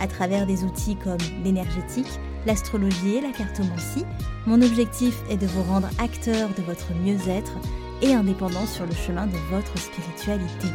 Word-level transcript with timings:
à 0.00 0.06
travers 0.06 0.46
des 0.46 0.64
outils 0.64 0.96
comme 0.96 1.18
l'énergétique, 1.44 2.20
l'astrologie 2.46 3.16
et 3.16 3.20
la 3.20 3.32
cartomancie. 3.32 4.04
Mon 4.46 4.62
objectif 4.62 5.14
est 5.30 5.36
de 5.36 5.46
vous 5.46 5.62
rendre 5.62 5.88
acteur 5.98 6.50
de 6.50 6.62
votre 6.62 6.92
mieux-être 6.94 7.52
et 8.02 8.14
indépendant 8.14 8.66
sur 8.66 8.86
le 8.86 8.94
chemin 8.94 9.26
de 9.26 9.36
votre 9.50 9.78
spiritualité. 9.78 10.68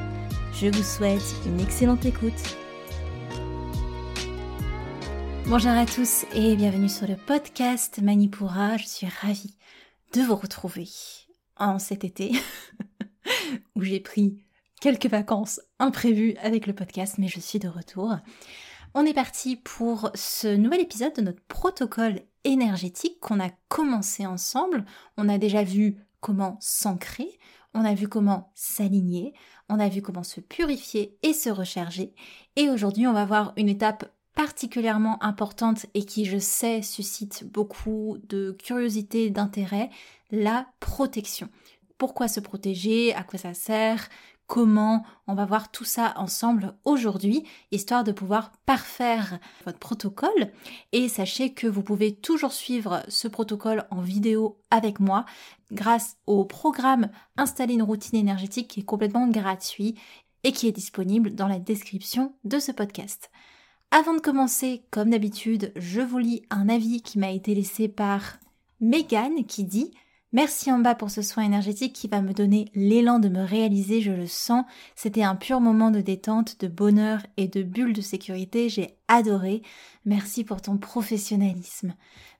Je 0.54 0.68
vous 0.68 0.84
souhaite 0.84 1.36
une 1.46 1.60
excellente 1.60 2.06
écoute. 2.06 2.58
Bonjour 5.46 5.72
à 5.72 5.86
tous 5.86 6.26
et 6.34 6.56
bienvenue 6.56 6.90
sur 6.90 7.08
le 7.08 7.16
podcast 7.16 8.02
Manipura. 8.02 8.78
Je 8.78 8.86
suis 8.86 9.08
ravie 9.22 9.56
de 10.14 10.22
vous 10.22 10.36
retrouver 10.36 10.90
en 11.58 11.80
cet 11.80 12.04
été 12.04 12.34
où 13.76 13.82
j'ai 13.82 14.00
pris 14.00 14.44
quelques 14.82 15.08
vacances 15.08 15.62
imprévues 15.80 16.36
avec 16.42 16.68
le 16.68 16.74
podcast, 16.74 17.16
mais 17.18 17.28
je 17.28 17.40
suis 17.40 17.60
de 17.60 17.68
retour. 17.68 18.16
On 18.94 19.06
est 19.06 19.14
parti 19.14 19.58
pour 19.58 20.10
ce 20.16 20.56
nouvel 20.56 20.82
épisode 20.82 21.14
de 21.14 21.22
notre 21.22 21.42
protocole 21.44 22.22
énergétique 22.44 23.20
qu'on 23.20 23.40
a 23.40 23.50
commencé 23.68 24.26
ensemble. 24.26 24.86
On 25.18 25.30
a 25.30 25.38
déjà 25.38 25.64
vu 25.64 25.98
comment 26.20 26.58
s'ancrer, 26.62 27.38
on 27.74 27.86
a 27.86 27.94
vu 27.94 28.08
comment 28.08 28.52
s'aligner, 28.56 29.34
on 29.70 29.80
a 29.80 29.90
vu 29.90 30.02
comment 30.02 30.24
se 30.24 30.40
purifier 30.40 31.18
et 31.22 31.34
se 31.34 31.50
recharger. 31.50 32.16
Et 32.56 32.70
aujourd'hui, 32.70 33.06
on 33.06 33.14
va 33.14 33.26
voir 33.26 33.54
une 33.56 33.70
étape 33.70 34.12
particulièrement 34.34 35.22
importante 35.24 35.86
et 35.94 36.06
qui, 36.06 36.26
je 36.26 36.38
sais, 36.38 36.82
suscite 36.82 37.44
beaucoup 37.52 38.18
de 38.30 38.56
curiosité 38.60 39.26
et 39.26 39.30
d'intérêt, 39.30 39.90
la 40.32 40.68
protection. 40.80 41.50
Pourquoi 41.98 42.28
se 42.28 42.40
protéger? 42.40 43.14
À 43.14 43.24
quoi 43.24 43.40
ça 43.40 43.54
sert? 43.54 44.10
Comment 44.48 45.06
on 45.28 45.36
va 45.36 45.46
voir 45.46 45.72
tout 45.72 45.84
ça 45.84 46.14
ensemble 46.16 46.74
aujourd'hui, 46.86 47.44
histoire 47.72 48.04
de 48.04 48.14
pouvoir 48.14 48.52
parfaire 48.66 49.40
votre 49.66 49.78
protocole. 49.78 50.52
Et 50.94 51.10
sachez 51.10 51.54
que 51.54 51.68
vous 51.68 51.84
pouvez 51.84 52.16
toujours 52.16 52.54
suivre 52.54 53.04
ce 53.10 53.28
protocole 53.28 53.86
en 53.92 54.02
vidéo 54.02 54.58
avec 54.72 55.00
moi 55.00 55.26
grâce 55.72 56.18
au 56.26 56.46
programme 56.46 57.10
Installer 57.36 57.74
une 57.74 57.84
routine 57.84 58.18
énergétique 58.18 58.70
qui 58.70 58.80
est 58.80 58.84
complètement 58.84 59.28
gratuit 59.28 59.96
et 60.44 60.54
qui 60.54 60.68
est 60.68 60.72
disponible 60.72 61.36
dans 61.36 61.48
la 61.48 61.60
description 61.60 62.34
de 62.46 62.58
ce 62.58 62.72
podcast. 62.72 63.30
Avant 63.92 64.14
de 64.14 64.22
commencer, 64.22 64.84
comme 64.92 65.12
d'habitude, 65.12 65.72
je 65.76 66.02
vous 66.02 66.18
lis 66.18 66.42
un 66.50 66.70
avis 66.70 67.02
qui 67.02 67.20
m'a 67.20 67.32
été 67.32 67.54
laissé 67.54 67.88
par 67.88 68.38
Megan 68.80 69.46
qui 69.46 69.64
dit 69.64 69.94
Merci 70.34 70.72
en 70.74 70.80
bas 70.80 70.94
pour 70.94 71.10
ce 71.10 71.22
soin 71.22 71.44
énergétique 71.44 71.94
qui 71.94 72.10
va 72.10 72.22
me 72.22 72.34
donner 72.34 72.70
l'élan 72.76 73.20
de 73.20 73.30
me 73.30 73.44
réaliser, 73.44 74.02
je 74.02 74.12
le 74.12 74.28
sens. 74.28 74.66
C'était 74.94 75.24
un 75.24 75.36
pur 75.36 75.62
moment 75.62 75.90
de 75.90 76.02
détente, 76.02 76.60
de 76.60 76.68
bonheur 76.68 77.26
et 77.38 77.48
de 77.48 77.64
bulle 77.64 77.94
de 77.94 78.02
sécurité. 78.02 78.68
J'ai 78.68 78.98
adoré. 79.08 79.62
Merci 80.04 80.44
pour 80.44 80.62
ton 80.62 80.78
professionnalisme. 80.78 81.96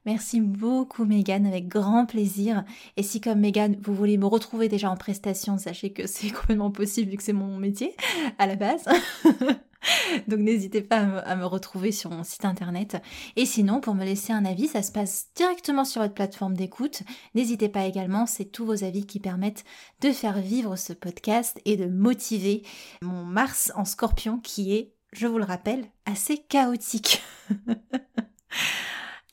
Merci 0.08 0.40
beaucoup 0.40 1.04
Megan, 1.04 1.46
avec 1.46 1.68
grand 1.68 2.06
plaisir. 2.06 2.64
Et 2.96 3.04
si 3.04 3.20
comme 3.20 3.42
Megan, 3.42 3.76
vous 3.84 3.94
voulez 3.94 4.18
me 4.18 4.26
retrouver 4.26 4.70
déjà 4.70 4.90
en 4.90 4.96
prestation, 4.96 5.58
sachez 5.58 5.92
que 5.92 6.08
c'est 6.08 6.30
complètement 6.34 6.72
possible 6.72 7.12
vu 7.12 7.18
que 7.18 7.24
c'est 7.24 7.34
mon 7.34 7.58
métier 7.58 7.94
à 8.38 8.48
la 8.48 8.56
base. 8.56 8.86
Donc 10.30 10.40
n'hésitez 10.40 10.80
pas 10.80 11.00
à 11.00 11.36
me, 11.36 11.46
retrouver 11.46 11.92
sur 11.92 12.10
mon 12.10 12.24
site 12.24 12.46
internet. 12.46 12.96
Et 13.36 13.46
sinon, 13.46 13.82
pour 13.82 13.96
me 13.96 14.06
laisser 14.06 14.32
un 14.32 14.46
avis, 14.46 14.68
ça 14.68 14.82
se 14.82 14.94
passe 14.94 15.28
directement 15.36 15.84
sur 15.84 16.02
votre 16.02 16.14
plateforme 16.14 16.56
d'écoute. 16.56 17.04
N'hésitez 17.36 17.68
pas 17.68 17.84
également, 17.84 18.26
c'est 18.28 18.46
tous 18.46 18.66
vos 18.66 18.86
avis 18.86 19.06
qui 19.06 19.20
permettent 19.20 19.66
de 20.00 20.14
faire 20.14 20.40
vivre 20.40 20.78
ce 20.78 20.94
podcast 20.94 21.60
et 21.66 21.76
de 21.76 21.86
motiver 21.86 22.64
mon 23.02 23.26
Mars 23.26 23.74
en 23.76 23.84
scorpion 23.84 24.40
qui 24.40 24.74
est, 24.74 24.94
je 25.12 25.28
vous 25.28 25.38
le 25.38 25.44
rappelle, 25.44 25.84
assez 26.06 26.38
chaotique. 26.38 27.22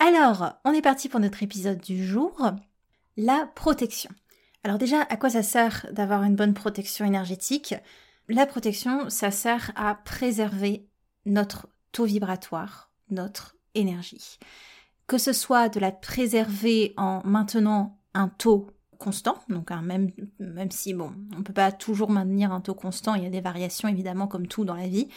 Alors, 0.01 0.55
on 0.65 0.73
est 0.73 0.83
parti 0.83 1.09
pour 1.09 1.21
notre 1.21 1.43
épisode 1.43 1.81
du 1.81 2.05
jour, 2.05 2.51
la 3.17 3.49
protection. 3.55 4.11
Alors 4.65 4.79
déjà, 4.79 5.03
à 5.03 5.17
quoi 5.17 5.31
ça 5.31 5.43
sert 5.43 5.87
d'avoir 5.93 6.23
une 6.25 6.37
bonne 6.37 6.55
protection 6.55 7.05
énergétique? 7.05 7.75
La 8.29 8.47
protection, 8.47 9.09
ça 9.11 9.31
sert 9.31 9.73
à 9.77 9.95
préserver 9.95 10.87
notre 11.27 11.69
taux 11.93 12.05
vibratoire, 12.05 12.91
notre 13.11 13.57
énergie. 13.75 14.39
Que 15.07 15.19
ce 15.19 15.33
soit 15.33 15.69
de 15.69 15.81
la 15.81 15.93
préserver 15.93 16.95
en 16.97 17.23
maintenant 17.25 17.99
un 18.15 18.29
taux 18.29 18.71
constant, 18.99 19.37
donc 19.49 19.71
même, 19.71 20.11
même 20.39 20.71
si 20.71 20.95
bon, 20.95 21.13
on 21.35 21.39
ne 21.39 21.43
peut 21.43 21.53
pas 21.53 21.73
toujours 21.73 22.11
maintenir 22.11 22.53
un 22.53 22.61
taux 22.61 22.75
constant, 22.75 23.15
il 23.15 23.23
y 23.23 23.27
a 23.27 23.31
des 23.31 23.41
variations 23.41 23.89
évidemment 23.89 24.27
comme 24.27 24.47
tout 24.47 24.65
dans 24.65 24.77
la 24.77 24.89
vie, 24.89 25.09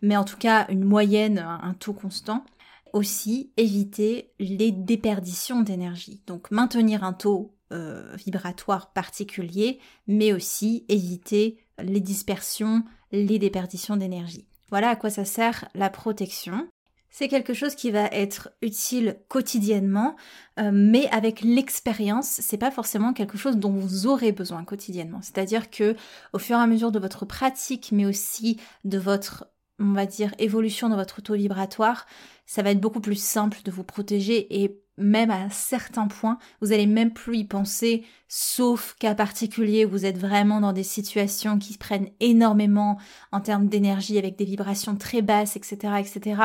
mais 0.00 0.16
en 0.16 0.24
tout 0.24 0.36
cas 0.36 0.66
une 0.68 0.84
moyenne, 0.84 1.38
un 1.38 1.74
taux 1.74 1.94
constant. 1.94 2.44
Aussi 2.92 3.52
éviter 3.56 4.32
les 4.38 4.70
déperditions 4.70 5.62
d'énergie. 5.62 6.22
Donc 6.26 6.50
maintenir 6.50 7.04
un 7.04 7.12
taux 7.12 7.54
euh, 7.72 8.14
vibratoire 8.16 8.92
particulier, 8.92 9.78
mais 10.06 10.32
aussi 10.34 10.84
éviter 10.90 11.56
les 11.78 12.00
dispersions, 12.00 12.84
les 13.12 13.38
déperditions 13.38 13.96
d'énergie. 13.96 14.46
Voilà 14.68 14.90
à 14.90 14.96
quoi 14.96 15.10
ça 15.10 15.24
sert 15.24 15.68
la 15.74 15.88
protection. 15.88 16.68
C'est 17.08 17.28
quelque 17.28 17.52
chose 17.52 17.74
qui 17.74 17.90
va 17.90 18.06
être 18.06 18.50
utile 18.62 19.18
quotidiennement, 19.28 20.16
euh, 20.58 20.70
mais 20.72 21.08
avec 21.10 21.42
l'expérience, 21.42 22.26
c'est 22.26 22.56
pas 22.56 22.70
forcément 22.70 23.12
quelque 23.12 23.36
chose 23.36 23.58
dont 23.58 23.72
vous 23.72 24.06
aurez 24.06 24.32
besoin 24.32 24.64
quotidiennement. 24.64 25.20
C'est-à-dire 25.20 25.70
que 25.70 25.94
au 26.32 26.38
fur 26.38 26.56
et 26.56 26.60
à 26.60 26.66
mesure 26.66 26.90
de 26.90 26.98
votre 26.98 27.26
pratique, 27.26 27.90
mais 27.92 28.06
aussi 28.06 28.58
de 28.84 28.96
votre 28.96 29.46
on 29.78 29.92
va 29.92 30.06
dire 30.06 30.34
évolution 30.38 30.88
dans 30.88 30.96
votre 30.96 31.22
taux 31.22 31.34
vibratoire, 31.34 32.06
ça 32.46 32.62
va 32.62 32.70
être 32.70 32.80
beaucoup 32.80 33.00
plus 33.00 33.20
simple 33.20 33.58
de 33.64 33.70
vous 33.70 33.84
protéger 33.84 34.62
et 34.62 34.82
même 34.98 35.30
à 35.30 35.48
certains 35.50 36.06
points, 36.06 36.38
vous 36.60 36.72
allez 36.72 36.86
même 36.86 37.12
plus 37.12 37.38
y 37.38 37.44
penser, 37.44 38.04
sauf 38.28 38.94
cas 38.98 39.14
particulier 39.14 39.86
où 39.86 39.90
vous 39.90 40.04
êtes 40.04 40.18
vraiment 40.18 40.60
dans 40.60 40.72
des 40.72 40.82
situations 40.82 41.58
qui 41.58 41.78
prennent 41.78 42.10
énormément 42.20 42.98
en 43.32 43.40
termes 43.40 43.68
d'énergie 43.68 44.18
avec 44.18 44.36
des 44.36 44.44
vibrations 44.44 44.96
très 44.96 45.22
basses, 45.22 45.56
etc., 45.56 45.94
etc. 45.98 46.42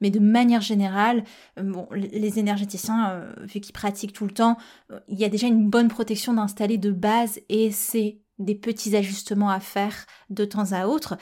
Mais 0.00 0.10
de 0.10 0.18
manière 0.18 0.62
générale, 0.62 1.24
euh, 1.58 1.84
les 1.92 2.38
énergéticiens, 2.38 3.10
euh, 3.10 3.32
vu 3.42 3.60
qu'ils 3.60 3.74
pratiquent 3.74 4.14
tout 4.14 4.26
le 4.26 4.32
temps, 4.32 4.56
euh, 4.90 5.00
il 5.08 5.18
y 5.18 5.24
a 5.24 5.28
déjà 5.28 5.46
une 5.46 5.68
bonne 5.68 5.88
protection 5.88 6.32
d'installer 6.32 6.78
de 6.78 6.92
base 6.92 7.38
et 7.50 7.70
c'est 7.70 8.18
des 8.38 8.54
petits 8.54 8.96
ajustements 8.96 9.50
à 9.50 9.60
faire 9.60 10.06
de 10.30 10.46
temps 10.46 10.72
à 10.72 10.86
autre. 10.86 11.18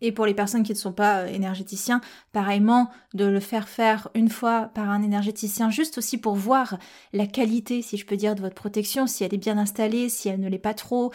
Et 0.00 0.12
pour 0.12 0.26
les 0.26 0.34
personnes 0.34 0.62
qui 0.62 0.72
ne 0.72 0.78
sont 0.78 0.92
pas 0.92 1.20
euh, 1.20 1.26
énergéticiens, 1.26 2.00
pareillement, 2.32 2.90
de 3.14 3.24
le 3.24 3.40
faire 3.40 3.68
faire 3.68 4.08
une 4.14 4.28
fois 4.28 4.70
par 4.74 4.90
un 4.90 5.02
énergéticien, 5.02 5.70
juste 5.70 5.98
aussi 5.98 6.18
pour 6.18 6.34
voir 6.34 6.78
la 7.12 7.26
qualité, 7.26 7.82
si 7.82 7.96
je 7.96 8.06
peux 8.06 8.16
dire, 8.16 8.34
de 8.34 8.40
votre 8.40 8.54
protection, 8.54 9.06
si 9.06 9.24
elle 9.24 9.34
est 9.34 9.38
bien 9.38 9.58
installée, 9.58 10.08
si 10.08 10.28
elle 10.28 10.40
ne 10.40 10.48
l'est 10.48 10.58
pas 10.58 10.74
trop, 10.74 11.12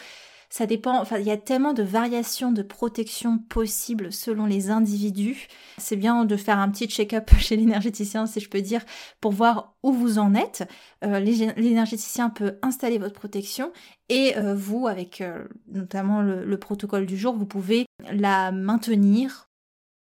ça 0.56 0.64
dépend, 0.64 0.98
enfin, 0.98 1.18
il 1.18 1.26
y 1.26 1.30
a 1.30 1.36
tellement 1.36 1.74
de 1.74 1.82
variations 1.82 2.50
de 2.50 2.62
protection 2.62 3.36
possibles 3.36 4.10
selon 4.10 4.46
les 4.46 4.70
individus. 4.70 5.48
C'est 5.76 5.96
bien 5.96 6.24
de 6.24 6.34
faire 6.34 6.58
un 6.58 6.70
petit 6.70 6.86
check-up 6.86 7.30
chez 7.38 7.56
l'énergéticien, 7.56 8.24
si 8.24 8.40
je 8.40 8.48
peux 8.48 8.62
dire, 8.62 8.80
pour 9.20 9.32
voir 9.32 9.74
où 9.82 9.92
vous 9.92 10.18
en 10.18 10.34
êtes. 10.34 10.66
Euh, 11.04 11.20
l'énergéticien 11.20 12.30
peut 12.30 12.56
installer 12.62 12.96
votre 12.96 13.12
protection 13.12 13.70
et 14.08 14.38
euh, 14.38 14.54
vous, 14.54 14.86
avec 14.86 15.20
euh, 15.20 15.44
notamment 15.70 16.22
le, 16.22 16.58
protocole 16.58 17.04
du 17.04 17.18
jour, 17.18 17.36
vous 17.36 17.44
pouvez 17.44 17.84
la 18.10 18.50
maintenir 18.50 19.50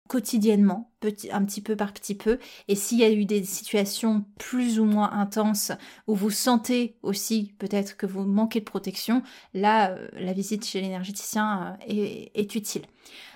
quotidiennement, 0.06 0.90
petit, 1.00 1.30
un 1.30 1.44
petit 1.44 1.60
peu 1.60 1.76
par 1.76 1.92
petit 1.92 2.14
peu. 2.14 2.38
Et 2.68 2.74
s'il 2.74 2.98
y 2.98 3.04
a 3.04 3.10
eu 3.10 3.24
des 3.24 3.44
situations 3.44 4.24
plus 4.38 4.78
ou 4.80 4.84
moins 4.84 5.12
intenses 5.12 5.72
où 6.06 6.14
vous 6.14 6.30
sentez 6.30 6.96
aussi 7.02 7.54
peut-être 7.58 7.96
que 7.96 8.06
vous 8.06 8.24
manquez 8.24 8.60
de 8.60 8.64
protection, 8.64 9.22
là, 9.54 9.90
euh, 9.90 10.08
la 10.12 10.32
visite 10.32 10.64
chez 10.64 10.80
l'énergéticien 10.80 11.76
euh, 11.88 12.24
est, 12.34 12.54
utile. 12.54 12.82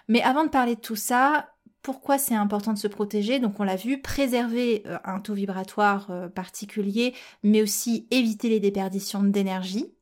Mais 0.08 0.22
avant 0.22 0.44
de 0.44 0.50
parler 0.50 0.74
de 0.74 0.80
tout 0.80 0.96
ça, 0.96 1.50
pourquoi 1.82 2.18
c'est 2.18 2.34
important 2.34 2.72
de 2.72 2.78
se 2.78 2.88
protéger? 2.88 3.38
Donc 3.38 3.58
on 3.60 3.64
l'a 3.64 3.76
vu, 3.76 4.00
préserver 4.00 4.82
euh, 4.86 4.98
un 5.04 5.20
taux 5.20 5.34
vibratoire 5.34 6.10
particulier, 6.34 7.14
mais 7.42 7.62
aussi 7.62 8.06
éviter 8.10 8.48
les 8.48 8.60
déperditions 8.60 9.22
d'énergie. 9.22 9.92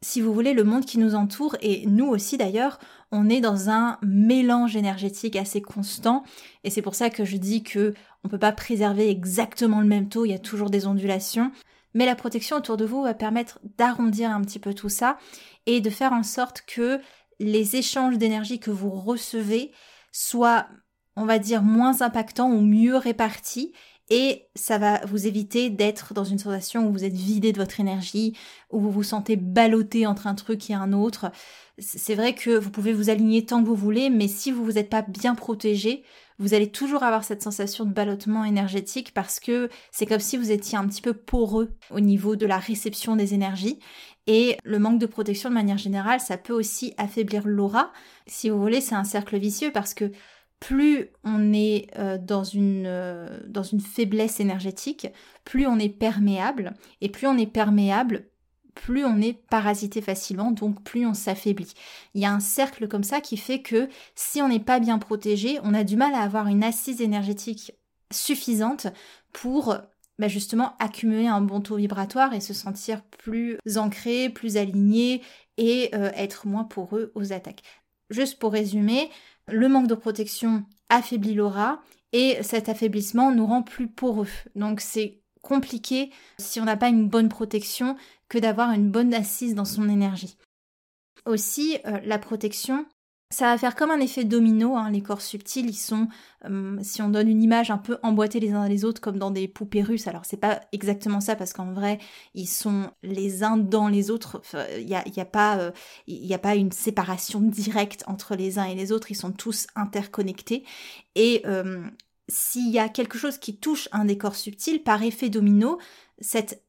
Si 0.00 0.20
vous 0.20 0.32
voulez, 0.32 0.54
le 0.54 0.64
monde 0.64 0.84
qui 0.84 0.98
nous 0.98 1.14
entoure, 1.14 1.56
et 1.60 1.84
nous 1.86 2.06
aussi 2.06 2.36
d'ailleurs, 2.36 2.78
on 3.10 3.28
est 3.28 3.40
dans 3.40 3.68
un 3.68 3.98
mélange 4.02 4.76
énergétique 4.76 5.36
assez 5.36 5.60
constant, 5.60 6.22
et 6.62 6.70
c'est 6.70 6.82
pour 6.82 6.94
ça 6.94 7.10
que 7.10 7.24
je 7.24 7.36
dis 7.36 7.62
que 7.62 7.94
on 8.24 8.28
peut 8.28 8.38
pas 8.38 8.52
préserver 8.52 9.10
exactement 9.10 9.80
le 9.80 9.86
même 9.86 10.08
taux, 10.08 10.24
il 10.24 10.30
y 10.30 10.34
a 10.34 10.38
toujours 10.38 10.70
des 10.70 10.86
ondulations, 10.86 11.50
mais 11.94 12.06
la 12.06 12.14
protection 12.14 12.56
autour 12.56 12.76
de 12.76 12.84
vous 12.84 13.02
va 13.02 13.14
permettre 13.14 13.58
d'arrondir 13.76 14.30
un 14.30 14.42
petit 14.42 14.58
peu 14.58 14.72
tout 14.74 14.88
ça, 14.88 15.18
et 15.66 15.80
de 15.80 15.90
faire 15.90 16.12
en 16.12 16.22
sorte 16.22 16.62
que 16.62 17.00
les 17.40 17.76
échanges 17.76 18.18
d'énergie 18.18 18.60
que 18.60 18.70
vous 18.70 18.90
recevez 18.90 19.72
soient, 20.12 20.66
on 21.16 21.24
va 21.24 21.38
dire, 21.38 21.62
moins 21.62 22.02
impactants 22.02 22.50
ou 22.50 22.60
mieux 22.60 22.96
répartis, 22.96 23.72
et 24.10 24.46
ça 24.54 24.78
va 24.78 25.04
vous 25.06 25.26
éviter 25.26 25.68
d'être 25.68 26.14
dans 26.14 26.24
une 26.24 26.38
sensation 26.38 26.86
où 26.86 26.92
vous 26.92 27.04
êtes 27.04 27.14
vidé 27.14 27.52
de 27.52 27.58
votre 27.58 27.80
énergie, 27.80 28.34
où 28.70 28.80
vous 28.80 28.90
vous 28.90 29.02
sentez 29.02 29.36
ballotté 29.36 30.06
entre 30.06 30.26
un 30.26 30.34
truc 30.34 30.70
et 30.70 30.74
un 30.74 30.92
autre. 30.92 31.30
C'est 31.78 32.14
vrai 32.14 32.34
que 32.34 32.58
vous 32.58 32.70
pouvez 32.70 32.92
vous 32.92 33.10
aligner 33.10 33.44
tant 33.44 33.62
que 33.62 33.68
vous 33.68 33.74
voulez, 33.74 34.08
mais 34.08 34.26
si 34.26 34.50
vous 34.50 34.64
vous 34.64 34.78
êtes 34.78 34.88
pas 34.88 35.02
bien 35.02 35.34
protégé, 35.34 36.04
vous 36.38 36.54
allez 36.54 36.70
toujours 36.70 37.02
avoir 37.02 37.24
cette 37.24 37.42
sensation 37.42 37.84
de 37.84 37.92
ballottement 37.92 38.44
énergétique 38.44 39.12
parce 39.12 39.40
que 39.40 39.68
c'est 39.90 40.06
comme 40.06 40.20
si 40.20 40.36
vous 40.36 40.52
étiez 40.52 40.78
un 40.78 40.86
petit 40.86 41.02
peu 41.02 41.12
poreux 41.12 41.70
au 41.90 42.00
niveau 42.00 42.36
de 42.36 42.46
la 42.46 42.58
réception 42.58 43.16
des 43.16 43.34
énergies. 43.34 43.78
Et 44.26 44.56
le 44.62 44.78
manque 44.78 44.98
de 44.98 45.06
protection 45.06 45.48
de 45.48 45.54
manière 45.54 45.78
générale, 45.78 46.20
ça 46.20 46.36
peut 46.36 46.52
aussi 46.52 46.94
affaiblir 46.98 47.42
l'aura. 47.46 47.92
Si 48.26 48.50
vous 48.50 48.60
voulez, 48.60 48.80
c'est 48.80 48.94
un 48.94 49.04
cercle 49.04 49.38
vicieux 49.38 49.72
parce 49.72 49.94
que 49.94 50.12
plus 50.60 51.10
on 51.24 51.52
est 51.52 51.88
euh, 51.98 52.18
dans, 52.18 52.44
une, 52.44 52.86
euh, 52.86 53.40
dans 53.46 53.62
une 53.62 53.80
faiblesse 53.80 54.40
énergétique, 54.40 55.06
plus 55.44 55.66
on 55.66 55.78
est 55.78 55.88
perméable, 55.88 56.74
et 57.00 57.08
plus 57.08 57.26
on 57.26 57.38
est 57.38 57.46
perméable, 57.46 58.28
plus 58.74 59.04
on 59.04 59.20
est 59.20 59.32
parasité 59.32 60.00
facilement, 60.00 60.52
donc 60.52 60.82
plus 60.84 61.06
on 61.06 61.14
s'affaiblit. 61.14 61.74
Il 62.14 62.20
y 62.20 62.26
a 62.26 62.32
un 62.32 62.40
cercle 62.40 62.88
comme 62.88 63.04
ça 63.04 63.20
qui 63.20 63.36
fait 63.36 63.62
que 63.62 63.88
si 64.14 64.40
on 64.40 64.48
n'est 64.48 64.60
pas 64.60 64.80
bien 64.80 64.98
protégé, 64.98 65.58
on 65.62 65.74
a 65.74 65.84
du 65.84 65.96
mal 65.96 66.14
à 66.14 66.22
avoir 66.22 66.46
une 66.46 66.64
assise 66.64 67.00
énergétique 67.00 67.72
suffisante 68.10 68.86
pour 69.32 69.76
bah, 70.18 70.28
justement 70.28 70.74
accumuler 70.80 71.26
un 71.26 71.40
bon 71.40 71.60
taux 71.60 71.76
vibratoire 71.76 72.34
et 72.34 72.40
se 72.40 72.54
sentir 72.54 73.02
plus 73.04 73.58
ancré, 73.76 74.28
plus 74.28 74.56
aligné 74.56 75.22
et 75.58 75.90
euh, 75.94 76.10
être 76.14 76.46
moins 76.46 76.64
poreux 76.64 77.12
aux 77.14 77.32
attaques. 77.32 77.62
Juste 78.10 78.38
pour 78.38 78.52
résumer, 78.52 79.10
le 79.50 79.68
manque 79.68 79.86
de 79.86 79.94
protection 79.94 80.64
affaiblit 80.88 81.34
l'aura 81.34 81.82
et 82.12 82.42
cet 82.42 82.68
affaiblissement 82.68 83.32
nous 83.32 83.46
rend 83.46 83.62
plus 83.62 83.88
poreux. 83.88 84.28
Donc 84.54 84.80
c'est 84.80 85.20
compliqué 85.42 86.10
si 86.38 86.60
on 86.60 86.64
n'a 86.64 86.76
pas 86.76 86.88
une 86.88 87.08
bonne 87.08 87.28
protection 87.28 87.96
que 88.28 88.38
d'avoir 88.38 88.72
une 88.72 88.90
bonne 88.90 89.14
assise 89.14 89.54
dans 89.54 89.64
son 89.64 89.88
énergie. 89.88 90.36
Aussi, 91.26 91.78
euh, 91.86 92.00
la 92.04 92.18
protection, 92.18 92.86
ça 93.30 93.46
va 93.46 93.58
faire 93.58 93.76
comme 93.76 93.90
un 93.90 94.00
effet 94.00 94.24
domino, 94.24 94.74
hein. 94.76 94.90
les 94.90 95.02
corps 95.02 95.20
subtils, 95.20 95.68
ils 95.68 95.76
sont, 95.76 96.08
euh, 96.46 96.78
si 96.82 97.02
on 97.02 97.10
donne 97.10 97.28
une 97.28 97.42
image 97.42 97.70
un 97.70 97.76
peu 97.76 97.98
emboîtés 98.02 98.40
les 98.40 98.52
uns 98.52 98.66
les 98.68 98.86
autres 98.86 99.02
comme 99.02 99.18
dans 99.18 99.30
des 99.30 99.48
poupées 99.48 99.82
russes, 99.82 100.06
alors 100.06 100.24
c'est 100.24 100.38
pas 100.38 100.62
exactement 100.72 101.20
ça 101.20 101.36
parce 101.36 101.52
qu'en 101.52 101.72
vrai, 101.72 101.98
ils 102.34 102.46
sont 102.46 102.90
les 103.02 103.42
uns 103.42 103.58
dans 103.58 103.88
les 103.88 104.10
autres, 104.10 104.40
il 104.78 104.86
n'y 104.86 104.94
a, 104.94 105.06
y 105.06 105.20
a, 105.20 105.26
pas, 105.26 105.58
euh, 105.58 105.72
a 106.30 106.38
pas 106.38 106.54
une 106.54 106.72
séparation 106.72 107.40
directe 107.40 108.02
entre 108.06 108.34
les 108.34 108.58
uns 108.58 108.64
et 108.64 108.74
les 108.74 108.92
autres, 108.92 109.10
ils 109.10 109.16
sont 109.16 109.32
tous 109.32 109.66
interconnectés. 109.76 110.64
Et 111.14 111.42
euh, 111.46 111.84
s'il 112.28 112.70
y 112.70 112.78
a 112.78 112.88
quelque 112.88 113.18
chose 113.18 113.36
qui 113.36 113.58
touche 113.58 113.90
un 113.92 114.06
des 114.06 114.16
corps 114.16 114.36
subtils, 114.36 114.82
par 114.82 115.02
effet 115.02 115.28
domino, 115.28 115.78
cette 116.18 116.62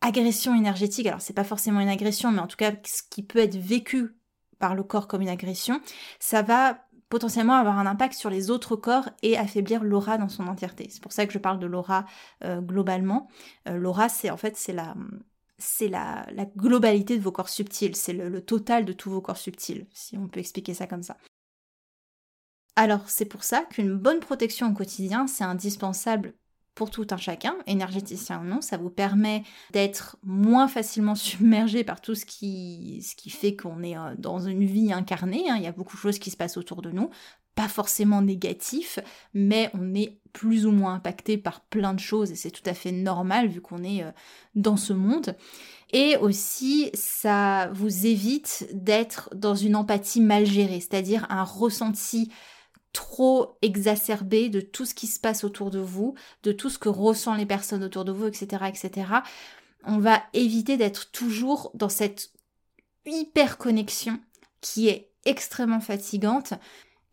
agression 0.00 0.54
énergétique, 0.54 1.06
alors 1.06 1.20
c'est 1.20 1.34
pas 1.34 1.44
forcément 1.44 1.80
une 1.80 1.88
agression, 1.88 2.30
mais 2.30 2.40
en 2.40 2.46
tout 2.46 2.56
cas 2.56 2.72
ce 2.86 3.02
qui 3.10 3.22
peut 3.22 3.40
être 3.40 3.56
vécu 3.56 4.17
par 4.58 4.74
le 4.74 4.82
corps 4.82 5.08
comme 5.08 5.22
une 5.22 5.28
agression, 5.28 5.80
ça 6.18 6.42
va 6.42 6.78
potentiellement 7.08 7.54
avoir 7.54 7.78
un 7.78 7.86
impact 7.86 8.14
sur 8.14 8.30
les 8.30 8.50
autres 8.50 8.76
corps 8.76 9.08
et 9.22 9.38
affaiblir 9.38 9.82
l'aura 9.82 10.18
dans 10.18 10.28
son 10.28 10.46
entièreté. 10.46 10.88
C'est 10.90 11.02
pour 11.02 11.12
ça 11.12 11.26
que 11.26 11.32
je 11.32 11.38
parle 11.38 11.58
de 11.58 11.66
l'aura 11.66 12.04
euh, 12.44 12.60
globalement. 12.60 13.28
Euh, 13.68 13.76
l'aura, 13.76 14.08
c'est 14.08 14.30
en 14.30 14.36
fait 14.36 14.56
c'est 14.56 14.72
la 14.72 14.94
la, 15.80 16.44
globalité 16.56 17.16
de 17.18 17.22
vos 17.22 17.32
corps 17.32 17.48
subtils, 17.48 17.96
c'est 17.96 18.12
le, 18.12 18.28
le, 18.28 18.40
total 18.40 18.84
de 18.84 18.92
tous 18.92 19.10
vos 19.10 19.20
corps 19.20 19.36
subtils, 19.36 19.86
si 19.92 20.16
on 20.16 20.28
peut 20.28 20.40
expliquer 20.40 20.72
ça 20.72 20.86
comme 20.86 21.02
ça. 21.02 21.16
Alors 22.76 23.10
c'est 23.10 23.24
pour 23.24 23.42
ça 23.42 23.64
qu'une 23.64 23.96
bonne 23.96 24.20
protection 24.20 24.68
au 24.68 24.72
quotidien, 24.72 25.26
c'est 25.26 25.42
indispensable 25.42 26.34
pour 26.78 26.90
tout 26.90 27.08
un 27.10 27.16
chacun, 27.16 27.56
énergéticien 27.66 28.40
ou 28.40 28.44
non, 28.44 28.60
ça 28.60 28.76
vous 28.76 28.88
permet 28.88 29.42
d'être 29.72 30.16
moins 30.22 30.68
facilement 30.68 31.14
submergé 31.16 31.82
par 31.82 32.00
tout 32.00 32.14
ce 32.14 32.24
qui, 32.24 33.04
ce 33.04 33.16
qui 33.16 33.30
fait 33.30 33.56
qu'on 33.56 33.82
est 33.82 33.98
euh, 33.98 34.14
dans 34.16 34.38
une 34.38 34.64
vie 34.64 34.92
incarnée. 34.92 35.50
Hein. 35.50 35.56
Il 35.56 35.64
y 35.64 35.66
a 35.66 35.72
beaucoup 35.72 35.96
de 35.96 36.00
choses 36.00 36.20
qui 36.20 36.30
se 36.30 36.36
passent 36.36 36.56
autour 36.56 36.80
de 36.80 36.92
nous, 36.92 37.10
pas 37.56 37.66
forcément 37.66 38.22
négatifs, 38.22 39.00
mais 39.34 39.70
on 39.74 39.92
est 39.92 40.20
plus 40.32 40.66
ou 40.66 40.70
moins 40.70 40.94
impacté 40.94 41.36
par 41.36 41.62
plein 41.62 41.94
de 41.94 41.98
choses 41.98 42.30
et 42.30 42.36
c'est 42.36 42.52
tout 42.52 42.62
à 42.64 42.74
fait 42.74 42.92
normal 42.92 43.48
vu 43.48 43.60
qu'on 43.60 43.82
est 43.82 44.04
euh, 44.04 44.12
dans 44.54 44.76
ce 44.76 44.92
monde. 44.92 45.34
Et 45.92 46.16
aussi, 46.18 46.90
ça 46.94 47.70
vous 47.72 48.06
évite 48.06 48.68
d'être 48.72 49.30
dans 49.34 49.56
une 49.56 49.74
empathie 49.74 50.20
mal 50.20 50.46
gérée, 50.46 50.78
c'est-à-dire 50.78 51.26
un 51.28 51.42
ressenti 51.42 52.30
trop 52.92 53.58
exacerbé 53.62 54.48
de 54.48 54.60
tout 54.60 54.84
ce 54.84 54.94
qui 54.94 55.06
se 55.06 55.20
passe 55.20 55.44
autour 55.44 55.70
de 55.70 55.78
vous, 55.78 56.14
de 56.42 56.52
tout 56.52 56.70
ce 56.70 56.78
que 56.78 56.88
ressentent 56.88 57.38
les 57.38 57.46
personnes 57.46 57.84
autour 57.84 58.04
de 58.04 58.12
vous, 58.12 58.26
etc., 58.26 58.64
etc. 58.68 59.06
On 59.84 59.98
va 59.98 60.22
éviter 60.32 60.76
d'être 60.76 61.10
toujours 61.10 61.70
dans 61.74 61.88
cette 61.88 62.30
hyper 63.06 63.58
connexion 63.58 64.18
qui 64.60 64.88
est 64.88 65.12
extrêmement 65.24 65.80
fatigante 65.80 66.54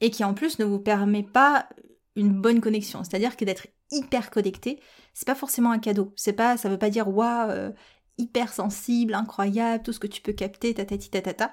et 0.02 0.10
qui 0.10 0.24
en 0.24 0.34
plus 0.34 0.60
ne 0.60 0.66
vous 0.66 0.80
permet 0.80 1.24
pas 1.24 1.68
une 2.16 2.34
bonne 2.34 2.62
connexion. 2.62 3.04
C'est-à-dire 3.04 3.38
que 3.38 3.46
d'être 3.46 3.68
hyper 3.92 4.32
connecté, 4.32 4.80
c'est 5.14 5.28
pas 5.28 5.36
forcément 5.36 5.72
un 5.72 5.80
cadeau. 5.80 6.14
C'est 6.16 6.34
pas, 6.34 6.58
ça 6.58 6.70
veut 6.70 6.80
pas 6.80 6.90
dire 6.90 7.08
waouh, 7.08 7.50
euh, 7.50 7.72
hyper 8.18 8.54
sensible, 8.54 9.14
incroyable, 9.14 9.84
tout 9.84 9.94
ce 9.94 10.00
que 10.00 10.08
tu 10.08 10.22
peux 10.22 10.34
capter, 10.34 10.74
tatati 10.74 11.10
tatata 11.10 11.52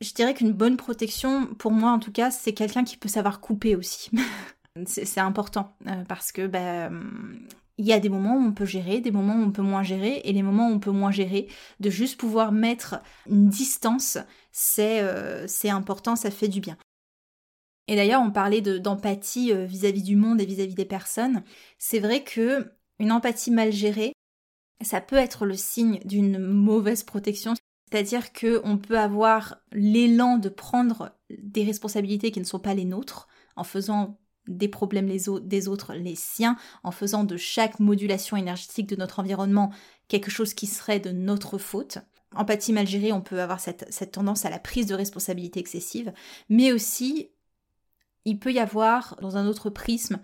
je 0.00 0.12
dirais 0.12 0.34
qu'une 0.34 0.52
bonne 0.52 0.76
protection, 0.76 1.46
pour 1.46 1.72
moi 1.72 1.90
en 1.90 1.98
tout 1.98 2.12
cas, 2.12 2.30
c'est 2.30 2.52
quelqu'un 2.52 2.84
qui 2.84 2.96
peut 2.96 3.08
savoir 3.08 3.40
couper 3.40 3.76
aussi. 3.76 4.10
c'est 4.86 5.20
important 5.20 5.76
euh, 5.86 6.04
parce 6.08 6.32
que 6.32 6.46
bah, 6.46 6.90
il 7.76 7.86
y 7.86 7.92
a 7.92 8.00
des 8.00 8.08
moments 8.08 8.36
où 8.36 8.40
on 8.40 8.52
peut 8.52 8.64
gérer, 8.64 9.00
des 9.00 9.10
moments 9.10 9.34
où 9.34 9.42
on 9.42 9.50
peut 9.50 9.62
moins 9.62 9.82
gérer, 9.82 10.20
et 10.24 10.32
les 10.32 10.42
moments 10.42 10.68
où 10.68 10.72
on 10.72 10.78
peut 10.78 10.90
moins 10.90 11.10
gérer, 11.10 11.48
de 11.80 11.90
juste 11.90 12.18
pouvoir 12.18 12.52
mettre 12.52 13.00
une 13.28 13.48
distance, 13.48 14.18
c'est 14.52 15.00
euh, 15.02 15.46
important, 15.64 16.14
ça 16.16 16.30
fait 16.30 16.48
du 16.48 16.60
bien. 16.60 16.76
Et 17.88 17.96
d'ailleurs, 17.96 18.22
on 18.22 18.30
parlait 18.30 18.60
d'empathie 18.60 19.52
euh, 19.52 19.66
vis-à-vis 19.66 20.02
du 20.02 20.16
monde 20.16 20.40
et 20.40 20.46
vis-à-vis 20.46 20.74
des 20.74 20.84
personnes. 20.84 21.42
C'est 21.78 21.98
vrai 21.98 22.22
que 22.22 22.72
une 22.98 23.12
empathie 23.12 23.50
mal 23.50 23.72
gérée, 23.72 24.12
ça 24.80 25.00
peut 25.00 25.16
être 25.16 25.44
le 25.44 25.56
signe 25.56 26.00
d'une 26.04 26.38
mauvaise 26.38 27.02
protection. 27.02 27.54
C'est-à-dire 27.94 28.32
qu'on 28.32 28.76
peut 28.76 28.98
avoir 28.98 29.58
l'élan 29.70 30.36
de 30.36 30.48
prendre 30.48 31.12
des 31.30 31.62
responsabilités 31.62 32.32
qui 32.32 32.40
ne 32.40 32.44
sont 32.44 32.58
pas 32.58 32.74
les 32.74 32.84
nôtres, 32.84 33.28
en 33.54 33.62
faisant 33.62 34.18
des 34.48 34.66
problèmes 34.66 35.08
des 35.08 35.68
autres 35.68 35.94
les 35.94 36.16
siens, 36.16 36.56
en 36.82 36.90
faisant 36.90 37.22
de 37.22 37.36
chaque 37.36 37.78
modulation 37.78 38.36
énergétique 38.36 38.88
de 38.88 38.96
notre 38.96 39.20
environnement 39.20 39.72
quelque 40.08 40.32
chose 40.32 40.54
qui 40.54 40.66
serait 40.66 40.98
de 40.98 41.12
notre 41.12 41.56
faute. 41.56 41.98
Empathie 42.34 42.72
mal 42.72 42.88
gérée, 42.88 43.12
on 43.12 43.20
peut 43.20 43.40
avoir 43.40 43.60
cette, 43.60 43.86
cette 43.90 44.10
tendance 44.10 44.44
à 44.44 44.50
la 44.50 44.58
prise 44.58 44.86
de 44.86 44.96
responsabilité 44.96 45.60
excessive, 45.60 46.12
mais 46.48 46.72
aussi 46.72 47.30
il 48.24 48.40
peut 48.40 48.52
y 48.52 48.58
avoir, 48.58 49.14
dans 49.20 49.36
un 49.36 49.46
autre 49.46 49.70
prisme, 49.70 50.18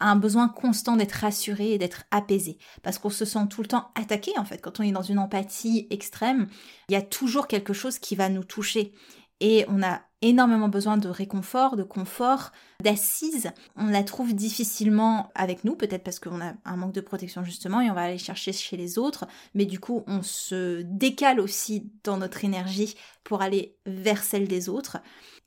un 0.00 0.16
besoin 0.16 0.48
constant 0.48 0.96
d'être 0.96 1.12
rassuré 1.12 1.72
et 1.72 1.78
d'être 1.78 2.04
apaisé. 2.10 2.58
Parce 2.82 2.98
qu'on 2.98 3.10
se 3.10 3.24
sent 3.24 3.46
tout 3.48 3.62
le 3.62 3.68
temps 3.68 3.90
attaqué, 3.94 4.32
en 4.38 4.44
fait. 4.44 4.58
Quand 4.58 4.80
on 4.80 4.82
est 4.82 4.92
dans 4.92 5.02
une 5.02 5.18
empathie 5.18 5.86
extrême, 5.90 6.48
il 6.88 6.92
y 6.92 6.96
a 6.96 7.02
toujours 7.02 7.46
quelque 7.46 7.72
chose 7.72 7.98
qui 7.98 8.16
va 8.16 8.28
nous 8.28 8.44
toucher. 8.44 8.92
Et 9.40 9.64
on 9.68 9.82
a 9.82 10.02
énormément 10.22 10.68
besoin 10.68 10.98
de 10.98 11.08
réconfort, 11.08 11.76
de 11.76 11.82
confort, 11.82 12.52
d'assise. 12.82 13.50
On 13.74 13.86
la 13.86 14.04
trouve 14.04 14.34
difficilement 14.34 15.30
avec 15.34 15.64
nous, 15.64 15.74
peut-être 15.76 16.04
parce 16.04 16.18
qu'on 16.18 16.42
a 16.42 16.52
un 16.64 16.76
manque 16.76 16.92
de 16.92 17.00
protection 17.00 17.42
justement, 17.42 17.80
et 17.80 17.90
on 17.90 17.94
va 17.94 18.02
aller 18.02 18.18
chercher 18.18 18.52
chez 18.52 18.76
les 18.76 18.98
autres. 18.98 19.26
Mais 19.54 19.64
du 19.64 19.80
coup, 19.80 20.04
on 20.06 20.22
se 20.22 20.82
décale 20.82 21.40
aussi 21.40 21.90
dans 22.04 22.18
notre 22.18 22.44
énergie 22.44 22.96
pour 23.24 23.40
aller 23.40 23.78
vers 23.86 24.22
celle 24.22 24.46
des 24.46 24.68
autres. 24.68 24.98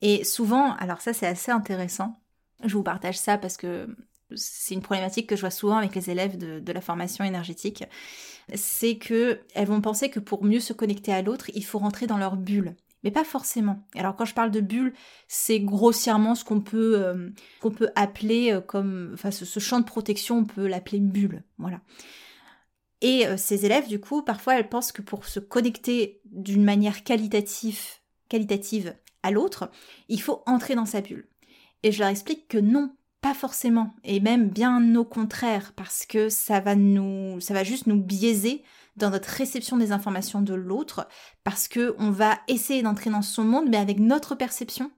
Et 0.02 0.24
souvent, 0.24 0.74
alors 0.78 1.02
ça 1.02 1.14
c'est 1.14 1.28
assez 1.28 1.52
intéressant, 1.52 2.20
je 2.64 2.76
vous 2.76 2.84
partage 2.84 3.18
ça 3.18 3.38
parce 3.38 3.58
que 3.58 3.88
c'est 4.36 4.74
une 4.74 4.82
problématique 4.82 5.27
que 5.27 5.36
je 5.36 5.42
vois 5.42 5.51
souvent 5.51 5.77
avec 5.77 5.96
les 5.96 6.10
élèves 6.10 6.38
de, 6.38 6.72
la 6.72 6.82
formation 6.82 7.24
énergétique, 7.24 7.84
c'est 8.53 8.98
que 8.98 9.39
elles 9.53 9.68
vont 9.68 9.82
penser 9.82 10.10
que 10.10 10.20
pour 10.20 10.44
mieux 10.44 10.60
se 10.60 10.74
connecter 10.74 11.13
à 11.13 11.22
l'autre, 11.22 11.50
il 11.53 11.63
faut 11.65 11.80
rentrer 11.80 12.08
dans 12.08 12.18
leur 12.18 12.36
bulle. 12.36 12.75
Mais 13.03 13.12
pas 13.12 13.25
forcément. 13.25 13.86
Alors 13.96 14.15
quand 14.15 14.25
je 14.25 14.34
parle 14.34 14.51
de 14.51 14.62
bulle, 14.62 14.94
c'est 15.27 15.60
grossièrement 15.60 16.36
ce 16.36 16.46
qu'on 16.46 16.62
peut, 16.62 17.03
euh, 17.03 17.30
peut 17.62 17.89
appeler 17.96 18.53
euh, 18.53 18.62
comme... 18.62 19.12
Enfin 19.13 19.30
ce, 19.30 19.60
champ 19.60 19.80
de 19.80 19.86
protection, 19.86 20.38
on 20.38 20.46
peut 20.46 20.68
l'appeler 20.68 21.00
bulle. 21.00 21.44
Voilà. 21.58 21.82
Et 23.01 23.27
euh, 23.27 23.36
ces 23.36 23.65
élèves, 23.65 23.89
du 23.89 24.00
coup, 24.00 24.22
parfois 24.22 24.58
elles 24.58 24.70
pensent 24.70 24.94
que 24.94 25.01
pour 25.01 25.25
se 25.25 25.42
connecter 25.42 26.22
d'une 26.25 26.63
manière 26.63 27.03
qualitative, 27.03 27.82
qualitative 28.30 28.96
à 29.22 29.32
l'autre, 29.32 29.70
il 30.08 30.22
faut 30.22 30.42
entrer 30.46 30.75
dans 30.75 30.86
sa 30.86 31.01
bulle. 31.01 31.27
Et 31.84 31.92
je 31.92 32.00
leur 32.00 32.08
explique 32.08 32.48
que 32.48 32.58
non, 32.58 32.96
pas 33.24 33.34
forcément, 33.34 33.94
et 34.03 34.20
même 34.20 34.50
bien 34.50 34.96
au 34.96 35.06
contraire, 35.06 35.72
parce 35.77 36.06
que 36.06 36.27
ça 36.27 36.60
va 36.60 36.75
nous, 36.75 37.39
ça 37.39 37.53
va 37.53 37.63
juste 37.63 37.88
nous 37.88 37.96
biaiser 37.96 38.63
dans 38.98 39.12
notre 39.12 39.30
réception 39.30 39.77
des 39.77 39.94
informations 39.94 40.42
de 40.42 40.53
l'autre, 40.53 41.08
parce 41.46 41.70
que 41.70 41.96
on 42.00 42.12
va 42.12 42.39
essayer 42.50 42.84
d'entrer 42.84 43.10
dans 43.10 43.22
son 43.22 43.46
monde, 43.46 43.70
mais 43.70 43.77
avec 43.77 44.00
notre 44.00 44.36
perception, 44.36 44.92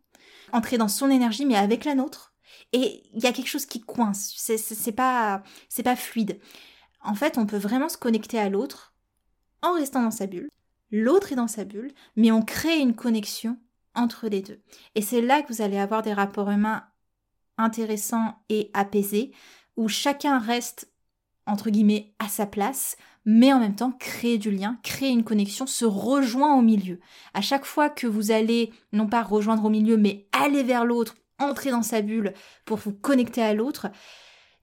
entrer 0.54 0.80
dans 0.80 0.88
son 0.88 1.12
énergie, 1.12 1.46
mais 1.46 1.56
avec 1.56 1.86
la 1.86 1.94
nôtre. 1.94 2.34
Et 2.74 3.04
il 3.14 3.24
y 3.24 3.28
a 3.28 3.32
quelque 3.32 3.48
chose 3.48 3.68
qui 3.68 3.82
coince. 3.82 4.34
C'est 4.36 4.92
pas, 4.92 5.44
c'est 5.70 5.84
pas 5.84 5.96
fluide. 5.96 6.40
En 7.04 7.14
fait, 7.14 7.38
on 7.38 7.46
peut 7.46 7.58
vraiment 7.58 7.90
se 7.90 7.98
connecter 7.98 8.40
à 8.40 8.50
l'autre 8.50 8.96
en 9.62 9.74
restant 9.74 10.02
dans 10.02 10.10
sa 10.10 10.26
bulle. 10.26 10.50
L'autre 10.90 11.32
est 11.32 11.36
dans 11.36 11.48
sa 11.48 11.64
bulle, 11.64 11.94
mais 12.16 12.32
on 12.32 12.42
crée 12.42 12.80
une 12.80 12.96
connexion 12.96 13.60
entre 13.94 14.28
les 14.30 14.42
deux. 14.42 14.64
Et 14.96 15.04
c'est 15.04 15.22
là 15.22 15.44
que 15.44 15.54
vous 15.54 15.62
allez 15.62 15.78
avoir 15.78 16.02
des 16.02 16.14
rapports 16.14 16.50
humains 16.50 16.86
intéressants 17.58 18.36
et 18.50 18.70
apaisés, 18.74 19.32
où 19.78 19.88
chacun 19.88 20.40
reste, 20.40 20.92
entre 21.46 21.70
guillemets, 21.70 22.14
à 22.20 22.28
sa 22.28 22.46
place, 22.46 22.98
mais 23.26 23.52
en 23.52 23.60
même 23.60 23.76
temps 23.76 23.92
créer 23.92 24.38
du 24.38 24.52
lien, 24.52 24.78
créer 24.84 25.10
une 25.10 25.24
connexion, 25.24 25.66
se 25.66 25.86
rejoint 25.86 26.56
au 26.56 26.62
milieu. 26.62 27.00
À 27.34 27.42
chaque 27.42 27.66
fois 27.66 27.90
que 27.90 28.08
vous 28.08 28.32
allez, 28.32 28.72
non 28.94 29.08
pas 29.08 29.24
rejoindre 29.24 29.66
au 29.66 29.70
milieu, 29.70 29.98
mais 29.98 30.28
aller 30.32 30.64
vers 30.64 30.86
l'autre, 30.86 31.16
entrer 31.40 31.72
dans 31.72 31.82
sa 31.82 32.02
bulle 32.02 32.34
pour 32.66 32.78
vous 32.78 32.94
connecter 32.94 33.42
à 33.42 33.54
l'autre, 33.54 33.88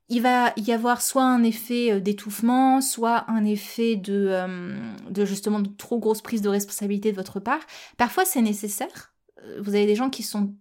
il 0.09 0.21
va 0.21 0.53
y 0.57 0.73
avoir 0.73 1.01
soit 1.01 1.25
un 1.25 1.43
effet 1.43 1.93
euh, 1.93 2.01
d'étouffement, 2.01 2.81
soit 2.81 3.25
un 3.31 3.45
effet 3.45 3.97
de, 3.97 4.27
euh, 4.29 4.77
de 5.09 5.25
justement 5.25 5.61
de 5.61 5.69
trop 5.69 5.99
grosse 5.99 6.23
prise 6.23 6.43
de 6.43 6.49
responsabilité 6.49 7.11
de 7.13 7.17
votre 7.17 7.41
part. 7.41 7.61
Parfois 7.97 8.25
c'est 8.25 8.43
nécessaire, 8.43 9.15
euh, 9.43 9.61
vous 9.63 9.75
avez 9.75 9.87
des 9.87 9.95
gens 9.95 10.11
qui 10.11 10.23
sont 10.23 10.55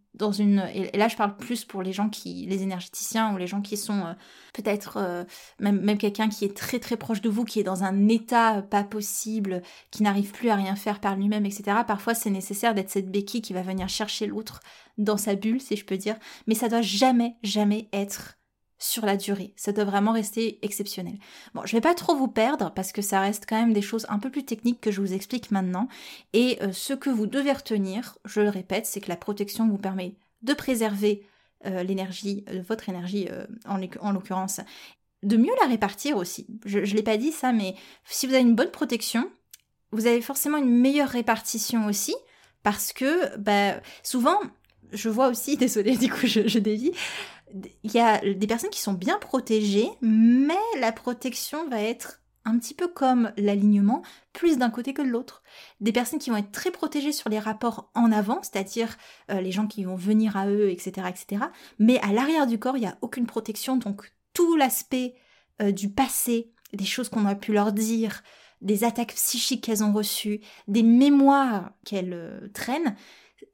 et 0.73 0.97
là 0.97 1.07
je 1.07 1.15
parle 1.15 1.35
plus 1.35 1.65
pour 1.65 1.81
les 1.81 1.93
gens 1.93 2.09
qui 2.09 2.45
les 2.47 2.63
énergéticiens 2.63 3.33
ou 3.33 3.37
les 3.37 3.47
gens 3.47 3.61
qui 3.61 3.77
sont 3.77 4.05
euh, 4.05 4.13
peut-être 4.53 4.97
euh, 4.97 5.23
même 5.59 5.81
même 5.81 5.97
quelqu'un 5.97 6.29
qui 6.29 6.45
est 6.45 6.55
très 6.55 6.79
très 6.79 6.97
proche 6.97 7.21
de 7.21 7.29
vous 7.29 7.45
qui 7.45 7.59
est 7.59 7.63
dans 7.63 7.83
un 7.83 8.07
état 8.07 8.61
pas 8.61 8.83
possible 8.83 9.61
qui 9.89 10.03
n'arrive 10.03 10.31
plus 10.31 10.49
à 10.49 10.55
rien 10.55 10.75
faire 10.75 10.99
par 10.99 11.15
lui-même 11.15 11.45
etc 11.45 11.77
parfois 11.87 12.13
c'est 12.13 12.29
nécessaire 12.29 12.73
d'être 12.75 12.89
cette 12.89 13.09
béquille 13.11 13.41
qui 13.41 13.53
va 13.53 13.61
venir 13.61 13.89
chercher 13.89 14.27
l'autre 14.27 14.61
dans 14.97 15.17
sa 15.17 15.35
bulle 15.35 15.61
si 15.61 15.75
je 15.75 15.85
peux 15.85 15.97
dire. 15.97 16.17
Mais 16.47 16.55
ça 16.55 16.69
doit 16.69 16.81
jamais 16.81 17.35
jamais 17.43 17.89
être 17.93 18.37
sur 18.81 19.05
la 19.05 19.15
durée. 19.15 19.53
Ça 19.55 19.71
doit 19.71 19.83
vraiment 19.83 20.11
rester 20.11 20.59
exceptionnel. 20.63 21.13
Bon, 21.53 21.61
je 21.65 21.75
vais 21.75 21.81
pas 21.81 21.93
trop 21.93 22.15
vous 22.15 22.27
perdre 22.27 22.71
parce 22.73 22.91
que 22.91 23.01
ça 23.01 23.19
reste 23.19 23.45
quand 23.47 23.59
même 23.59 23.73
des 23.73 23.81
choses 23.81 24.05
un 24.09 24.19
peu 24.19 24.29
plus 24.29 24.43
techniques 24.43 24.81
que 24.81 24.91
je 24.91 25.01
vous 25.01 25.13
explique 25.13 25.51
maintenant. 25.51 25.87
Et 26.33 26.57
euh, 26.61 26.71
ce 26.71 26.93
que 26.93 27.09
vous 27.09 27.27
devez 27.27 27.51
retenir, 27.51 28.17
je 28.25 28.41
le 28.41 28.49
répète, 28.49 28.87
c'est 28.87 28.99
que 28.99 29.09
la 29.09 29.15
protection 29.15 29.67
vous 29.67 29.77
permet 29.77 30.15
de 30.41 30.53
préserver 30.53 31.25
euh, 31.65 31.83
l'énergie, 31.83 32.43
euh, 32.49 32.63
votre 32.67 32.89
énergie 32.89 33.29
en, 33.65 33.79
en 33.99 34.11
l'occurrence, 34.11 34.61
de 35.21 35.37
mieux 35.37 35.53
la 35.61 35.67
répartir 35.67 36.17
aussi. 36.17 36.47
Je 36.65 36.79
ne 36.79 36.85
l'ai 36.85 37.03
pas 37.03 37.17
dit 37.17 37.31
ça, 37.31 37.53
mais 37.53 37.75
si 38.05 38.25
vous 38.25 38.33
avez 38.33 38.41
une 38.41 38.55
bonne 38.55 38.71
protection, 38.71 39.29
vous 39.91 40.07
avez 40.07 40.21
forcément 40.21 40.57
une 40.57 40.79
meilleure 40.79 41.09
répartition 41.09 41.85
aussi 41.85 42.15
parce 42.63 42.93
que 42.93 43.37
bah, 43.37 43.75
souvent, 44.03 44.39
je 44.91 45.09
vois 45.09 45.27
aussi, 45.27 45.57
désolée 45.57 45.97
du 45.97 46.09
coup 46.09 46.27
je, 46.27 46.59
dévie, 46.59 46.91
il 47.83 47.91
y 47.91 47.99
a 47.99 48.19
des 48.19 48.47
personnes 48.47 48.69
qui 48.69 48.81
sont 48.81 48.93
bien 48.93 49.17
protégées, 49.17 49.89
mais 50.01 50.53
la 50.79 50.91
protection 50.91 51.67
va 51.69 51.81
être 51.81 52.21
un 52.45 52.57
petit 52.57 52.73
peu 52.73 52.87
comme 52.87 53.31
l'alignement, 53.37 54.01
plus 54.33 54.57
d'un 54.57 54.69
côté 54.69 54.93
que 54.93 55.01
de 55.01 55.07
l'autre. 55.07 55.43
Des 55.79 55.91
personnes 55.91 56.19
qui 56.19 56.31
vont 56.31 56.37
être 56.37 56.51
très 56.51 56.71
protégées 56.71 57.11
sur 57.11 57.29
les 57.29 57.37
rapports 57.37 57.91
en 57.93 58.11
avant, 58.11 58.39
c'est-à-dire 58.41 58.97
euh, 59.29 59.41
les 59.41 59.51
gens 59.51 59.67
qui 59.67 59.83
vont 59.83 59.95
venir 59.95 60.37
à 60.37 60.47
eux, 60.47 60.71
etc., 60.71 61.07
etc. 61.07 61.45
Mais 61.77 61.99
à 61.99 62.11
l'arrière 62.11 62.47
du 62.47 62.57
corps, 62.57 62.77
il 62.77 62.81
n'y 62.81 62.87
a 62.87 62.97
aucune 63.01 63.27
protection, 63.27 63.77
donc 63.77 64.11
tout 64.33 64.55
l'aspect 64.55 65.13
euh, 65.61 65.71
du 65.71 65.89
passé, 65.89 66.51
des 66.73 66.85
choses 66.85 67.09
qu'on 67.09 67.25
a 67.25 67.35
pu 67.35 67.53
leur 67.53 67.73
dire, 67.73 68.23
des 68.61 68.83
attaques 68.83 69.13
psychiques 69.13 69.63
qu'elles 69.63 69.83
ont 69.83 69.93
reçues, 69.93 70.39
des 70.67 70.83
mémoires 70.83 71.71
qu'elles 71.85 72.13
euh, 72.13 72.47
traînent, 72.53 72.95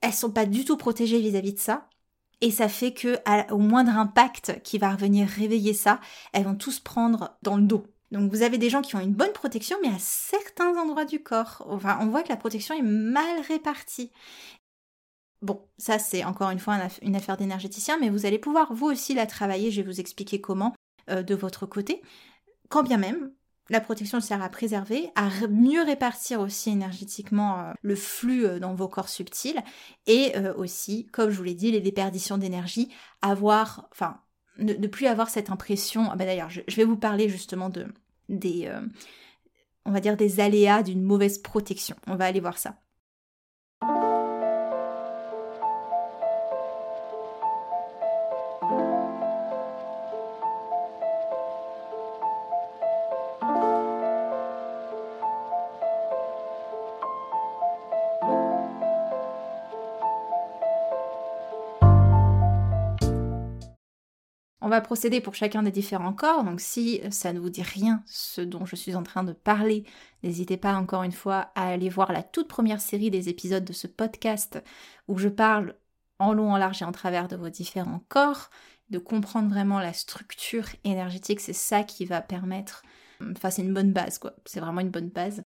elles 0.01 0.13
sont 0.13 0.31
pas 0.31 0.45
du 0.45 0.65
tout 0.65 0.77
protégées 0.77 1.19
vis-à-vis 1.19 1.53
de 1.53 1.59
ça. 1.59 1.89
Et 2.41 2.51
ça 2.51 2.69
fait 2.69 2.93
que 2.93 3.17
moindre 3.55 3.97
impact 3.97 4.61
qui 4.63 4.77
va 4.77 4.91
revenir 4.91 5.27
réveiller 5.27 5.73
ça, 5.73 5.99
elles 6.33 6.43
vont 6.43 6.55
tous 6.55 6.79
prendre 6.79 7.37
dans 7.41 7.57
le 7.57 7.63
dos. 7.63 7.87
Donc 8.11 8.31
vous 8.31 8.43
avez 8.43 8.57
des 8.57 8.69
gens 8.69 8.81
qui 8.81 8.95
ont 8.95 8.99
une 8.99 9.13
bonne 9.13 9.33
protection, 9.33 9.77
mais 9.81 9.89
à 9.89 9.99
certains 9.99 10.77
endroits 10.77 11.05
du 11.05 11.21
corps. 11.21 11.65
Enfin, 11.67 11.97
on 12.01 12.07
voit 12.07 12.23
que 12.23 12.29
la 12.29 12.37
protection 12.37 12.75
est 12.75 12.83
mal 12.83 13.41
répartie. 13.47 14.11
Bon, 15.41 15.67
ça 15.77 15.99
c'est 15.99 16.23
encore 16.23 16.49
une 16.49 16.59
fois 16.59 16.77
une 17.01 17.15
affaire 17.15 17.37
d'énergéticien, 17.37 17.97
mais 17.99 18.09
vous 18.09 18.25
allez 18.25 18.39
pouvoir 18.39 18.73
vous 18.73 18.87
aussi 18.87 19.13
la 19.13 19.27
travailler, 19.27 19.71
je 19.71 19.81
vais 19.81 19.87
vous 19.87 19.99
expliquer 19.99 20.41
comment 20.41 20.73
euh, 21.09 21.21
de 21.21 21.35
votre 21.35 21.65
côté. 21.65 22.01
Quand 22.69 22.83
bien 22.83 22.97
même, 22.97 23.31
la 23.69 23.81
protection 23.81 24.19
sert 24.19 24.41
à 24.41 24.49
préserver, 24.49 25.09
à 25.15 25.29
mieux 25.49 25.83
répartir 25.83 26.39
aussi 26.39 26.69
énergétiquement 26.69 27.59
euh, 27.59 27.73
le 27.81 27.95
flux 27.95 28.45
euh, 28.45 28.59
dans 28.59 28.73
vos 28.73 28.87
corps 28.87 29.09
subtils 29.09 29.61
et 30.05 30.35
euh, 30.37 30.53
aussi, 30.55 31.07
comme 31.07 31.29
je 31.29 31.37
vous 31.37 31.43
l'ai 31.43 31.53
dit, 31.53 31.71
les 31.71 31.81
déperditions 31.81 32.37
d'énergie, 32.37 32.89
avoir, 33.21 33.87
enfin, 33.91 34.21
ne, 34.57 34.73
plus 34.87 35.07
avoir 35.07 35.29
cette 35.29 35.49
impression. 35.49 36.09
Ah 36.11 36.15
bah 36.15 36.25
d'ailleurs, 36.25 36.49
je, 36.49 36.75
vais 36.75 36.85
vous 36.85 36.97
parler 36.97 37.29
justement 37.29 37.69
de 37.69 37.87
des, 38.29 38.69
on 39.85 39.91
va 39.91 40.01
dire 40.01 40.17
des 40.17 40.41
aléas 40.41 40.83
d'une 40.83 41.01
mauvaise 41.01 41.37
protection. 41.37 41.95
On 42.07 42.15
va 42.15 42.25
aller 42.25 42.41
voir 42.41 42.57
ça. 42.57 42.75
On 64.67 64.69
va 64.69 64.81
procéder 64.81 65.21
pour 65.21 65.33
chacun 65.33 65.63
des 65.63 65.71
différents 65.71 66.11
corps, 66.11 66.43
donc 66.43 66.59
si 66.59 66.99
ça 67.09 67.31
ne 67.31 67.39
vous 67.39 67.49
dit 67.49 67.63
rien, 67.63 68.03
ce 68.05 68.41
dont 68.41 68.65
je 68.65 68.75
suis 68.75 68.95
en 68.95 69.03
train 69.03 69.23
de 69.23 69.31
parler, 69.31 69.85
n'hésitez 70.23 70.57
pas 70.57 70.73
encore 70.73 71.03
une 71.03 71.13
fois 71.13 71.53
à 71.55 71.69
aller 71.69 71.87
voir 71.87 72.11
la 72.11 72.21
toute 72.21 72.49
première 72.49 72.81
série 72.81 73.09
des 73.09 73.29
épisodes 73.29 73.63
de 73.63 73.71
ce 73.71 73.87
podcast 73.87 74.61
où 75.07 75.17
je 75.19 75.29
parle 75.29 75.77
en 76.19 76.33
long, 76.33 76.51
en 76.51 76.57
large 76.57 76.81
et 76.81 76.85
en 76.85 76.91
travers 76.91 77.29
de 77.29 77.37
vos 77.37 77.47
différents 77.47 78.03
corps, 78.09 78.49
de 78.89 78.99
comprendre 78.99 79.47
vraiment 79.47 79.79
la 79.79 79.93
structure 79.93 80.67
énergétique, 80.83 81.39
c'est 81.39 81.53
ça 81.53 81.83
qui 81.83 82.03
va 82.03 82.19
permettre, 82.19 82.83
enfin 83.21 83.49
c'est 83.49 83.61
une 83.61 83.73
bonne 83.73 83.93
base 83.93 84.17
quoi, 84.17 84.33
c'est 84.43 84.59
vraiment 84.59 84.81
une 84.81 84.91
bonne 84.91 85.07
base. 85.07 85.43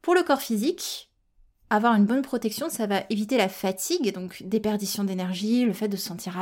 Pour 0.00 0.14
le 0.14 0.22
corps 0.22 0.40
physique, 0.40 1.10
avoir 1.68 1.94
une 1.94 2.06
bonne 2.06 2.22
protection, 2.22 2.70
ça 2.70 2.86
va 2.86 3.04
éviter 3.10 3.36
la 3.36 3.50
fatigue, 3.50 4.14
donc 4.14 4.42
déperdition 4.44 5.04
d'énergie, 5.04 5.66
le 5.66 5.74
fait 5.74 5.88
de 5.88 5.98
se 5.98 6.06
sentir 6.06 6.38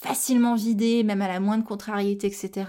facilement 0.00 0.54
vidé, 0.54 1.02
même 1.02 1.22
à 1.22 1.28
la 1.28 1.40
moindre 1.40 1.64
contrariété, 1.64 2.28
etc. 2.28 2.66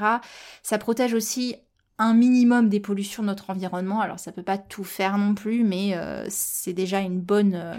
Ça 0.63 0.77
protège 0.77 1.13
aussi 1.13 1.55
un 1.99 2.13
minimum 2.13 2.69
des 2.69 2.79
pollutions 2.79 3.23
de 3.23 3.27
notre 3.27 3.49
environnement. 3.49 4.01
Alors 4.01 4.19
ça 4.19 4.31
peut 4.31 4.43
pas 4.43 4.57
tout 4.57 4.83
faire 4.83 5.17
non 5.17 5.35
plus, 5.35 5.63
mais 5.63 5.95
euh, 5.95 6.25
c'est 6.29 6.73
déjà 6.73 6.99
une 7.01 7.19
bonne, 7.19 7.55
euh, 7.55 7.75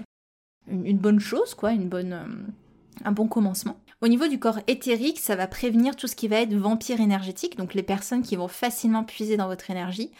une, 0.69 0.99
bonne 0.99 1.21
chose, 1.21 1.55
quoi, 1.55 1.73
une 1.73 1.89
bonne, 1.89 2.13
euh, 2.13 3.05
un 3.05 3.13
bon 3.13 3.27
commencement. 3.27 3.81
Au 4.03 4.09
niveau 4.09 4.29
du 4.29 4.39
corps 4.39 4.61
éthérique, 4.67 5.19
ça 5.19 5.37
va 5.37 5.47
prévenir 5.47 5.97
tout 5.97 6.07
ce 6.07 6.17
qui 6.17 6.29
va 6.29 6.37
être 6.41 6.55
vampire 6.55 7.01
énergétique, 7.01 7.57
donc 7.57 7.75
les 7.75 7.83
personnes 7.83 8.23
qui 8.23 8.37
vont 8.37 8.49
facilement 8.49 9.05
puiser 9.05 9.37
dans 9.37 9.49
votre 9.49 9.71
énergie 9.71 10.11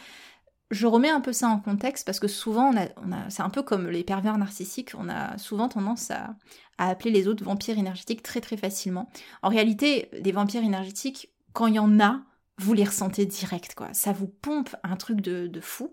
je 0.71 0.87
remets 0.87 1.11
un 1.11 1.21
peu 1.21 1.33
ça 1.33 1.49
en 1.49 1.59
contexte 1.59 2.07
parce 2.07 2.21
que 2.21 2.29
souvent, 2.29 2.73
on 2.73 3.13
a, 3.13 3.31
c'est 3.31 3.43
un 3.43 3.51
peu 3.51 3.63
comme 3.63 3.89
les 3.89 4.05
pervers 4.05 4.39
narcissiques, 4.39 4.93
on 4.97 5.09
a 5.09 5.37
souvent 5.39 5.69
tendance 5.69 6.11
à, 6.11 6.37
appeler 6.79 7.11
les 7.11 7.29
autres 7.29 7.45
vampires 7.45 7.79
énergétiques 7.79 8.23
très 8.23 8.41
très 8.41 8.57
facilement. 8.57 9.11
En 9.43 9.51
réalité, 9.51 10.09
des 10.19 10.33
vampires 10.33 10.63
énergétiques, 10.63 11.29
quand 11.53 11.67
il 11.67 11.75
y 11.75 11.79
en 11.79 12.01
a, 12.01 12.23
vous 12.57 12.73
les 12.73 12.85
ressentez 12.85 13.27
direct, 13.27 13.75
quoi. 13.75 13.89
Ça 13.93 14.13
vous 14.13 14.29
pompe 14.29 14.75
un 14.83 14.97
truc 14.97 15.21
de, 15.21 15.61
fou. 15.61 15.93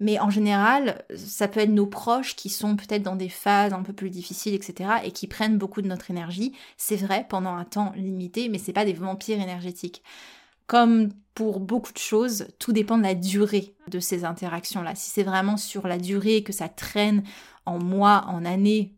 Mais 0.00 0.18
en 0.18 0.30
général, 0.30 1.04
ça 1.14 1.46
peut 1.46 1.60
être 1.60 1.70
nos 1.70 1.86
proches 1.86 2.36
qui 2.36 2.48
sont 2.48 2.76
peut-être 2.76 3.02
dans 3.02 3.16
des 3.16 3.28
phases 3.28 3.74
un 3.74 3.82
peu 3.82 3.92
plus 3.92 4.10
difficiles, 4.10 4.54
etc., 4.54 4.90
et 5.04 5.12
qui 5.12 5.26
prennent 5.26 5.58
beaucoup 5.58 5.82
de 5.82 5.88
notre 5.88 6.10
énergie. 6.10 6.54
C'est 6.78 6.96
vrai, 6.96 7.26
pendant 7.28 7.54
un 7.54 7.64
temps 7.64 7.92
limité, 7.94 8.48
mais 8.48 8.58
c'est 8.58 8.72
pas 8.72 8.84
des 8.84 8.92
vampires 8.94 9.40
énergétiques. 9.40 10.02
Comme 10.66 11.10
pour 11.34 11.60
beaucoup 11.60 11.92
de 11.92 11.98
choses, 11.98 12.48
tout 12.58 12.72
dépend 12.72 12.96
de 12.96 13.02
la 13.02 13.14
durée 13.14 13.74
de 13.88 13.98
ces 13.98 14.24
interactions-là. 14.24 14.94
Si 14.94 15.10
c'est 15.10 15.24
vraiment 15.24 15.56
sur 15.56 15.86
la 15.86 15.98
durée 15.98 16.42
que 16.42 16.52
ça 16.52 16.68
traîne 16.68 17.24
en 17.66 17.78
mois, 17.78 18.24
en 18.28 18.44
années, 18.44 18.94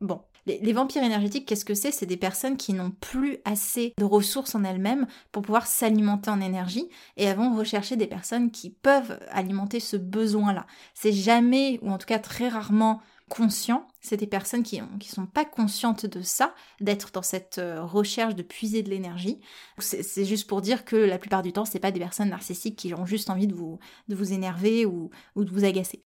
bon, 0.00 0.20
Les, 0.46 0.74
vampires 0.74 1.02
énergétiques, 1.02 1.46
qu'est-ce 1.46 1.64
que 1.64 1.74
c'est? 1.74 1.90
C'est 1.90 2.04
des 2.04 2.18
personnes 2.18 2.58
qui 2.58 2.74
n'ont 2.74 2.90
plus 2.90 3.38
assez 3.46 3.94
de 3.96 4.04
ressources 4.04 4.54
en 4.54 4.64
elles-mêmes 4.64 5.06
pour 5.32 5.42
pouvoir 5.42 5.66
s'alimenter 5.66 6.30
en 6.30 6.42
énergie 6.42 6.90
et 7.16 7.24
elles 7.24 7.38
vont 7.38 7.56
rechercher 7.56 7.96
des 7.96 8.06
personnes 8.06 8.50
qui 8.50 8.68
peuvent 8.68 9.18
alimenter 9.30 9.80
ce 9.80 9.96
besoin-là. 9.96 10.66
C'est 10.92 11.12
jamais, 11.12 11.78
ou 11.80 11.90
en 11.90 11.96
tout 11.96 12.06
cas 12.06 12.18
très 12.18 12.48
rarement, 12.48 13.00
conscient. 13.28 13.88
C'est 14.00 14.16
des 14.16 14.26
personnes 14.26 14.62
qui 14.62 14.80
ne 14.80 15.02
sont 15.02 15.26
pas 15.26 15.44
conscientes 15.44 16.06
de 16.06 16.22
ça, 16.22 16.54
d'être 16.80 17.10
dans 17.12 17.22
cette 17.22 17.58
euh, 17.58 17.82
recherche 17.82 18.34
de 18.34 18.42
puiser 18.42 18.82
de 18.82 18.90
l'énergie. 18.90 19.40
C'est 19.78 20.24
juste 20.24 20.48
pour 20.48 20.60
dire 20.60 20.84
que 20.84 20.96
la 20.96 21.18
plupart 21.18 21.42
du 21.42 21.52
temps, 21.52 21.64
c'est 21.64 21.80
pas 21.80 21.92
des 21.92 22.00
personnes 22.00 22.30
narcissiques 22.30 22.76
qui 22.76 22.94
ont 22.94 23.06
juste 23.06 23.30
envie 23.30 23.46
de 23.46 23.54
vous, 23.54 23.78
de 24.08 24.14
vous 24.14 24.32
énerver 24.32 24.86
ou, 24.86 25.10
ou 25.36 25.44
de 25.44 25.50
vous 25.50 25.64
agacer 25.64 26.04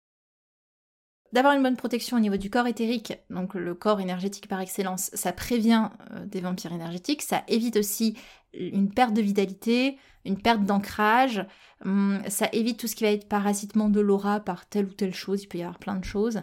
d'avoir 1.33 1.55
une 1.55 1.63
bonne 1.63 1.77
protection 1.77 2.17
au 2.17 2.21
niveau 2.21 2.37
du 2.37 2.51
corps 2.51 2.67
éthérique, 2.67 3.15
donc 3.31 3.55
le 3.55 3.75
corps 3.75 4.01
énergétique 4.01 4.49
par 4.49 4.61
excellence, 4.61 5.11
ça 5.15 5.33
prévient 5.33 5.89
euh, 6.13 6.27
des 6.27 6.41
vampires 6.41 6.73
énergétiques, 6.73 7.23
ça 7.23 7.45
évite 7.49 7.77
aussi 7.77 8.17
une 8.53 8.91
perte 8.91 9.15
de 9.15 9.23
vitalité, 9.23 9.97
une 10.25 10.41
perte 10.41 10.65
d'ancrage, 10.65 11.47
hum, 11.85 12.21
ça 12.29 12.49
évite 12.53 12.79
tout 12.79 12.87
ce 12.87 12.97
qui 12.97 13.05
va 13.05 13.11
être 13.11 13.29
parasitement 13.29 13.89
de 13.89 14.01
l'aura 14.01 14.41
par 14.41 14.67
telle 14.67 14.87
ou 14.87 14.93
telle 14.93 15.15
chose, 15.15 15.43
il 15.43 15.47
peut 15.47 15.59
y 15.59 15.63
avoir 15.63 15.79
plein 15.79 15.97
de 15.97 16.05
choses. 16.05 16.43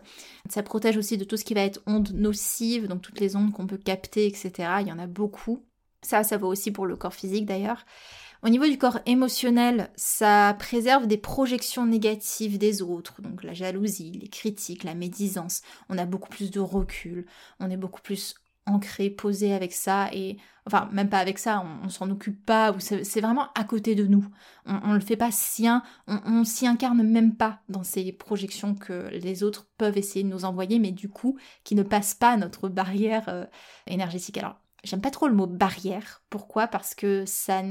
Ça 0.50 0.64
protège 0.64 0.98
aussi 0.98 1.18
de 1.18 1.24
tout 1.24 1.38
ce 1.38 1.46
qui 1.46 1.54
va 1.54 1.62
être 1.62 1.82
ondes 1.86 2.12
nocives, 2.14 2.88
donc 2.88 3.02
toutes 3.02 3.20
les 3.20 3.36
ondes 3.36 3.52
qu'on 3.52 3.68
peut 3.68 3.78
capter, 3.78 4.26
etc. 4.26 4.52
Il 4.82 4.88
y 4.88 4.92
en 4.92 5.00
a 5.00 5.08
beaucoup. 5.08 5.66
Ça, 6.08 6.24
ça 6.24 6.38
vaut 6.38 6.48
aussi 6.48 6.72
pour 6.72 6.86
le 6.86 6.96
corps 6.96 7.14
physique 7.14 7.46
d'ailleurs. 7.46 7.86
Au 8.44 8.50
niveau 8.50 8.66
du 8.66 8.78
corps 8.78 9.00
émotionnel, 9.06 9.90
ça 9.98 10.56
préserve 10.58 11.06
des 11.06 11.18
projections 11.18 11.86
négatives 11.86 12.58
des 12.58 12.82
autres, 12.82 13.22
donc 13.22 13.44
la 13.44 13.54
jalousie, 13.54 14.12
les 14.12 14.30
critiques, 14.30 14.86
la 14.86 14.96
médisance. 14.96 15.64
On 15.90 15.98
a 15.98 16.06
beaucoup 16.06 16.30
plus 16.30 16.50
de 16.50 16.62
recul, 16.62 17.26
on 17.60 17.70
est 17.70 17.78
beaucoup 17.78 18.02
plus 18.02 18.36
ancré, 18.68 19.10
posé 19.10 19.54
avec 19.54 19.74
ça, 19.74 20.10
et 20.14 20.38
enfin 20.66 20.88
même 20.94 21.10
pas 21.10 21.20
avec 21.20 21.40
ça, 21.40 21.66
on, 21.84 21.90
s'en 21.90 22.10
occupe 22.10 22.46
pas, 22.46 22.74
c'est 22.80 23.22
vraiment 23.22 23.48
à 23.56 23.64
côté 23.66 23.96
de 23.96 24.06
nous. 24.06 24.26
On, 24.66 24.80
on 24.84 24.94
le 24.94 25.02
fait 25.02 25.18
pas 25.18 25.32
sien, 25.32 25.84
on, 26.08 26.20
on 26.26 26.44
s'y 26.46 26.68
incarne 26.68 27.04
même 27.04 27.36
pas 27.36 27.60
dans 27.68 27.84
ces 27.84 28.14
projections 28.14 28.76
que 28.76 29.10
les 29.12 29.44
autres 29.44 29.68
peuvent 29.78 29.98
essayer 29.98 30.24
de 30.24 30.30
nous 30.30 30.46
envoyer, 30.46 30.80
mais 30.80 30.92
du 30.92 31.10
coup 31.10 31.38
qui 31.64 31.76
ne 31.76 31.84
passent 31.84 32.14
pas 32.14 32.38
notre 32.38 32.70
barrière 32.70 33.26
euh, 33.30 33.46
énergétique. 33.88 34.38
Alors 34.38 34.58
J'aime 34.88 35.02
pas 35.02 35.12
trop 35.12 35.28
le 35.28 35.34
mot 35.34 35.48
barrière. 35.48 36.22
Pourquoi? 36.30 36.68
Parce 36.68 36.96
que 36.96 37.26
ça, 37.26 37.62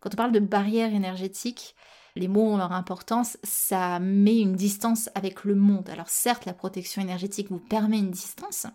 quand 0.00 0.14
on 0.14 0.16
parle 0.16 0.32
de 0.32 0.40
barrière 0.40 0.94
énergétique, 0.94 1.76
les 2.16 2.26
mots 2.26 2.52
ont 2.52 2.56
leur 2.56 2.72
importance, 2.72 3.36
ça 3.42 3.98
met 3.98 4.38
une 4.38 4.54
distance 4.54 5.10
avec 5.14 5.44
le 5.44 5.56
monde. 5.56 5.90
Alors 5.90 6.08
certes, 6.08 6.46
la 6.46 6.54
protection 6.54 7.02
énergétique 7.02 7.50
vous 7.50 7.58
permet 7.58 7.98
une 7.98 8.10
distance, 8.10 8.66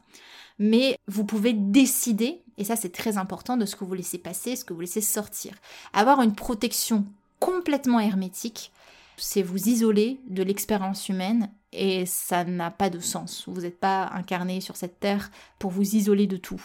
mais 0.59 0.99
vous 1.07 1.25
pouvez 1.25 1.53
décider, 1.53 2.43
et 2.57 2.63
ça 2.63 2.75
c'est 2.75 2.91
très 2.91 3.17
important, 3.17 3.57
de 3.57 3.65
ce 3.65 3.75
que 3.75 3.85
vous 3.85 3.93
laissez 3.95 4.19
passer, 4.19 4.55
ce 4.55 4.65
que 4.65 4.73
vous 4.73 4.81
laissez 4.81 5.01
sortir. 5.01 5.55
Avoir 5.93 6.21
une 6.21 6.35
protection 6.35 7.05
complètement 7.39 7.99
hermétique, 7.99 8.71
c'est 9.17 9.41
vous 9.41 9.67
isoler 9.67 10.19
de 10.27 10.43
l'expérience 10.43 11.09
humaine 11.09 11.49
et 11.71 12.05
ça 12.05 12.43
n'a 12.43 12.71
pas 12.71 12.89
de 12.89 12.99
sens. 12.99 13.45
Vous 13.47 13.61
n'êtes 13.61 13.79
pas 13.79 14.09
incarné 14.13 14.61
sur 14.61 14.75
cette 14.75 14.99
terre 14.99 15.31
pour 15.57 15.71
vous 15.71 15.95
isoler 15.95 16.27
de 16.27 16.37
tout. 16.37 16.61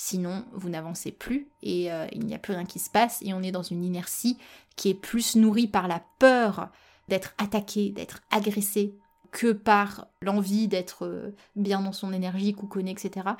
Sinon, 0.00 0.44
vous 0.52 0.68
n'avancez 0.68 1.10
plus 1.10 1.48
et 1.60 1.90
euh, 1.90 2.06
il 2.12 2.24
n'y 2.24 2.32
a 2.36 2.38
plus 2.38 2.52
rien 2.52 2.64
qui 2.64 2.78
se 2.78 2.88
passe 2.88 3.18
et 3.20 3.34
on 3.34 3.42
est 3.42 3.50
dans 3.50 3.64
une 3.64 3.82
inertie 3.82 4.38
qui 4.76 4.90
est 4.90 4.94
plus 4.94 5.34
nourrie 5.34 5.66
par 5.66 5.88
la 5.88 6.00
peur 6.20 6.70
d'être 7.08 7.34
attaqué, 7.36 7.90
d'être 7.90 8.20
agressé 8.30 8.94
que 9.32 9.50
par 9.50 10.06
l'envie 10.22 10.68
d'être 10.68 11.04
euh, 11.04 11.34
bien 11.56 11.80
dans 11.80 11.90
son 11.90 12.12
énergie, 12.12 12.54
couconné, 12.54 12.92
etc. 12.92 13.30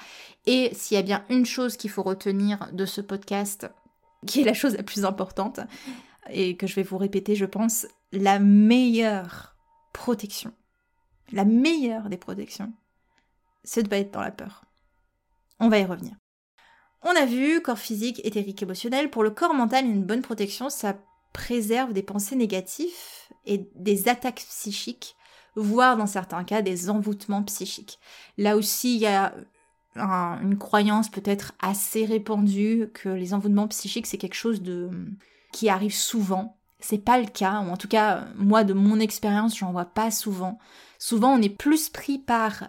Et 0.47 0.75
s'il 0.75 0.97
y 0.97 0.99
a 0.99 1.05
bien 1.05 1.25
une 1.31 1.47
chose 1.47 1.77
qu'il 1.77 1.91
faut 1.91 2.03
retenir 2.03 2.69
de 2.73 2.87
ce 2.87 3.01
podcast, 3.01 3.71
qui 4.27 4.41
est 4.41 4.45
la 4.45 4.53
chose 4.53 4.75
la 4.75 4.83
plus 4.83 5.05
importante, 5.05 5.61
et 6.29 6.57
que 6.57 6.67
je 6.67 6.75
vais 6.75 6.83
vous 6.83 6.99
répéter, 6.99 7.37
je 7.37 7.47
pense, 7.47 7.87
la 8.11 8.41
meilleure 8.41 9.55
protection, 9.93 10.53
la 11.31 11.45
meilleure 11.45 12.09
des 12.09 12.19
protections, 12.19 12.73
c'est 13.63 13.85
de 13.85 13.87
ne 13.87 13.91
pas 13.91 13.99
être 13.99 14.11
dans 14.11 14.23
la 14.23 14.33
peur. 14.33 14.65
On 15.61 15.69
va 15.69 15.79
y 15.79 15.85
revenir. 15.85 16.17
On 17.03 17.11
a 17.11 17.25
vu 17.27 17.61
corps 17.63 17.79
physique, 17.79 18.21
éthérique, 18.25 18.63
émotionnel. 18.63 19.11
Pour 19.11 19.23
le 19.23 19.31
corps 19.31 19.55
mental, 19.55 19.85
une 19.85 20.05
bonne 20.05 20.23
protection, 20.23 20.69
ça 20.69 20.97
préserve 21.33 21.93
des 21.93 22.03
pensées 22.03 22.37
négatives 22.37 22.89
et 23.47 23.69
des 23.77 24.09
attaques 24.09 24.45
psychiques, 24.49 25.17
voire 25.55 25.97
dans 25.97 26.07
certains 26.07 26.45
cas 26.45 26.63
des 26.63 26.91
envoûtements 26.91 27.45
psychiques. 27.45 27.99
Là 28.37 28.57
aussi, 28.57 28.97
il 28.97 29.01
y 29.01 29.07
a 29.07 29.35
une 29.97 30.59
croyance 30.59 31.09
peut-être 31.09 31.55
assez 31.61 32.05
répandue 32.05 32.91
que 32.95 33.09
les 33.09 33.35
envoûtements 33.35 33.69
psychiques, 33.69 34.07
c'est 34.07 34.19
quelque 34.19 34.35
chose 34.35 34.63
de 34.63 34.91
qui 35.53 35.69
arrive 35.69 35.95
souvent. 35.95 36.57
C'est 36.81 37.05
pas 37.05 37.19
le 37.19 37.27
cas, 37.27 37.61
ou 37.63 37.71
en 37.71 37.77
tout 37.77 37.89
cas, 37.89 38.27
moi 38.37 38.63
de 38.63 38.73
mon 38.73 39.01
expérience, 39.01 39.59
j'en 39.59 39.73
vois 39.73 39.87
pas 39.87 40.11
souvent. 40.11 40.59
Souvent, 40.99 41.33
on 41.33 41.43
est 41.43 41.49
plus 41.49 41.89
pris 41.89 42.19
par 42.19 42.69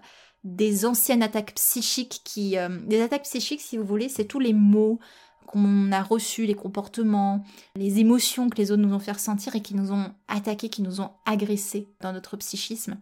des 0.55 0.85
anciennes 0.85 1.23
attaques 1.23 1.55
psychiques 1.55 2.21
qui... 2.23 2.57
Euh, 2.57 2.69
des 2.85 3.01
attaques 3.01 3.23
psychiques, 3.23 3.61
si 3.61 3.77
vous 3.77 3.85
voulez, 3.85 4.09
c'est 4.09 4.25
tous 4.25 4.39
les 4.39 4.53
mots 4.53 4.99
qu'on 5.47 5.91
a 5.91 6.03
reçus, 6.03 6.45
les 6.45 6.53
comportements, 6.53 7.43
les 7.75 7.99
émotions 7.99 8.49
que 8.49 8.57
les 8.57 8.71
autres 8.71 8.83
nous 8.83 8.93
ont 8.93 8.99
fait 8.99 9.13
ressentir 9.13 9.55
et 9.55 9.61
qui 9.61 9.75
nous 9.75 9.91
ont 9.91 10.13
attaqués, 10.27 10.69
qui 10.69 10.83
nous 10.83 11.01
ont 11.01 11.11
agressés 11.25 11.87
dans 12.01 12.13
notre 12.13 12.37
psychisme. 12.37 12.97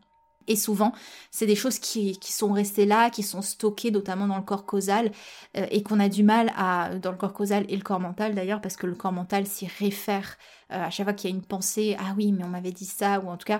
Et 0.47 0.55
souvent, 0.55 0.93
c'est 1.29 1.45
des 1.45 1.57
choses 1.57 1.77
qui, 1.77 2.17
sont 2.21 2.53
restées 2.53 2.85
là, 2.85 3.09
qui 3.09 3.21
sont 3.21 3.41
stockées 3.41 3.91
notamment 3.91 4.27
dans 4.27 4.37
le 4.37 4.43
corps 4.43 4.65
causal, 4.65 5.11
euh, 5.57 5.65
et 5.71 5.83
qu'on 5.83 5.99
a 5.99 6.07
du 6.07 6.23
mal 6.23 6.53
à, 6.55 6.95
dans 6.95 7.11
le 7.11 7.17
corps 7.17 7.33
causal 7.33 7.65
et 7.67 7.75
le 7.75 7.83
corps 7.83 7.99
mental 7.99 8.33
d'ailleurs, 8.33 8.61
parce 8.61 8.77
que 8.77 8.87
le 8.87 8.95
corps 8.95 9.11
mental 9.11 9.45
s'y 9.45 9.67
réfère 9.67 10.37
euh, 10.71 10.85
à 10.85 10.89
chaque 10.89 11.05
fois 11.05 11.13
qu'il 11.13 11.29
y 11.29 11.33
a 11.33 11.35
une 11.35 11.43
pensée, 11.43 11.97
ah 11.99 12.13
oui, 12.15 12.31
mais 12.31 12.45
on 12.45 12.49
m'avait 12.49 12.71
dit 12.71 12.85
ça, 12.85 13.19
ou 13.19 13.27
en 13.27 13.35
tout 13.35 13.45
cas, 13.45 13.59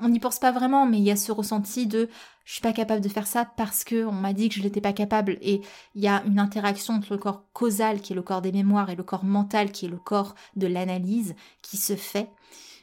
on 0.00 0.08
n'y 0.08 0.20
pense 0.20 0.38
pas 0.38 0.52
vraiment, 0.52 0.86
mais 0.86 0.98
il 0.98 1.04
y 1.04 1.10
a 1.10 1.16
ce 1.16 1.32
ressenti 1.32 1.86
de 1.86 2.08
je 2.44 2.52
suis 2.54 2.62
pas 2.62 2.72
capable 2.72 3.00
de 3.00 3.08
faire 3.08 3.26
ça 3.26 3.44
parce 3.44 3.84
que 3.84 4.04
on 4.04 4.12
m'a 4.12 4.32
dit 4.32 4.48
que 4.48 4.56
je 4.56 4.62
n'étais 4.62 4.80
pas 4.80 4.92
capable. 4.92 5.38
Et 5.40 5.60
il 5.94 6.02
y 6.02 6.08
a 6.08 6.22
une 6.26 6.38
interaction 6.38 6.94
entre 6.94 7.12
le 7.12 7.18
corps 7.18 7.44
causal, 7.52 8.00
qui 8.00 8.12
est 8.12 8.16
le 8.16 8.22
corps 8.22 8.42
des 8.42 8.52
mémoires, 8.52 8.90
et 8.90 8.96
le 8.96 9.02
corps 9.02 9.24
mental, 9.24 9.70
qui 9.70 9.86
est 9.86 9.90
le 9.90 9.98
corps 9.98 10.34
de 10.56 10.66
l'analyse, 10.66 11.34
qui 11.62 11.76
se 11.76 11.96
fait. 11.96 12.28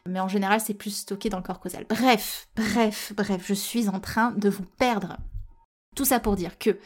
Mais 0.05 0.19
en 0.19 0.27
général, 0.27 0.61
c'est 0.61 0.73
plus 0.73 0.95
stocké 0.95 1.29
dans 1.29 1.37
le 1.37 1.43
corps 1.43 1.59
causal. 1.59 1.85
Bref, 1.89 2.47
bref, 2.55 3.13
bref, 3.15 3.43
je 3.45 3.53
suis 3.53 3.89
en 3.89 3.99
train 3.99 4.31
de 4.31 4.49
vous 4.49 4.65
perdre. 4.77 5.17
Tout 5.95 6.05
ça 6.05 6.19
pour 6.19 6.35
dire 6.35 6.57
que, 6.57 6.79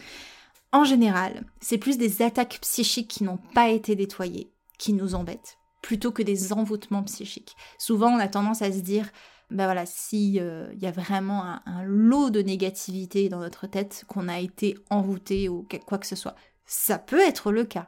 en 0.72 0.84
général, 0.84 1.46
c'est 1.62 1.78
plus 1.78 1.98
des 1.98 2.22
attaques 2.22 2.60
psychiques 2.62 3.10
qui 3.10 3.24
n'ont 3.24 3.40
pas 3.54 3.70
été 3.70 3.96
nettoyées 3.96 4.52
qui 4.80 4.94
nous 4.94 5.16
embêtent, 5.16 5.58
plutôt 5.82 6.12
que 6.12 6.24
des 6.24 6.52
envoûtements 6.52 7.04
psychiques. 7.04 7.56
Souvent, 7.78 8.10
on 8.10 8.20
a 8.20 8.28
tendance 8.28 8.62
à 8.62 8.72
se 8.72 8.80
dire 8.80 9.10
ben 9.54 9.66
voilà, 9.66 9.86
s'il 9.86 10.40
euh, 10.40 10.74
y 10.82 10.88
a 10.88 10.92
vraiment 10.92 11.60
un, 11.66 11.84
lot 11.84 12.32
de 12.32 12.42
négativité 12.42 13.30
dans 13.30 13.40
notre 13.40 13.68
tête, 13.68 14.04
qu'on 14.08 14.28
a 14.28 14.40
été 14.40 14.78
envoûté 14.90 15.48
ou 15.48 15.68
quoi 15.86 16.00
que 16.00 16.08
ce 16.08 16.16
soit, 16.16 16.36
ça 16.66 16.98
peut 16.98 17.20
être 17.20 17.52
le 17.52 17.64
cas. 17.64 17.88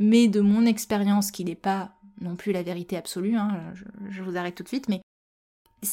Mais 0.00 0.26
de 0.26 0.40
mon 0.40 0.66
expérience, 0.66 1.30
qui 1.30 1.44
n'est 1.44 1.54
pas 1.54 1.92
non 2.20 2.34
plus 2.34 2.50
la 2.50 2.64
vérité 2.64 2.96
absolue, 2.96 3.36
hein, 3.36 3.72
je, 4.10 4.22
vous 4.22 4.36
arrête 4.36 4.56
tout 4.56 4.64
de 4.64 4.68
suite, 4.68 4.88
mais 4.88 5.02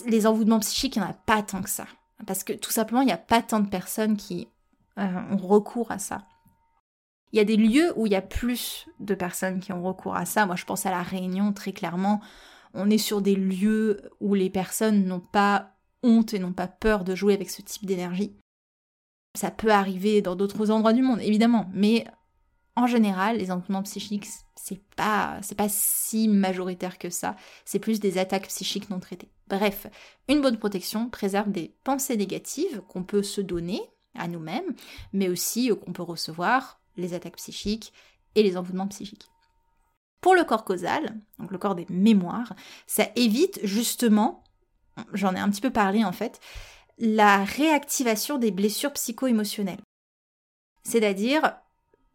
les 0.07 0.25
envoûtements 0.25 0.59
psychiques, 0.59 0.95
il 0.95 0.99
n'y 0.99 1.05
en 1.05 1.11
a 1.11 1.13
pas 1.13 1.43
tant 1.43 1.61
que 1.61 1.69
ça. 1.69 1.85
Parce 2.25 2.43
que 2.43 2.53
tout 2.53 2.71
simplement, 2.71 3.01
il 3.01 3.07
n'y 3.07 3.11
a 3.11 3.17
pas 3.17 3.43
tant 3.43 3.59
de 3.59 3.69
personnes 3.69 4.17
qui 4.17 4.47
euh, 4.97 5.21
ont 5.31 5.37
recours 5.37 5.91
à 5.91 5.99
ça. 5.99 6.25
Il 7.31 7.37
y 7.37 7.41
a 7.41 7.45
des 7.45 7.57
lieux 7.57 7.93
où 7.95 8.07
il 8.07 8.11
y 8.11 8.15
a 8.15 8.21
plus 8.21 8.87
de 8.99 9.13
personnes 9.13 9.59
qui 9.59 9.71
ont 9.71 9.83
recours 9.83 10.15
à 10.15 10.25
ça. 10.25 10.47
Moi, 10.47 10.55
je 10.55 10.65
pense 10.65 10.87
à 10.87 10.91
la 10.91 11.03
Réunion, 11.03 11.53
très 11.53 11.73
clairement 11.73 12.21
on 12.73 12.89
est 12.89 12.97
sur 12.97 13.21
des 13.21 13.35
lieux 13.35 14.01
où 14.19 14.33
les 14.33 14.49
personnes 14.49 15.05
n'ont 15.05 15.19
pas 15.19 15.75
honte 16.03 16.33
et 16.33 16.39
n'ont 16.39 16.53
pas 16.53 16.67
peur 16.67 17.03
de 17.03 17.15
jouer 17.15 17.33
avec 17.33 17.49
ce 17.49 17.61
type 17.61 17.85
d'énergie. 17.85 18.35
Ça 19.35 19.51
peut 19.51 19.71
arriver 19.71 20.21
dans 20.21 20.35
d'autres 20.35 20.71
endroits 20.71 20.93
du 20.93 21.01
monde, 21.01 21.21
évidemment, 21.21 21.69
mais 21.73 22.05
en 22.75 22.87
général, 22.87 23.37
les 23.37 23.51
envoûtements 23.51 23.83
psychiques, 23.83 24.27
c'est 24.55 24.81
pas, 24.95 25.39
c'est 25.41 25.55
pas 25.55 25.69
si 25.69 26.27
majoritaire 26.27 26.97
que 26.97 27.09
ça. 27.09 27.35
C'est 27.65 27.79
plus 27.79 27.99
des 27.99 28.17
attaques 28.17 28.47
psychiques 28.47 28.89
non 28.89 28.99
traitées. 28.99 29.31
Bref, 29.47 29.87
une 30.29 30.41
bonne 30.41 30.57
protection 30.57 31.09
préserve 31.09 31.51
des 31.51 31.75
pensées 31.83 32.17
négatives 32.17 32.81
qu'on 32.87 33.03
peut 33.03 33.23
se 33.23 33.41
donner 33.41 33.81
à 34.15 34.27
nous-mêmes, 34.27 34.75
mais 35.13 35.29
aussi 35.29 35.69
qu'on 35.83 35.93
peut 35.93 36.01
recevoir 36.01 36.79
les 36.97 37.13
attaques 37.13 37.37
psychiques 37.37 37.93
et 38.35 38.43
les 38.43 38.57
envoûtements 38.57 38.87
psychiques. 38.87 39.29
Pour 40.21 40.35
le 40.35 40.43
corps 40.43 40.63
causal, 40.63 41.19
donc 41.39 41.51
le 41.51 41.57
corps 41.57 41.75
des 41.75 41.87
mémoires, 41.89 42.53
ça 42.85 43.07
évite 43.15 43.59
justement, 43.63 44.43
j'en 45.13 45.35
ai 45.35 45.39
un 45.39 45.49
petit 45.49 45.61
peu 45.61 45.71
parlé 45.71 46.05
en 46.05 46.11
fait, 46.11 46.39
la 46.99 47.43
réactivation 47.43 48.37
des 48.37 48.51
blessures 48.51 48.93
psycho-émotionnelles. 48.93 49.81
C'est-à-dire, 50.83 51.55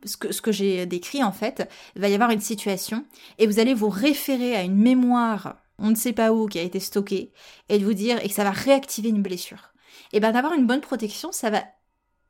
ce 0.04 0.16
que, 0.16 0.32
ce 0.32 0.40
que 0.40 0.52
j'ai 0.52 0.86
décrit 0.86 1.24
en 1.24 1.32
fait, 1.32 1.68
il 1.96 2.02
va 2.02 2.08
y 2.08 2.14
avoir 2.14 2.30
une 2.30 2.40
situation 2.40 3.04
et 3.38 3.46
vous 3.48 3.58
allez 3.58 3.74
vous 3.74 3.88
référer 3.88 4.54
à 4.54 4.62
une 4.62 4.76
mémoire, 4.76 5.56
on 5.78 5.90
ne 5.90 5.96
sait 5.96 6.12
pas 6.12 6.32
où, 6.32 6.46
qui 6.46 6.60
a 6.60 6.62
été 6.62 6.78
stockée, 6.78 7.32
et 7.68 7.78
de 7.78 7.84
vous 7.84 7.94
dire, 7.94 8.24
et 8.24 8.28
que 8.28 8.34
ça 8.34 8.44
va 8.44 8.50
réactiver 8.50 9.08
une 9.08 9.22
blessure. 9.22 9.72
Et 10.12 10.20
bien 10.20 10.32
d'avoir 10.32 10.54
une 10.54 10.66
bonne 10.66 10.80
protection, 10.80 11.32
ça 11.32 11.50
va 11.50 11.64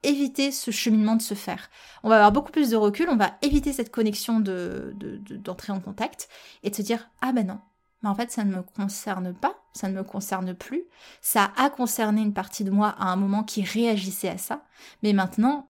éviter 0.02 0.50
ce 0.50 0.70
cheminement 0.70 1.16
de 1.16 1.22
se 1.22 1.34
faire. 1.34 1.70
On 2.02 2.08
va 2.08 2.16
avoir 2.16 2.32
beaucoup 2.32 2.52
plus 2.52 2.70
de 2.70 2.76
recul, 2.76 3.08
on 3.08 3.16
va 3.16 3.36
éviter 3.42 3.72
cette 3.72 3.90
connexion 3.90 4.40
de, 4.40 4.94
d'entrer 5.30 5.72
en 5.72 5.80
contact 5.80 6.28
et 6.62 6.70
de 6.70 6.74
se 6.74 6.82
dire 6.82 7.08
ah 7.20 7.32
ben 7.32 7.46
non, 7.46 7.60
mais 8.02 8.08
en 8.08 8.14
fait 8.14 8.30
ça 8.30 8.44
ne 8.44 8.54
me 8.54 8.62
concerne 8.62 9.34
pas, 9.34 9.54
ça 9.72 9.88
ne 9.88 9.94
me 9.94 10.04
concerne 10.04 10.54
plus. 10.54 10.84
Ça 11.20 11.52
a 11.56 11.70
concerné 11.70 12.22
une 12.22 12.34
partie 12.34 12.64
de 12.64 12.70
moi 12.70 12.94
à 12.98 13.06
un 13.06 13.16
moment 13.16 13.42
qui 13.42 13.62
réagissait 13.62 14.28
à 14.28 14.38
ça, 14.38 14.64
mais 15.02 15.12
maintenant 15.12 15.68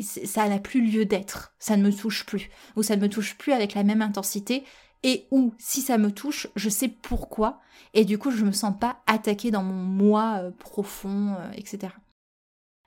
ça 0.00 0.48
n'a 0.48 0.58
plus 0.58 0.84
lieu 0.84 1.04
d'être, 1.04 1.54
ça 1.58 1.76
ne 1.76 1.84
me 1.84 1.92
touche 1.92 2.26
plus, 2.26 2.50
ou 2.76 2.82
ça 2.82 2.96
ne 2.96 3.02
me 3.02 3.08
touche 3.08 3.36
plus 3.36 3.52
avec 3.52 3.74
la 3.74 3.84
même 3.84 4.02
intensité, 4.02 4.64
et 5.04 5.28
ou 5.30 5.54
si 5.58 5.82
ça 5.82 5.98
me 5.98 6.10
touche, 6.10 6.48
je 6.56 6.68
sais 6.68 6.88
pourquoi, 6.88 7.60
et 7.92 8.04
du 8.04 8.18
coup 8.18 8.30
je 8.30 8.44
me 8.44 8.52
sens 8.52 8.74
pas 8.78 9.02
attaquée 9.06 9.50
dans 9.50 9.62
mon 9.62 9.74
moi 9.74 10.40
euh, 10.42 10.50
profond, 10.50 11.36
euh, 11.38 11.50
etc. 11.52 11.92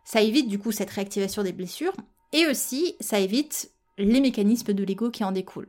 Ça 0.07 0.21
évite 0.21 0.47
du 0.47 0.57
coup 0.57 0.71
cette 0.71 0.89
réactivation 0.89 1.43
des 1.43 1.51
blessures, 1.51 1.91
et 2.31 2.47
aussi 2.47 2.95
ça 3.01 3.19
évite 3.19 3.73
les 3.97 4.21
mécanismes 4.21 4.71
de 4.71 4.85
l'ego 4.85 5.11
qui 5.11 5.25
en 5.25 5.33
découlent. 5.33 5.67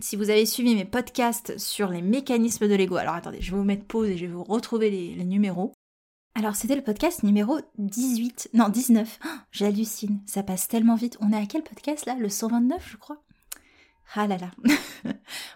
Si 0.00 0.16
vous 0.16 0.28
avez 0.28 0.44
suivi 0.44 0.74
mes 0.74 0.84
podcasts 0.84 1.56
sur 1.56 1.88
les 1.88 2.02
mécanismes 2.02 2.68
de 2.68 2.74
l'ego, 2.74 2.96
alors 2.96 3.14
attendez, 3.14 3.40
je 3.40 3.52
vais 3.52 3.56
vous 3.56 3.64
mettre 3.64 3.86
pause 3.86 4.10
et 4.10 4.18
je 4.18 4.26
vais 4.26 4.32
vous 4.32 4.44
retrouver 4.44 4.90
les 4.90 5.24
numéros. 5.24 5.72
Alors 6.34 6.56
c'était 6.56 6.76
le 6.76 6.84
podcast 6.84 7.22
numéro 7.22 7.58
18, 7.78 8.50
non 8.52 8.68
19. 8.68 9.18
J'hallucine, 9.50 10.20
ça 10.26 10.42
passe 10.42 10.68
tellement 10.68 10.96
vite. 10.96 11.16
On 11.22 11.32
est 11.32 11.42
à 11.42 11.46
quel 11.46 11.62
podcast 11.62 12.04
là? 12.04 12.16
Le 12.16 12.28
129 12.28 12.86
je 12.86 12.96
crois? 12.98 13.23
Ah 14.14 14.26
là 14.26 14.36
là. 14.38 14.50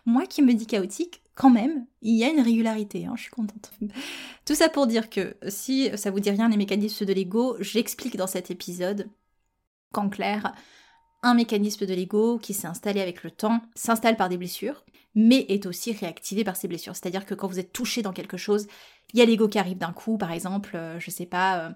Moi 0.07 0.27
qui 0.27 0.43
me 0.43 0.55
dis 0.55 0.67
chaotique, 0.67 1.23
quand 1.35 1.51
même, 1.51 1.87
il 2.03 2.17
y 2.17 2.25
a 2.25 2.29
une 2.29 2.41
régularité, 2.41 3.07
hein, 3.07 3.15
je 3.17 3.23
suis 3.23 3.31
contente. 3.31 3.73
Tout 4.45 4.55
ça 4.55 4.69
pour 4.69 4.87
dire 4.87 5.09
que 5.09 5.37
si 5.49 5.91
ça 5.97 6.11
vous 6.11 6.21
dit 6.21 6.31
rien 6.31 6.49
les 6.49 6.57
mécanismes 6.57 7.07
de 7.07 7.13
l'ego, 7.13 7.57
j'explique 7.61 8.17
dans 8.17 8.27
cet 8.27 8.51
épisode 8.51 9.09
qu'en 9.93 10.09
clair, 10.09 10.53
un 11.23 11.35
mécanisme 11.35 11.87
de 11.87 11.95
l'ego 11.95 12.39
qui 12.39 12.55
s'est 12.55 12.67
installé 12.67 13.01
avec 13.01 13.23
le 13.23 13.31
temps 13.31 13.61
s'installe 13.75 14.17
par 14.17 14.29
des 14.29 14.37
blessures, 14.37 14.85
mais 15.15 15.47
est 15.49 15.67
aussi 15.67 15.93
réactivé 15.93 16.45
par 16.45 16.57
ces 16.57 16.69
blessures. 16.69 16.95
C'est-à-dire 16.95 17.27
que 17.27 17.35
quand 17.35 17.49
vous 17.49 17.59
êtes 17.59 17.73
touché 17.73 18.03
dans 18.03 18.13
quelque 18.13 18.37
chose, 18.37 18.67
il 19.13 19.19
y 19.19 19.23
a 19.23 19.25
l'ego 19.25 19.49
qui 19.49 19.59
arrive 19.59 19.79
d'un 19.79 19.93
coup, 19.93 20.19
par 20.19 20.33
exemple, 20.33 20.77
euh, 20.77 21.01
je 21.01 21.11
sais 21.11 21.27
pas, 21.27 21.61
euh, 21.61 21.71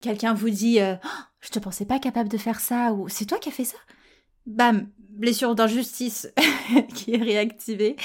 quelqu'un 0.00 0.34
vous 0.34 0.50
dit 0.50 0.80
euh, 0.80 0.96
oh, 1.02 1.08
Je 1.40 1.50
te 1.50 1.58
pensais 1.58 1.86
pas 1.86 1.98
capable 1.98 2.28
de 2.28 2.38
faire 2.38 2.60
ça» 2.60 2.92
ou 2.94 3.08
«C'est 3.10 3.26
toi 3.26 3.38
qui 3.38 3.48
as 3.48 3.52
fait 3.52 3.64
ça?» 3.64 3.78
Bam 4.48 4.88
Blessure 5.10 5.56
d'injustice 5.56 6.32
qui 6.94 7.12
est 7.12 7.22
réactivée, 7.22 7.96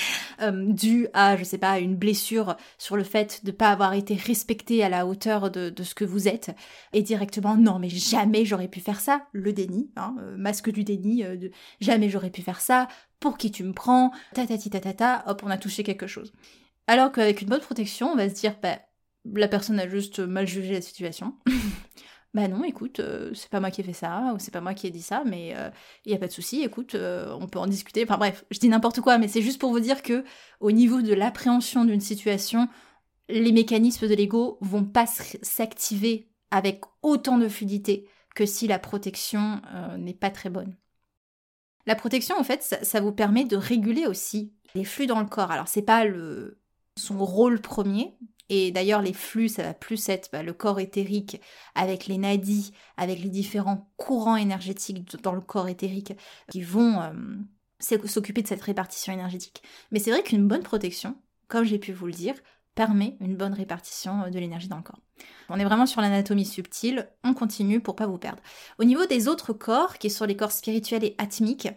due 0.52 1.08
à, 1.14 1.38
je 1.38 1.44
sais 1.44 1.60
pas, 1.60 1.78
une 1.78 1.96
blessure 1.96 2.58
sur 2.80 2.98
le 2.98 3.04
fait 3.04 3.46
de 3.46 3.52
pas 3.52 3.70
avoir 3.70 3.94
été 3.94 4.16
respecté 4.16 4.84
à 4.84 4.90
la 4.90 5.06
hauteur 5.06 5.52
de, 5.52 5.72
ce 5.84 5.94
que 5.94 6.06
vous 6.06 6.28
êtes, 6.28 6.56
et 6.92 7.04
directement 7.04 7.56
«Non, 7.58 7.78
mais 7.78 7.90
jamais 7.90 8.46
j'aurais 8.46 8.68
pu 8.68 8.80
faire 8.80 9.00
ça!» 9.00 9.28
Le 9.32 9.54
déni, 9.54 9.92
hein, 9.96 10.16
masque 10.38 10.72
du 10.72 10.84
déni, 10.84 11.24
de 11.24 11.52
«Jamais 11.82 12.10
j'aurais 12.10 12.32
pu 12.32 12.42
faire 12.42 12.62
ça!» 12.62 12.88
Pour 13.20 13.38
qui 13.38 13.52
tu 13.52 13.64
me 13.64 13.74
prends? 13.74 14.12
Tatati 14.34 14.72
tatata, 14.72 15.24
hop, 15.28 15.44
on 15.46 15.52
a 15.52 15.58
touché 15.58 15.84
quelque 15.84 16.08
chose. 16.08 16.34
Alors 16.88 17.12
qu'avec 17.12 17.42
une 17.42 17.48
bonne 17.50 17.62
protection, 17.62 18.12
on 18.12 18.16
va 18.16 18.28
se 18.28 18.34
dire, 18.34 18.56
bah, 18.62 18.80
la 19.34 19.48
personne 19.48 19.80
a 19.80 19.88
juste 19.88 20.20
mal 20.20 20.48
jugé 20.48 20.74
la 20.74 20.82
situation. 20.82 21.36
bah 22.34 22.48
non, 22.48 22.64
écoute, 22.64 23.00
euh, 23.00 23.32
c'est 23.36 23.50
pas 23.50 23.60
moi 23.60 23.70
qui 23.70 23.82
ai 23.82 23.84
fait 23.84 23.94
ça, 23.94 24.34
ou 24.34 24.40
c'est 24.40 24.50
pas 24.50 24.62
moi 24.62 24.74
qui 24.74 24.88
ai 24.88 24.90
dit 24.90 25.04
ça, 25.04 25.24
mais 25.24 25.50
il 25.50 25.56
euh, 25.56 25.70
y 26.08 26.16
a 26.16 26.18
pas 26.18 26.28
de 26.28 26.32
souci, 26.32 26.64
écoute, 26.64 26.96
euh, 26.96 27.32
on 27.40 27.48
peut 27.48 27.60
en 27.60 27.68
discuter. 27.68 28.04
Enfin 28.04 28.18
bref, 28.18 28.44
je 28.50 28.58
dis 28.58 28.70
n'importe 28.70 29.02
quoi, 29.02 29.20
mais 29.20 29.28
c'est 29.28 29.44
juste 29.44 29.62
pour 29.62 29.72
vous 29.72 29.80
dire 29.80 30.02
que 30.02 30.24
au 30.60 30.72
niveau 30.72 31.04
de 31.04 31.14
l'appréhension 31.14 31.86
d'une 31.86 32.02
situation, 32.02 32.68
les 33.30 33.52
mécanismes 33.52 34.08
de 34.08 34.16
l'ego 34.16 34.58
vont 34.62 34.84
pas 34.84 35.06
s'activer 35.06 36.28
avec 36.50 36.82
autant 37.04 37.38
de 37.38 37.48
fluidité 37.48 38.08
que 38.34 38.48
si 38.48 38.68
la 38.68 38.80
protection 38.80 39.62
n'est 39.98 40.14
pas 40.16 40.32
très 40.32 40.50
bonne. 40.50 40.76
La 41.86 41.96
protection, 41.96 42.36
en 42.40 42.44
fait, 42.44 42.64
ça, 42.64 42.84
ça, 42.84 43.00
vous 43.00 43.12
permet 43.12 43.46
de 43.46 43.58
réguler 43.58 44.08
aussi 44.08 44.54
les 44.74 44.86
flux 44.86 45.06
dans 45.06 45.20
le 45.20 45.26
corps. 45.28 45.52
Alors, 45.52 45.68
c'est 45.68 45.82
pas 45.82 46.06
le, 46.06 46.60
son 46.98 47.24
rôle 47.24 47.62
premier. 47.62 48.18
Et 48.56 48.70
d'ailleurs, 48.70 49.02
les 49.02 49.14
flux, 49.14 49.50
ça 49.50 49.64
va 49.64 49.74
plus 49.74 50.10
être 50.10 50.30
bah, 50.32 50.44
le 50.44 50.54
corps 50.54 50.80
éthérique 50.80 51.42
avec 51.74 52.06
les 52.06 52.20
nadis, 52.20 52.72
avec 52.98 53.18
les 53.18 53.30
différents 53.30 53.90
courants 53.98 54.36
énergétiques 54.36 55.20
dans 55.24 55.34
le 55.34 55.42
corps 55.42 55.70
éthérique 55.70 56.14
qui 56.52 56.62
vont 56.62 57.02
euh, 57.02 57.14
s'occuper 57.80 58.44
de 58.44 58.48
cette 58.48 58.62
répartition 58.62 59.12
énergétique. 59.12 59.64
Mais 59.92 59.98
c'est 59.98 60.12
vrai 60.12 60.22
qu'une 60.22 60.48
bonne 60.48 60.62
protection, 60.62 61.16
comme 61.48 61.64
j'ai 61.64 61.80
pu 61.80 61.94
vous 61.94 62.06
le 62.06 62.12
dire, 62.12 62.36
permet 62.76 63.18
une 63.22 63.36
bonne 63.36 63.54
répartition 63.54 64.22
euh, 64.22 64.30
de 64.30 64.38
l'énergie 64.38 64.68
dans 64.68 64.78
le 64.78 64.84
corps. 64.84 65.00
On 65.50 65.60
est 65.60 65.66
vraiment 65.66 65.88
sur 65.88 66.02
l'anatomie 66.02 66.46
subtile, 66.46 67.10
on 67.24 67.34
continue 67.34 67.80
pour 67.80 67.96
pas 67.96 68.06
vous 68.06 68.20
perdre. 68.20 68.44
Au 68.78 68.84
niveau 68.84 69.08
des 69.08 69.28
autres 69.28 69.54
corps, 69.54 69.98
qui 69.98 70.12
sont 70.12 70.26
les 70.26 70.36
corps 70.36 70.52
spirituels 70.52 71.04
et 71.04 71.16
atmiques, 71.18 71.70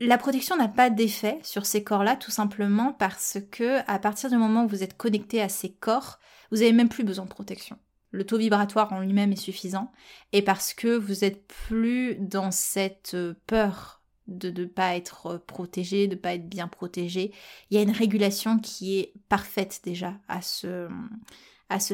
la 0.00 0.18
protection 0.18 0.56
n'a 0.56 0.68
pas 0.68 0.90
d'effet 0.90 1.38
sur 1.42 1.66
ces 1.66 1.84
corps-là, 1.84 2.16
tout 2.16 2.30
simplement 2.30 2.92
parce 2.92 3.38
que 3.50 3.78
à 3.88 3.98
partir 3.98 4.30
du 4.30 4.36
moment 4.36 4.64
où 4.64 4.68
vous 4.68 4.82
êtes 4.82 4.96
connecté 4.96 5.40
à 5.40 5.48
ces 5.48 5.72
corps, 5.72 6.18
vous 6.50 6.58
n'avez 6.58 6.72
même 6.72 6.88
plus 6.88 7.04
besoin 7.04 7.24
de 7.24 7.30
protection. 7.30 7.78
Le 8.10 8.26
taux 8.26 8.36
vibratoire 8.36 8.92
en 8.92 9.00
lui-même 9.00 9.32
est 9.32 9.36
suffisant, 9.36 9.90
et 10.32 10.42
parce 10.42 10.74
que 10.74 10.96
vous 10.96 11.24
n'êtes 11.24 11.46
plus 11.46 12.16
dans 12.16 12.50
cette 12.50 13.16
peur 13.46 14.02
de 14.26 14.50
ne 14.50 14.66
pas 14.66 14.96
être 14.96 15.38
protégé, 15.46 16.08
de 16.08 16.14
ne 16.14 16.20
pas 16.20 16.34
être 16.34 16.48
bien 16.48 16.68
protégé, 16.68 17.32
il 17.70 17.76
y 17.76 17.80
a 17.80 17.82
une 17.82 17.90
régulation 17.90 18.58
qui 18.58 18.98
est 18.98 19.14
parfaite 19.28 19.80
déjà 19.84 20.14
à 20.28 20.42
ce, 20.42 20.88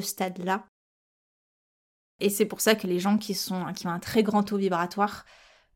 stade-là. 0.01 0.67
Et 2.21 2.31
c'est 2.31 2.47
pour 2.47 2.61
ça 2.61 2.75
que 2.75 2.87
les 2.87 2.99
gens 2.99 3.17
qui, 3.17 3.35
qui 3.35 3.87
ont 3.87 3.91
un 3.91 4.01
très 4.01 4.23
grand 4.23 4.43
taux 4.43 4.57
vibratoire 4.57 5.25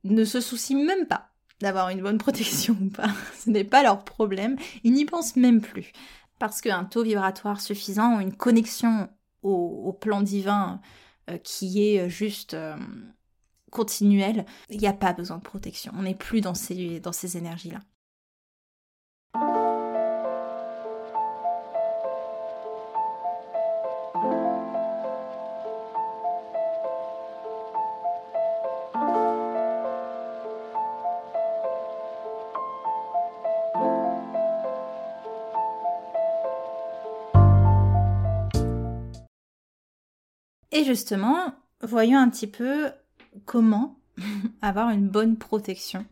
ne 0.04 0.24
se 0.24 0.40
soucient 0.40 0.84
même 0.84 1.06
pas 1.06 1.31
d'avoir 1.62 1.88
une 1.88 2.02
bonne 2.02 2.18
protection 2.26 2.76
ou 2.80 2.90
pas. 2.90 3.10
Ce 3.38 3.50
n'est 3.50 3.64
pas 3.64 3.82
leur 3.82 4.04
problème. 4.04 4.56
Ils 4.84 4.92
n'y 4.92 5.04
pensent 5.04 5.36
même 5.36 5.60
plus. 5.60 5.92
Parce 6.38 6.60
qu'un 6.60 6.84
taux 6.84 7.04
vibratoire 7.04 7.60
suffisant 7.60 8.20
une 8.20 8.34
connexion 8.34 9.08
au, 9.42 9.92
plan 9.92 10.22
divin 10.22 10.80
euh, 11.30 11.38
qui 11.38 11.82
est 11.82 12.08
juste 12.08 12.54
euh, 12.54 12.76
continuel, 13.70 14.44
il 14.70 14.78
n'y 14.78 14.86
a 14.86 14.92
pas 14.92 15.12
besoin 15.12 15.38
de 15.38 15.42
protection. 15.42 15.92
On 15.96 16.02
n'est 16.02 16.14
plus 16.14 16.40
dans 16.40 16.54
ces, 16.54 17.00
dans 17.00 17.12
ces 17.12 17.36
énergies-là. 17.36 17.80
Et 40.82 40.84
justement, 40.84 41.54
voyons 41.80 42.18
un 42.18 42.28
petit 42.28 42.48
peu 42.48 42.90
comment 43.44 44.00
avoir 44.62 44.90
une 44.90 45.08
bonne 45.08 45.36
protection. 45.36 46.04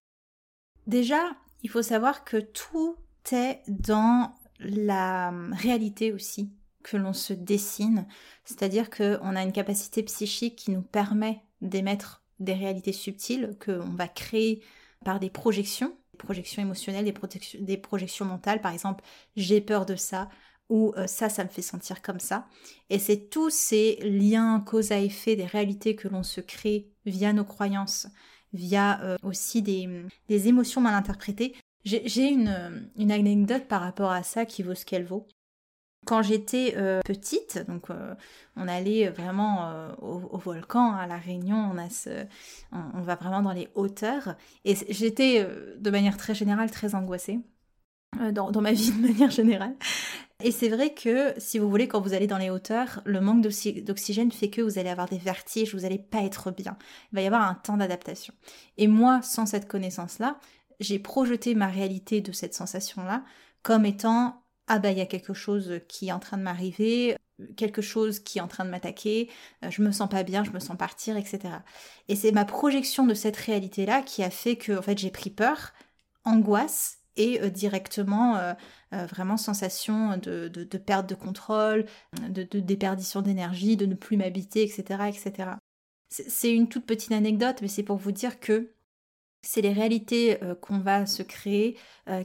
Déjà, 0.87 1.21
il 1.65 1.71
faut 1.71 1.83
savoir 1.83 2.23
que 2.23 2.37
tout 2.37 2.95
est 3.33 3.63
dans 3.67 4.33
la 4.61 5.35
réalité 5.51 6.13
aussi 6.13 6.53
que 6.85 6.97
l'on 6.97 7.13
se 7.13 7.33
dessine, 7.33 8.07
c'est-à-dire 8.45 8.91
qu'on 8.91 9.35
a 9.35 9.43
une 9.43 9.51
capacité 9.51 10.05
psychique 10.05 10.55
qui 10.55 10.71
nous 10.71 10.83
permet 10.83 11.41
d'émettre 11.63 12.23
des 12.39 12.55
réalités 12.55 12.93
subtiles 12.93 13.57
qu'on 13.59 13.91
va 13.97 14.07
créer 14.07 14.63
par 15.05 15.19
des 15.19 15.31
projections, 15.31 15.97
des 16.13 16.19
projections 16.19 16.63
émotionnelles, 16.63 17.13
des, 17.13 17.59
des 17.59 17.77
projections 17.77 18.25
mentales, 18.25 18.61
par 18.61 18.73
exemple 18.73 19.03
j'ai 19.35 19.61
peur 19.61 19.85
de 19.85 19.97
ça, 19.97 20.29
ou 20.71 20.95
euh, 20.97 21.07
ça, 21.07 21.29
ça 21.29 21.45
me 21.45 21.51
fait 21.51 21.63
sentir 21.63 22.01
comme 22.01 22.21
ça. 22.21 22.47
Et 22.89 22.99
c'est 22.99 23.29
tous 23.29 23.51
ces 23.51 23.97
liens 24.03 24.61
cause 24.61 24.93
à 24.93 25.01
effet 25.01 25.37
des 25.37 25.45
réalités 25.45 25.97
que 25.97 26.09
l'on 26.09 26.23
se 26.23 26.41
crée 26.41 26.89
via 27.05 27.33
nos 27.33 27.45
croyances, 27.45 28.07
via 28.55 29.03
euh, 29.03 29.17
aussi 29.23 29.63
des, 29.63 30.49
émotions 30.49 30.81
mal 30.81 30.95
interprétées. 30.95 31.55
J'ai 31.85 32.29
une, 32.29 32.89
une, 32.97 33.11
anecdote 33.11 33.67
par 33.67 33.81
rapport 33.81 34.11
à 34.13 34.23
ça 34.23 34.45
qui 34.45 34.63
vaut 34.63 34.75
ce 34.75 34.85
qu'elle 34.85 35.05
vaut. 35.05 35.27
Quand 36.07 36.23
j'étais 36.23 36.75
euh, 36.77 37.01
petite, 37.05 37.59
donc 37.69 37.89
on 38.57 38.69
allait 38.69 39.09
vraiment 39.09 39.91
au, 40.01 40.39
volcan 40.39 40.95
à 40.95 41.07
la 41.07 41.17
Réunion, 41.17 41.57
on, 41.57 41.79
a 41.79 41.89
on 42.73 43.01
va 43.01 43.15
vraiment 43.17 43.43
dans 43.43 43.53
les 43.53 43.69
hauteurs, 43.75 44.37
et 44.67 44.75
j'étais 44.91 45.47
de 45.79 45.91
manière 45.91 46.19
très 46.19 46.35
générale 46.35 46.71
très 46.71 46.95
angoissée. 46.95 47.41
Euh, 48.19 48.33
dans, 48.33 48.61
ma 48.61 48.73
vie 48.73 48.91
de 48.91 49.01
manière 49.01 49.31
générale. 49.31 49.75
Et 50.43 50.53
c'est 50.53 50.69
vrai 50.69 50.95
que, 50.95 51.35
si 51.39 51.59
vous 51.59 51.69
voulez, 51.69 51.87
quand 51.87 52.01
vous 52.01 52.15
allez 52.15 52.27
dans 52.27 52.39
les 52.39 52.51
hauteurs, 52.51 53.03
le 53.05 53.21
manque 53.21 53.43
d'oxygène 53.43 54.33
fait 54.33 54.51
que 54.51 54.63
vous 54.63 54.79
allez 54.79 54.89
avoir 54.89 55.09
des 55.09 55.19
vertiges, 55.19 55.75
vous 55.75 55.83
n'allez 55.83 55.99
pas 55.99 56.23
être 56.23 56.51
bien. 56.51 56.79
Il 57.13 57.17
va 57.17 57.23
y 57.23 57.27
avoir 57.27 57.43
un 57.43 57.55
temps 57.55 57.77
d'adaptation. 57.77 58.33
Et 58.79 58.87
moi, 58.87 59.21
sans 59.23 59.47
cette 59.47 59.69
connaissance-là, 59.69 60.39
j'ai 60.81 60.99
projeté 60.99 61.55
ma 61.55 61.67
réalité 61.67 62.21
de 62.21 62.33
cette 62.33 62.55
sensation-là 62.55 63.23
comme 63.63 63.85
étant 63.85 64.43
ah 64.67 64.79
bah 64.79 64.93
il 64.93 64.99
y 64.99 65.01
a 65.01 65.07
quelque 65.07 65.35
chose 65.35 65.81
qui 65.89 66.09
est 66.09 66.13
en 66.13 66.21
train 66.21 66.39
de 66.39 66.43
m'arriver, 66.45 67.17
quelque 67.57 67.83
chose 67.83 68.21
qui 68.21 68.39
est 68.39 68.41
en 68.41 68.47
train 68.49 68.65
de 68.65 68.71
m'attaquer, 68.71 69.29
euh, 69.65 69.71
je 69.71 69.83
me 69.83 69.91
sens 69.91 70.09
pas 70.09 70.23
bien, 70.23 70.45
je 70.45 70.53
me 70.53 70.61
sens 70.61 70.77
partir, 70.77 71.17
etc. 71.17 71.41
Et 72.09 72.15
c'est 72.15 72.31
ma 72.31 72.45
projection 72.45 73.05
de 73.05 73.15
cette 73.15 73.37
réalité-là 73.37 74.03
qui 74.03 74.23
a 74.23 74.31
fait 74.31 74.57
que 74.57 74.79
en 74.79 74.83
fait 74.83 74.97
j'ai 74.97 75.11
pris 75.11 75.31
peur, 75.31 75.73
angoisse 76.25 77.00
et 77.21 77.41
euh, 77.41 77.51
directement 77.51 78.37
euh, 78.37 78.55
vraiment 79.07 79.37
sensation 79.37 80.17
de, 80.17 80.49
de, 80.49 80.79
perte 80.79 81.09
de 81.09 81.15
contrôle, 81.15 81.87
de, 82.29 82.43
de 82.43 82.61
déperdition 82.61 83.23
d'énergie, 83.23 83.77
de 83.77 83.87
ne 83.87 83.95
plus 83.95 84.17
m'habiter, 84.17 84.63
etc., 84.63 85.05
etc. 85.09 85.51
C'est 86.09 86.53
une 86.53 86.69
toute 86.69 86.87
petite 86.87 87.13
anecdote, 87.13 87.59
mais 87.63 87.69
c'est 87.69 87.85
pour 87.85 87.97
vous 87.97 88.11
dire 88.11 88.41
que 88.41 88.73
c'est 89.43 89.61
les 89.61 89.73
réalités 89.73 90.39
qu'on 90.61 90.79
va 90.81 91.07
se 91.07 91.23
créer 91.23 91.79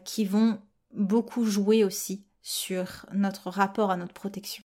qui 0.04 0.26
vont 0.26 0.60
beaucoup 0.92 1.46
jouer 1.46 1.84
aussi 1.84 2.26
sur 2.42 3.06
notre 3.14 3.52
rapport 3.52 3.92
à 3.92 3.98
notre 3.98 4.14
protection 4.14 4.64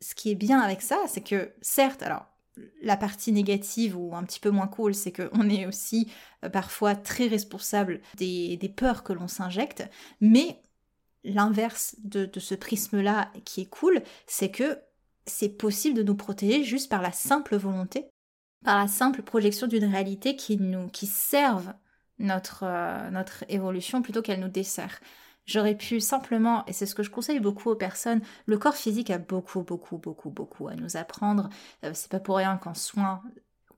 ce 0.00 0.14
qui 0.14 0.30
est 0.30 0.34
bien 0.34 0.60
avec 0.60 0.82
ça, 0.82 0.98
c'est 1.08 1.22
que 1.22 1.54
certes, 1.62 2.02
alors 2.02 2.26
la 2.82 2.96
partie 2.96 3.32
négative 3.32 3.96
ou 3.96 4.14
un 4.14 4.24
petit 4.24 4.40
peu 4.40 4.50
moins 4.50 4.66
cool, 4.68 4.94
c'est 4.94 5.12
qu'on 5.12 5.48
est 5.48 5.66
aussi 5.66 6.10
euh, 6.44 6.48
parfois 6.48 6.94
très 6.94 7.26
responsable 7.26 8.00
des, 8.16 8.58
peurs 8.76 9.02
que 9.02 9.12
l'on 9.12 9.28
s'injecte, 9.28 9.88
mais 10.20 10.62
l'inverse 11.24 11.96
de, 12.04 12.30
ce 12.38 12.54
prisme-là 12.54 13.30
qui 13.44 13.62
est 13.62 13.70
cool, 13.70 14.02
c'est 14.26 14.50
que 14.50 14.78
c'est 15.26 15.48
possible 15.48 15.96
de 15.96 16.02
nous 16.02 16.14
protéger 16.14 16.62
juste 16.62 16.88
par 16.88 17.02
la 17.02 17.12
simple 17.12 17.56
volonté, 17.56 18.06
par 18.64 18.78
la 18.78 18.88
simple 18.88 19.22
projection 19.22 19.66
d'une 19.66 19.84
réalité 19.84 20.36
qui 20.36 20.56
nous 20.56 20.88
qui 20.88 21.06
serve 21.06 21.72
notre, 22.18 22.64
euh, 22.64 23.10
notre 23.10 23.44
évolution 23.48 24.02
plutôt 24.02 24.22
qu'elle 24.22 24.40
nous 24.40 24.48
dessert. 24.48 25.00
J'aurais 25.46 25.76
pu 25.76 26.00
simplement, 26.00 26.64
et 26.66 26.72
c'est 26.72 26.86
ce 26.86 26.94
que 26.94 27.04
je 27.04 27.10
conseille 27.10 27.38
beaucoup 27.38 27.70
aux 27.70 27.76
personnes, 27.76 28.20
le 28.46 28.58
corps 28.58 28.74
physique 28.74 29.10
a 29.10 29.18
beaucoup, 29.18 29.62
beaucoup, 29.62 29.96
beaucoup, 29.96 30.30
beaucoup 30.30 30.66
à 30.66 30.74
nous 30.74 30.96
apprendre. 30.96 31.48
Euh, 31.84 31.92
c'est 31.94 32.10
pas 32.10 32.18
pour 32.18 32.36
rien 32.36 32.56
qu'en 32.56 32.74
soin, 32.74 33.22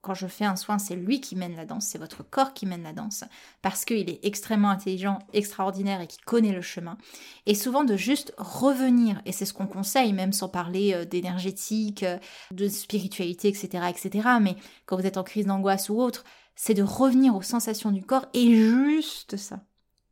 quand 0.01 0.15
je 0.15 0.27
fais 0.27 0.45
un 0.45 0.55
soin, 0.55 0.79
c'est 0.79 0.95
lui 0.95 1.21
qui 1.21 1.35
mène 1.35 1.55
la 1.55 1.65
danse, 1.65 1.85
c'est 1.85 1.99
votre 1.99 2.23
corps 2.23 2.53
qui 2.53 2.65
mène 2.65 2.83
la 2.83 2.93
danse, 2.93 3.23
parce 3.61 3.85
qu'il 3.85 4.09
est 4.09 4.19
extrêmement 4.25 4.69
intelligent, 4.69 5.19
extraordinaire 5.33 6.01
et 6.01 6.07
qui 6.07 6.17
connaît 6.19 6.53
le 6.53 6.61
chemin. 6.61 6.97
Et 7.45 7.53
souvent 7.53 7.83
de 7.83 7.95
juste 7.95 8.33
revenir, 8.37 9.21
et 9.25 9.31
c'est 9.31 9.45
ce 9.45 9.53
qu'on 9.53 9.67
conseille, 9.67 10.13
même 10.13 10.33
sans 10.33 10.49
parler 10.49 10.93
euh, 10.93 11.05
d'énergétique, 11.05 12.03
euh, 12.03 12.17
de 12.51 12.67
spiritualité, 12.67 13.47
etc., 13.47 13.85
etc. 13.89 14.27
Mais 14.41 14.55
quand 14.87 14.97
vous 14.97 15.05
êtes 15.05 15.17
en 15.17 15.23
crise 15.23 15.45
d'angoisse 15.45 15.89
ou 15.89 16.01
autre, 16.01 16.23
c'est 16.55 16.73
de 16.73 16.83
revenir 16.83 17.35
aux 17.35 17.41
sensations 17.41 17.91
du 17.91 18.03
corps 18.03 18.25
et 18.33 18.55
juste 18.55 19.37
ça 19.37 19.61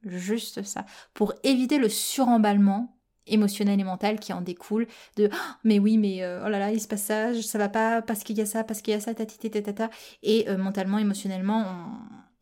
Juste 0.10 0.63
ça. 0.63 0.86
Pour 1.13 1.34
éviter 1.43 1.78
le 1.78 1.89
suremballement 1.89 2.98
émotionnel 3.28 3.80
et 3.80 3.84
mental 3.84 4.20
qui 4.20 4.34
en 4.34 4.41
découle 4.41 4.88
de 5.17 5.30
oh, 5.32 5.36
mais 5.63 5.80
oui 5.80 5.98
mais 5.98 6.24
euh, 6.24 6.43
oh 6.46 6.50
là 6.50 6.60
là 6.60 6.72
il 6.72 6.82
se 6.82 6.88
passe 6.88 7.04
ça 7.04 7.34
ça 7.41 7.58
va 7.58 7.70
pas 7.70 8.02
parce 8.02 8.24
qu'il 8.24 8.38
y 8.38 8.41
a 8.41 8.46
ça 8.46 8.63
parce 8.63 8.82
qu'il 8.82 8.93
y 8.93 8.98
a 8.98 9.00
ça 9.00 9.13
tatiti 9.13 9.50
tata 9.50 9.89
et 10.24 10.50
euh, 10.50 10.58
mentalement 10.58 10.98
émotionnellement 10.98 11.65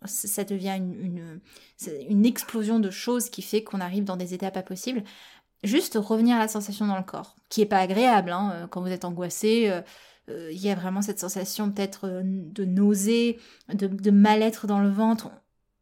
ça 0.06 0.44
devient 0.44 0.78
une, 0.78 1.42
une, 2.10 2.26
explosion 2.28 2.80
de 2.80 2.92
choses 2.92 3.32
qui 3.32 3.42
fait 3.42 3.64
qu'on 3.64 3.82
arrive 3.82 4.04
dans 4.04 4.18
des 4.18 4.36
états 4.36 4.52
pas 4.52 4.62
possibles. 4.62 5.04
Juste 5.64 5.98
revenir 6.00 6.36
à 6.36 6.40
la 6.40 6.48
sensation 6.48 6.86
dans 6.86 6.98
le 6.98 7.04
corps 7.04 7.36
qui 7.50 7.62
est 7.62 7.66
pas 7.66 7.80
agréable 7.80 8.30
hein, 8.30 8.52
euh, 8.54 8.68
quand 8.68 8.82
vous 8.82 8.92
êtes 8.92 9.06
angoissé 9.06 9.72
il 10.28 10.58
y 10.58 10.72
a 10.72 10.76
vraiment 10.76 11.04
cette 11.04 11.20
sensation 11.20 11.70
peut-être 11.72 12.24
de 12.24 12.66
nausée, 12.66 13.40
de, 13.72 13.86
de 13.86 14.10
mal-être 14.10 14.66
dans 14.66 14.80
le 14.80 14.90
ventre 14.90 15.30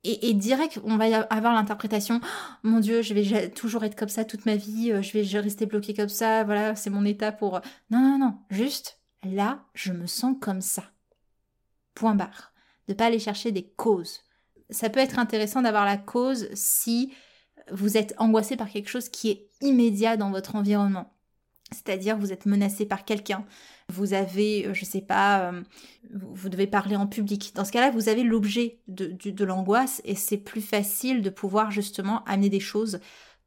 et, 0.06 0.34
direct, 0.34 0.80
on 0.84 0.98
va 0.98 1.22
avoir 1.30 1.54
l'interprétation 1.54 2.20
oh, 2.22 2.28
mon 2.63 2.80
Dieu, 2.80 3.02
je 3.02 3.13
vais 3.13 3.50
toujours 3.50 3.86
être 3.86 3.96
comme 3.96 4.10
ça 4.10 4.26
toute 4.26 4.46
ma 4.46 4.58
vie, 4.58 4.92
euh, 4.92 5.02
je 5.02 5.18
vais 5.18 5.39
rester 5.39 5.66
bloqué 5.66 5.94
comme 5.94 6.10
ça, 6.10 6.44
voilà, 6.44 6.76
c'est 6.76 6.89
mon 6.89 7.06
état 7.06 7.32
pour. 7.32 7.62
Non, 7.89 8.00
non, 8.00 8.18
non, 8.18 8.38
juste 8.50 9.00
là, 9.24 9.63
je 9.74 9.94
me 9.94 10.06
sens 10.06 10.36
comme 10.42 10.62
ça. 10.62 10.84
Point 11.96 12.16
barre. 12.16 12.52
De 12.89 12.94
pas 12.94 13.06
aller 13.06 13.20
chercher 13.20 13.52
des 13.52 13.63
causes. 13.63 14.22
Ça 14.70 14.89
peut 14.89 15.00
être 15.00 15.20
intéressant 15.20 15.62
d'avoir 15.62 15.86
la 15.86 15.98
cause 15.98 16.50
si 16.54 17.13
vous 17.72 17.96
êtes 17.96 18.13
angoissé 18.18 18.58
par 18.58 18.70
quelque 18.70 18.89
chose 18.89 19.08
qui 19.08 19.30
est 19.30 19.50
immédiat 19.62 20.18
dans 20.18 20.32
votre 20.32 20.56
environnement. 20.56 21.13
C'est-à-dire 21.72 22.18
vous 22.18 22.34
êtes 22.34 22.46
menacé 22.46 22.86
par 22.86 23.06
quelqu'un, 23.06 23.46
vous 23.93 24.13
avez, 24.13 24.67
euh, 24.67 24.73
je 24.73 24.86
sais 24.86 25.01
pas, 25.01 25.51
euh, 25.51 25.62
vous 26.13 26.49
devez 26.49 26.67
parler 26.67 26.95
en 26.95 27.08
public. 27.08 27.53
Dans 27.56 27.63
ce 27.63 27.71
cas-là, 27.71 27.91
vous 27.91 28.10
avez 28.10 28.23
l'objet 28.23 28.79
de, 28.88 29.45
l'angoisse 29.45 30.01
et 30.03 30.15
c'est 30.15 30.38
plus 30.38 30.62
facile 30.62 31.21
de 31.21 31.29
pouvoir 31.29 31.71
justement 31.71 32.23
amener 32.25 32.49
des 32.49 32.60
choses 32.60 32.99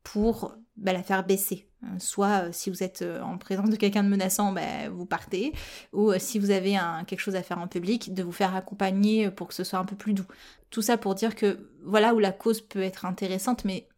pour 0.03 0.55
bah, 0.77 0.93
la 0.93 1.03
faire 1.03 1.27
baisser. 1.27 1.67
Euh, 1.83 1.99
soit 1.99 2.53
si 2.53 2.71
vous 2.71 2.83
êtes 2.83 3.05
en 3.23 3.39
présence 3.39 3.71
de 3.71 3.77
quelqu'un 3.77 4.05
de 4.05 4.09
menaçant, 4.09 4.53
bah, 4.53 4.89
vous 4.91 5.07
partez, 5.07 5.53
ou 5.93 6.13
si 6.19 6.39
vous 6.39 6.51
avez 6.51 6.79
quelque 7.07 7.21
chose 7.21 7.37
à 7.37 7.43
faire 7.43 7.59
en 7.59 7.69
public, 7.69 8.15
de 8.15 8.23
vous 8.23 8.33
faire 8.33 8.55
accompagner 8.55 9.31
pour 9.31 9.49
que 9.49 9.55
ce 9.55 9.65
soit 9.65 9.79
un 9.79 9.85
peu 9.85 9.97
plus 9.97 10.15
doux. 10.15 10.27
Tout 10.71 10.83
ça 10.83 10.97
pour 10.97 11.15
dire 11.15 11.35
que 11.35 11.71
voilà 11.85 12.15
où 12.15 12.19
la 12.19 12.33
cause 12.33 12.61
peut 12.61 12.83
être 12.83 13.05
intéressante, 13.05 13.65
mais 13.65 13.89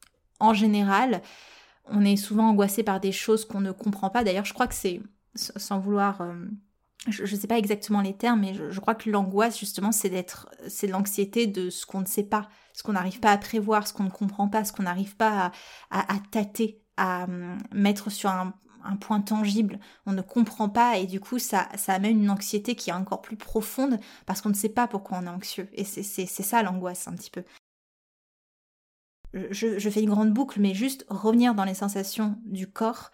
en 0.41 0.55
général, 0.55 1.23
on 1.91 2.05
est 2.05 2.17
souvent 2.17 2.49
angoissé 2.51 2.83
par 2.83 3.01
des 3.01 3.13
choses 3.13 3.45
qu'on 3.45 3.61
ne 3.61 3.73
comprend 3.73 4.11
pas. 4.11 4.25
D'ailleurs, 4.25 4.45
je 4.45 4.55
crois 4.55 4.67
que 4.67 4.75
c'est, 4.75 5.01
sans 5.39 5.79
vouloir, 5.79 6.21
euh, 6.21 6.35
je 7.09 7.23
ne 7.23 7.41
sais 7.41 7.47
pas 7.47 7.59
exactement 7.59 8.01
les 8.01 8.17
termes, 8.17 8.41
mais 8.41 8.55
je, 8.55 8.81
crois 8.81 8.95
que 8.95 9.09
l'angoisse, 9.11 9.59
justement, 9.59 9.93
c'est 9.93 10.11
d'être, 10.11 10.49
c'est 10.69 10.87
l'anxiété 10.87 11.47
de 11.47 11.71
ce 11.71 11.87
qu'on 11.87 12.01
ne 12.01 12.07
sait 12.07 12.25
pas, 12.25 12.49
ce 12.73 12.83
qu'on 12.83 12.93
n'arrive 12.93 13.21
pas 13.21 13.33
à 13.33 13.39
prévoir, 13.39 13.87
ce 13.87 13.93
qu'on 13.93 14.05
ne 14.05 14.11
comprend 14.11 14.49
pas, 14.49 14.65
ce 14.65 14.73
qu'on 14.73 14.83
n'arrive 14.83 15.17
pas 15.17 15.53
à, 15.91 16.17
tâter, 16.31 16.83
à 16.97 17.25
hum, 17.25 17.59
mettre 17.73 18.11
sur 18.11 18.31
un, 18.31 18.55
point 19.01 19.21
tangible. 19.21 19.81
On 20.07 20.13
ne 20.13 20.23
comprend 20.23 20.71
pas 20.71 20.97
et 20.97 21.07
du 21.07 21.21
coup, 21.21 21.39
ça 21.39 21.69
amène 21.89 22.23
une 22.23 22.31
anxiété 22.31 22.75
qui 22.75 22.89
est 22.89 22.95
encore 22.95 23.21
plus 23.21 23.37
profonde 23.37 24.01
parce 24.25 24.41
qu'on 24.41 24.49
ne 24.49 24.55
sait 24.55 24.71
pas 24.71 24.89
pourquoi 24.89 25.19
on 25.19 25.27
est 25.27 25.29
anxieux. 25.29 25.69
Et 25.73 25.85
c'est 25.85 26.27
ça 26.27 26.63
l'angoisse 26.63 27.07
un 27.07 27.13
petit 27.13 27.31
peu 27.31 27.45
je, 29.51 29.91
fais 29.91 30.03
une 30.03 30.11
grande 30.11 30.33
boucle, 30.33 30.61
mais 30.61 30.75
juste 30.75 31.05
revenir 31.09 31.55
dans 31.55 31.65
les 31.65 31.75
sensations 31.75 32.39
du 32.45 32.67
corps, 32.71 33.11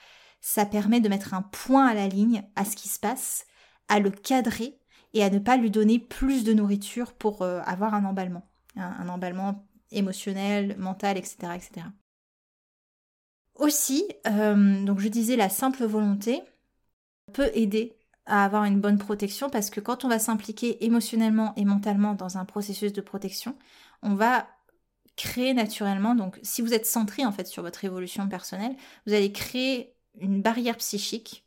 ça 0.46 0.66
permet 0.66 1.00
de 1.00 1.08
mettre 1.08 1.32
un 1.32 1.40
point 1.40 1.86
à 1.86 1.94
la 1.94 2.06
ligne 2.06 2.44
à 2.54 2.66
ce 2.66 2.76
qui 2.76 2.90
se 2.90 2.98
passe, 2.98 3.46
à 3.88 3.98
le 3.98 4.10
cadrer 4.10 4.78
et 5.14 5.24
à 5.24 5.30
ne 5.30 5.38
pas 5.38 5.56
lui 5.56 5.70
donner 5.70 5.98
plus 5.98 6.44
de 6.44 6.52
nourriture 6.52 7.14
pour 7.14 7.40
euh, 7.40 7.62
avoir 7.64 7.94
un 7.94 8.04
emballement, 8.04 8.46
un, 8.76 9.08
emballement 9.08 9.66
émotionnel, 9.90 10.76
mental, 10.76 11.16
etc., 11.16 11.36
etc. 11.54 11.86
Aussi, 13.54 14.04
euh, 14.26 14.84
donc 14.84 15.00
je 15.00 15.08
disais, 15.08 15.36
la 15.36 15.48
simple 15.48 15.86
volonté 15.86 16.42
peut 17.32 17.50
aider 17.54 17.96
à 18.26 18.44
avoir 18.44 18.64
une 18.64 18.82
bonne 18.82 18.98
protection 18.98 19.48
parce 19.48 19.70
que 19.70 19.80
quand 19.80 20.04
on 20.04 20.08
va 20.08 20.18
s'impliquer 20.18 20.84
émotionnellement 20.84 21.54
et 21.56 21.64
mentalement 21.64 22.12
dans 22.12 22.36
un 22.36 22.44
processus 22.44 22.92
de 22.92 23.00
protection, 23.00 23.56
on 24.02 24.14
va 24.14 24.46
créer 25.16 25.54
naturellement, 25.54 26.14
donc 26.14 26.38
si 26.42 26.60
vous 26.60 26.74
êtes 26.74 26.84
centré 26.84 27.24
en 27.24 27.32
fait 27.32 27.46
sur 27.46 27.62
votre 27.62 27.82
évolution 27.86 28.28
personnelle, 28.28 28.76
vous 29.06 29.14
allez 29.14 29.32
créer 29.32 29.93
une 30.18 30.42
barrière 30.42 30.76
psychique 30.76 31.44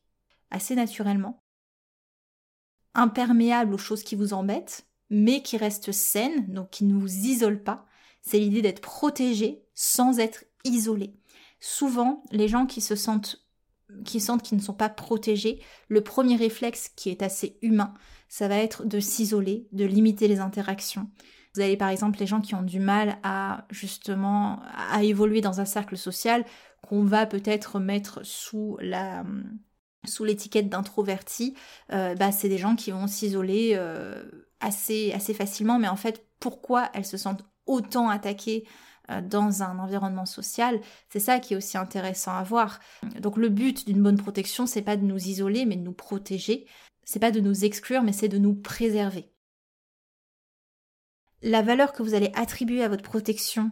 assez 0.50 0.76
naturellement, 0.76 1.44
imperméable 2.94 3.74
aux 3.74 3.80
choses 3.80 4.04
qui 4.04 4.16
vous 4.16 4.34
embêtent, 4.34 4.88
mais 5.10 5.42
qui 5.42 5.58
reste 5.58 5.92
saine, 5.92 6.52
donc 6.54 6.70
qui 6.70 6.86
ne 6.86 7.00
vous 7.00 7.16
isole 7.26 7.64
pas. 7.64 7.86
C'est 8.22 8.40
l'idée 8.40 8.62
d'être 8.62 8.82
protégé 8.82 9.64
sans 9.74 10.20
être 10.20 10.44
isolé. 10.64 11.14
Souvent, 11.60 12.24
les 12.32 12.48
gens 12.48 12.66
qui 12.66 12.82
se 12.82 12.96
sentent 12.96 13.48
qui 14.04 14.20
sentent 14.20 14.44
qu'ils 14.44 14.58
ne 14.58 14.64
sont 14.64 14.74
pas 14.74 14.90
protégés, 14.90 15.62
le 15.88 16.02
premier 16.02 16.36
réflexe 16.36 16.90
qui 16.96 17.10
est 17.10 17.22
assez 17.22 17.58
humain, 17.62 17.94
ça 18.28 18.48
va 18.48 18.58
être 18.58 18.86
de 18.86 19.00
s'isoler, 19.00 19.68
de 19.72 19.86
limiter 19.86 20.28
les 20.28 20.40
interactions, 20.40 21.10
vous 21.56 21.62
avez 21.62 21.78
par 21.78 21.90
exemple 21.90 22.20
les 22.20 22.28
gens 22.28 22.42
qui 22.42 22.56
ont 22.56 22.62
du 22.62 22.80
mal 22.80 23.18
à 23.24 23.66
justement 23.70 24.60
à 24.92 25.04
évoluer 25.04 25.42
dans 25.42 25.60
un 25.60 25.66
cercle 25.66 25.98
social 25.98 26.46
qu'on 26.88 27.04
va 27.04 27.26
peut-être 27.26 27.80
mettre 27.80 28.26
sous 28.26 28.78
la 28.82 29.24
sous 30.08 30.24
l'étiquette 30.24 30.70
d'introverti, 30.70 31.56
euh, 31.92 32.16
bah, 32.16 32.32
c'est 32.32 32.50
des 32.50 32.58
gens 32.58 32.76
qui 32.76 32.92
vont 32.92 33.08
s'isoler 33.08 33.72
euh, 33.76 34.24
assez, 34.60 35.12
assez 35.14 35.34
facilement. 35.34 35.80
Mais 35.80 35.88
en 35.88 35.96
fait, 35.96 36.26
pourquoi 36.40 36.90
elles 36.94 37.06
se 37.06 37.18
sentent 37.18 37.46
autant 37.66 38.10
attaquées 38.10 38.66
euh, 39.12 39.22
dans 39.22 39.64
un 39.64 39.80
environnement 39.80 40.26
social, 40.26 40.80
c'est 41.10 41.20
ça 41.20 41.40
qui 41.40 41.54
est 41.54 41.58
aussi 41.58 41.78
intéressant 41.78 42.36
à 42.36 42.44
voir. 42.44 42.80
Donc 43.22 43.38
le 43.38 43.50
but 43.50 43.86
d'une 43.86 44.02
bonne 44.02 44.18
protection, 44.18 44.66
c'est 44.66 44.82
pas 44.82 44.98
de 44.98 45.04
nous 45.04 45.28
isoler, 45.28 45.66
mais 45.66 45.76
de 45.76 45.84
nous 45.84 45.94
protéger. 45.94 46.66
C'est 47.04 47.20
pas 47.20 47.32
de 47.32 47.40
nous 47.40 47.64
exclure, 47.64 48.04
mais 48.04 48.12
c'est 48.12 48.28
de 48.28 48.38
nous 48.38 48.56
préserver 48.56 49.32
la 51.41 51.62
valeur 51.62 51.93
que 51.93 52.04
vous 52.04 52.13
allez 52.13 52.32
attribuer 52.36 52.84
à 52.84 52.89
votre 52.89 53.04
protection, 53.04 53.71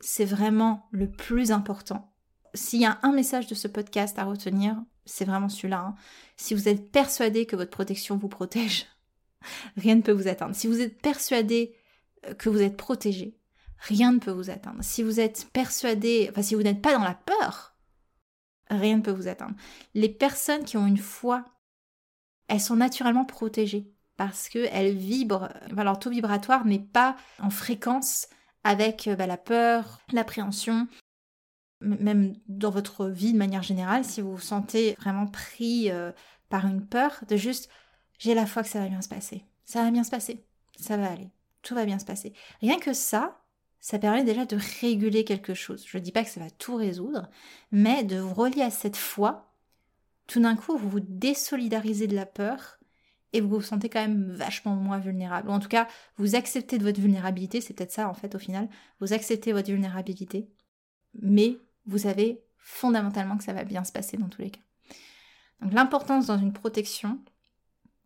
c'est 0.00 0.24
vraiment 0.24 0.88
le 0.90 1.10
plus 1.10 1.52
important. 1.52 2.12
S'il 2.54 2.80
y 2.80 2.86
a 2.86 2.98
un 3.02 3.12
message 3.12 3.46
de 3.46 3.54
ce 3.54 3.68
podcast 3.68 4.18
à 4.18 4.24
retenir, 4.24 4.76
c'est 5.04 5.24
vraiment 5.24 5.48
celui-là. 5.48 5.80
Hein. 5.80 5.94
Si 6.36 6.54
vous 6.54 6.68
êtes 6.68 6.90
persuadé 6.90 7.46
que 7.46 7.56
votre 7.56 7.70
protection 7.70 8.16
vous 8.16 8.28
protège, 8.28 8.86
rien 9.76 9.96
ne 9.96 10.02
peut 10.02 10.12
vous 10.12 10.28
atteindre. 10.28 10.54
Si 10.54 10.66
vous 10.66 10.80
êtes 10.80 11.00
persuadé 11.00 11.74
euh, 12.26 12.34
que 12.34 12.48
vous 12.48 12.62
êtes 12.62 12.76
protégé, 12.76 13.36
rien 13.78 14.12
ne 14.12 14.18
peut 14.18 14.30
vous 14.30 14.50
atteindre. 14.50 14.82
Si 14.82 15.02
vous 15.02 15.20
êtes 15.20 15.48
persuadé, 15.52 16.28
enfin 16.30 16.42
si 16.42 16.54
vous 16.54 16.62
n'êtes 16.62 16.82
pas 16.82 16.94
dans 16.94 17.04
la 17.04 17.14
peur, 17.14 17.74
Rien 18.70 18.96
ne 18.96 19.02
peut 19.02 19.10
vous 19.10 19.28
atteindre. 19.28 19.54
Les 19.94 20.08
personnes 20.08 20.64
qui 20.64 20.76
ont 20.76 20.86
une 20.86 20.98
foi, 20.98 21.44
elles 22.48 22.60
sont 22.60 22.76
naturellement 22.76 23.24
protégées 23.24 23.92
parce 24.16 24.48
qu'elles 24.48 24.96
vibrent, 24.96 25.48
leur 25.76 25.98
taux 25.98 26.10
vibratoire 26.10 26.64
n'est 26.64 26.78
pas 26.78 27.16
en 27.40 27.50
fréquence 27.50 28.28
avec 28.62 29.08
bah, 29.18 29.26
la 29.26 29.36
peur, 29.36 30.00
l'appréhension, 30.12 30.88
même 31.80 32.34
dans 32.48 32.70
votre 32.70 33.06
vie 33.06 33.32
de 33.32 33.38
manière 33.38 33.62
générale, 33.62 34.04
si 34.04 34.20
vous 34.20 34.36
vous 34.36 34.40
sentez 34.40 34.94
vraiment 34.98 35.26
pris 35.26 35.90
euh, 35.90 36.12
par 36.48 36.66
une 36.66 36.86
peur, 36.86 37.24
de 37.28 37.36
juste 37.36 37.68
j'ai 38.18 38.34
la 38.34 38.46
foi 38.46 38.62
que 38.62 38.68
ça 38.68 38.80
va 38.80 38.88
bien 38.88 39.02
se 39.02 39.08
passer. 39.08 39.44
Ça 39.64 39.82
va 39.82 39.90
bien 39.90 40.04
se 40.04 40.10
passer. 40.10 40.44
Ça 40.76 40.96
va 40.96 41.10
aller. 41.10 41.30
Tout 41.62 41.74
va 41.74 41.84
bien 41.84 41.98
se 41.98 42.04
passer. 42.04 42.32
Rien 42.60 42.78
que 42.78 42.92
ça, 42.92 43.40
ça 43.80 43.98
permet 43.98 44.24
déjà 44.24 44.46
de 44.46 44.56
réguler 44.80 45.24
quelque 45.24 45.54
chose. 45.54 45.84
Je 45.86 45.98
ne 45.98 46.02
dis 46.02 46.12
pas 46.12 46.24
que 46.24 46.30
ça 46.30 46.40
va 46.40 46.50
tout 46.50 46.76
résoudre, 46.76 47.28
mais 47.70 48.04
de 48.04 48.18
vous 48.18 48.34
relier 48.34 48.62
à 48.62 48.70
cette 48.70 48.96
foi, 48.96 49.52
tout 50.26 50.40
d'un 50.40 50.56
coup, 50.56 50.76
vous 50.76 50.88
vous 50.88 51.00
désolidarisez 51.00 52.06
de 52.06 52.14
la 52.14 52.26
peur 52.26 52.78
et 53.34 53.40
vous 53.40 53.48
vous 53.48 53.60
sentez 53.60 53.88
quand 53.90 54.00
même 54.00 54.32
vachement 54.32 54.76
moins 54.76 54.98
vulnérable. 54.98 55.50
Ou 55.50 55.52
en 55.52 55.58
tout 55.58 55.68
cas, 55.68 55.88
vous 56.16 56.36
acceptez 56.36 56.78
de 56.78 56.84
votre 56.84 57.00
vulnérabilité, 57.00 57.60
c'est 57.60 57.74
peut-être 57.74 57.92
ça 57.92 58.08
en 58.08 58.14
fait 58.14 58.34
au 58.34 58.38
final, 58.38 58.68
vous 59.00 59.12
acceptez 59.12 59.52
votre 59.52 59.70
vulnérabilité, 59.70 60.48
mais 61.20 61.58
vous 61.84 61.98
savez 61.98 62.40
fondamentalement 62.56 63.36
que 63.36 63.44
ça 63.44 63.52
va 63.52 63.64
bien 63.64 63.84
se 63.84 63.92
passer 63.92 64.16
dans 64.16 64.28
tous 64.28 64.40
les 64.40 64.50
cas. 64.50 64.60
Donc 65.60 65.72
l'importance 65.72 66.26
dans 66.26 66.38
une 66.38 66.52
protection, 66.52 67.18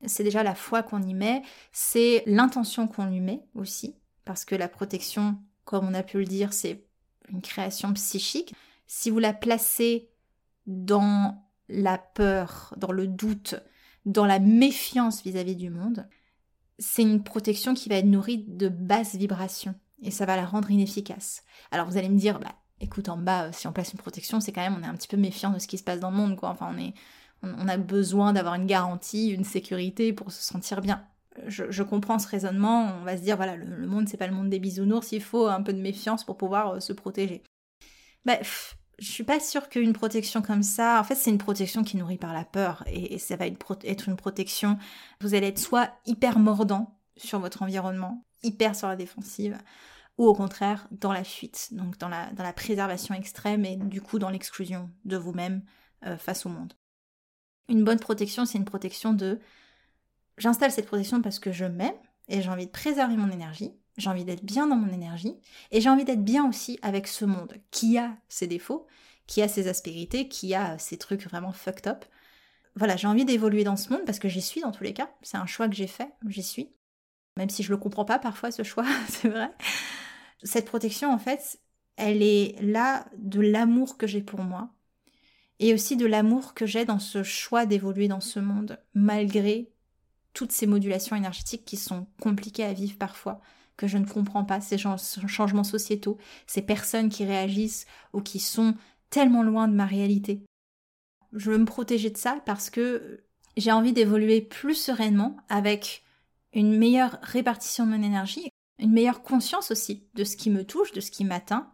c'est 0.06 0.24
déjà 0.24 0.42
la 0.42 0.54
foi 0.54 0.82
qu'on 0.82 1.02
y 1.02 1.14
met, 1.14 1.42
c'est 1.72 2.22
l'intention 2.26 2.88
qu'on 2.88 3.06
lui 3.06 3.20
met 3.20 3.42
aussi, 3.54 3.96
parce 4.24 4.44
que 4.44 4.54
la 4.54 4.68
protection, 4.68 5.38
comme 5.64 5.86
on 5.86 5.94
a 5.94 6.02
pu 6.02 6.18
le 6.18 6.24
dire, 6.24 6.52
c'est 6.52 6.84
une 7.28 7.42
création 7.42 7.92
psychique. 7.92 8.54
Si 8.86 9.10
vous 9.10 9.18
la 9.18 9.34
placez 9.34 10.08
dans 10.66 11.44
la 11.68 11.98
peur, 11.98 12.72
dans 12.78 12.92
le 12.92 13.06
doute, 13.06 13.56
dans 14.08 14.24
la 14.24 14.38
méfiance 14.38 15.22
vis-à-vis 15.22 15.54
du 15.54 15.68
monde, 15.68 16.08
c'est 16.78 17.02
une 17.02 17.22
protection 17.22 17.74
qui 17.74 17.88
va 17.88 17.96
être 17.96 18.06
nourrie 18.06 18.44
de 18.48 18.68
basses 18.68 19.14
vibrations 19.14 19.74
et 20.02 20.10
ça 20.10 20.24
va 20.24 20.34
la 20.34 20.46
rendre 20.46 20.70
inefficace. 20.70 21.42
Alors 21.70 21.86
vous 21.86 21.98
allez 21.98 22.08
me 22.08 22.18
dire, 22.18 22.40
bah 22.40 22.54
écoute, 22.80 23.10
en 23.10 23.18
bas, 23.18 23.52
si 23.52 23.66
on 23.66 23.72
place 23.72 23.92
une 23.92 23.98
protection, 23.98 24.40
c'est 24.40 24.50
quand 24.50 24.62
même, 24.62 24.76
on 24.78 24.82
est 24.82 24.88
un 24.88 24.94
petit 24.94 25.08
peu 25.08 25.18
méfiant 25.18 25.50
de 25.50 25.58
ce 25.58 25.66
qui 25.66 25.76
se 25.76 25.84
passe 25.84 26.00
dans 26.00 26.10
le 26.10 26.16
monde, 26.16 26.36
quoi. 26.36 26.48
Enfin, 26.48 26.72
on 26.74 26.78
est, 26.78 26.94
on, 27.42 27.68
a 27.68 27.76
besoin 27.76 28.32
d'avoir 28.32 28.54
une 28.54 28.66
garantie, 28.66 29.28
une 29.28 29.44
sécurité 29.44 30.14
pour 30.14 30.32
se 30.32 30.42
sentir 30.42 30.80
bien. 30.80 31.04
Je, 31.46 31.82
comprends 31.82 32.18
ce 32.18 32.28
raisonnement, 32.28 32.94
on 33.00 33.04
va 33.04 33.16
se 33.16 33.22
dire, 33.22 33.36
voilà, 33.36 33.56
le, 33.56 33.86
monde, 33.86 34.08
c'est 34.08 34.16
pas 34.16 34.26
le 34.26 34.34
monde 34.34 34.48
des 34.48 34.58
bisounours, 34.58 35.12
il 35.12 35.22
faut 35.22 35.46
un 35.46 35.62
peu 35.62 35.72
de 35.74 35.80
méfiance 35.80 36.24
pour 36.24 36.36
pouvoir 36.36 36.74
euh, 36.74 36.80
se 36.80 36.92
protéger. 36.92 37.42
Bref, 38.24 38.76
je 38.98 39.10
suis 39.10 39.24
pas 39.24 39.40
sûre 39.40 39.68
qu'une 39.68 39.92
protection 39.92 40.42
comme 40.42 40.62
ça, 40.62 40.98
en 41.00 41.04
fait, 41.04 41.14
c'est 41.14 41.30
une 41.30 41.38
protection 41.38 41.84
qui 41.84 41.96
nourrit 41.96 42.18
par 42.18 42.32
la 42.32 42.44
peur, 42.44 42.82
et, 42.86 43.18
ça 43.18 43.36
va 43.36 43.46
être, 43.46 44.08
une 44.08 44.16
protection, 44.16 44.78
vous 45.20 45.34
allez 45.34 45.48
être 45.48 45.58
soit 45.58 45.92
hyper 46.06 46.38
mordant 46.38 46.98
sur 47.16 47.38
votre 47.38 47.62
environnement, 47.62 48.24
hyper 48.42 48.74
sur 48.74 48.88
la 48.88 48.96
défensive, 48.96 49.58
ou 50.16 50.26
au 50.26 50.34
contraire 50.34 50.88
dans 50.90 51.12
la 51.12 51.22
fuite, 51.22 51.68
donc 51.72 51.96
dans 51.98 52.08
la, 52.08 52.52
préservation 52.52 53.14
extrême 53.14 53.64
et 53.64 53.76
du 53.76 54.00
coup 54.00 54.18
dans 54.18 54.30
l'exclusion 54.30 54.90
de 55.04 55.16
vous-même 55.16 55.62
euh, 56.04 56.16
face 56.16 56.44
au 56.44 56.48
monde. 56.48 56.74
Une 57.68 57.84
bonne 57.84 58.00
protection, 58.00 58.44
c'est 58.44 58.58
une 58.58 58.64
protection 58.64 59.12
de 59.12 59.38
j'installe 60.38 60.72
cette 60.72 60.86
protection 60.86 61.22
parce 61.22 61.38
que 61.38 61.52
je 61.52 61.64
m'aime 61.64 61.94
et 62.28 62.42
j'ai 62.42 62.50
envie 62.50 62.66
de 62.66 62.72
préserver 62.72 63.16
mon 63.16 63.30
énergie, 63.30 63.72
j'ai 63.98 64.08
envie 64.08 64.24
d'être 64.24 64.44
bien 64.44 64.66
dans 64.66 64.76
mon 64.76 64.92
énergie 64.92 65.36
et 65.70 65.80
j'ai 65.80 65.90
envie 65.90 66.04
d'être 66.04 66.24
bien 66.24 66.48
aussi 66.48 66.78
avec 66.82 67.06
ce 67.06 67.24
monde 67.24 67.54
qui 67.70 67.98
a 67.98 68.16
ses 68.28 68.46
défauts, 68.46 68.86
qui 69.26 69.42
a 69.42 69.48
ses 69.48 69.68
aspérités, 69.68 70.28
qui 70.28 70.54
a 70.54 70.78
ses 70.78 70.96
trucs 70.96 71.24
vraiment 71.24 71.52
fucked 71.52 71.86
up. 71.86 72.04
Voilà, 72.74 72.96
j'ai 72.96 73.08
envie 73.08 73.24
d'évoluer 73.24 73.64
dans 73.64 73.76
ce 73.76 73.90
monde 73.90 74.04
parce 74.06 74.18
que 74.18 74.28
j'y 74.28 74.40
suis 74.40 74.60
dans 74.60 74.72
tous 74.72 74.84
les 74.84 74.94
cas. 74.94 75.10
C'est 75.22 75.36
un 75.36 75.46
choix 75.46 75.68
que 75.68 75.74
j'ai 75.74 75.88
fait, 75.88 76.10
j'y 76.28 76.42
suis. 76.42 76.72
Même 77.36 77.50
si 77.50 77.62
je 77.62 77.70
le 77.70 77.76
comprends 77.76 78.04
pas 78.04 78.18
parfois 78.18 78.50
ce 78.50 78.62
choix, 78.62 78.86
c'est 79.08 79.28
vrai. 79.28 79.52
Cette 80.42 80.66
protection 80.66 81.12
en 81.12 81.18
fait, 81.18 81.60
elle 81.96 82.22
est 82.22 82.54
là 82.62 83.06
de 83.16 83.40
l'amour 83.40 83.98
que 83.98 84.06
j'ai 84.06 84.22
pour 84.22 84.40
moi, 84.40 84.70
et 85.58 85.74
aussi 85.74 85.96
de 85.96 86.06
l'amour 86.06 86.54
que 86.54 86.66
j'ai 86.66 86.84
dans 86.84 87.00
ce 87.00 87.22
choix 87.22 87.66
d'évoluer 87.66 88.08
dans 88.08 88.20
ce 88.20 88.38
monde, 88.38 88.78
malgré 88.94 89.72
toutes 90.32 90.52
ces 90.52 90.66
modulations 90.66 91.16
énergétiques 91.16 91.64
qui 91.64 91.76
sont 91.76 92.06
compliquées 92.20 92.64
à 92.64 92.72
vivre 92.72 92.96
parfois, 92.96 93.40
que 93.78 93.86
je 93.86 93.96
ne 93.96 94.04
comprends 94.04 94.44
pas, 94.44 94.60
ces 94.60 94.76
changements 94.76 95.64
sociétaux, 95.64 96.18
ces 96.46 96.60
personnes 96.60 97.08
qui 97.08 97.24
réagissent 97.24 97.86
ou 98.12 98.20
qui 98.20 98.40
sont 98.40 98.74
tellement 99.08 99.42
loin 99.42 99.68
de 99.68 99.74
ma 99.74 99.86
réalité. 99.86 100.42
Je 101.32 101.50
veux 101.50 101.58
me 101.58 101.64
protéger 101.64 102.10
de 102.10 102.18
ça 102.18 102.42
parce 102.44 102.68
que 102.68 103.24
j'ai 103.56 103.72
envie 103.72 103.94
d'évoluer 103.94 104.42
plus 104.42 104.74
sereinement 104.74 105.36
avec 105.48 106.02
une 106.52 106.76
meilleure 106.76 107.18
répartition 107.22 107.86
de 107.86 107.92
mon 107.92 108.02
énergie, 108.02 108.50
une 108.78 108.92
meilleure 108.92 109.22
conscience 109.22 109.70
aussi 109.70 110.08
de 110.14 110.24
ce 110.24 110.36
qui 110.36 110.50
me 110.50 110.64
touche, 110.64 110.92
de 110.92 111.00
ce 111.00 111.10
qui 111.10 111.24
m'atteint, 111.24 111.72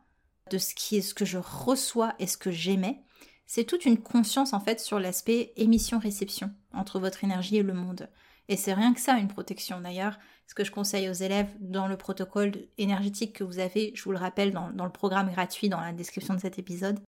de 0.50 0.58
ce 0.58 0.74
qui 0.74 1.02
ce 1.02 1.14
que 1.14 1.24
je 1.24 1.38
reçois 1.38 2.14
et 2.18 2.26
ce 2.26 2.36
que 2.36 2.50
j'aimais, 2.50 3.02
c'est 3.46 3.64
toute 3.64 3.84
une 3.84 3.98
conscience 3.98 4.52
en 4.52 4.60
fait 4.60 4.80
sur 4.80 4.98
l'aspect 4.98 5.52
émission-réception 5.56 6.50
entre 6.72 6.98
votre 6.98 7.24
énergie 7.24 7.56
et 7.56 7.62
le 7.62 7.74
monde. 7.74 8.08
Et 8.48 8.56
c'est 8.56 8.74
rien 8.74 8.92
que 8.92 9.00
ça 9.00 9.16
une 9.16 9.28
protection 9.28 9.80
d'ailleurs. 9.80 10.18
Ce 10.46 10.54
que 10.54 10.64
je 10.64 10.70
conseille 10.70 11.08
aux 11.08 11.14
élèves 11.14 11.48
dans 11.60 11.88
le 11.88 11.96
protocole 11.96 12.52
énergétique 12.78 13.34
que 13.34 13.44
vous 13.44 13.58
avez, 13.58 13.92
je 13.94 14.04
vous 14.04 14.12
le 14.12 14.18
rappelle 14.18 14.52
dans, 14.52 14.68
le 14.68 14.90
programme 14.90 15.30
gratuit 15.30 15.68
dans 15.68 15.80
la 15.80 15.92
description 15.92 16.34
de 16.34 16.40
cet 16.40 16.58
épisode, 16.58 17.00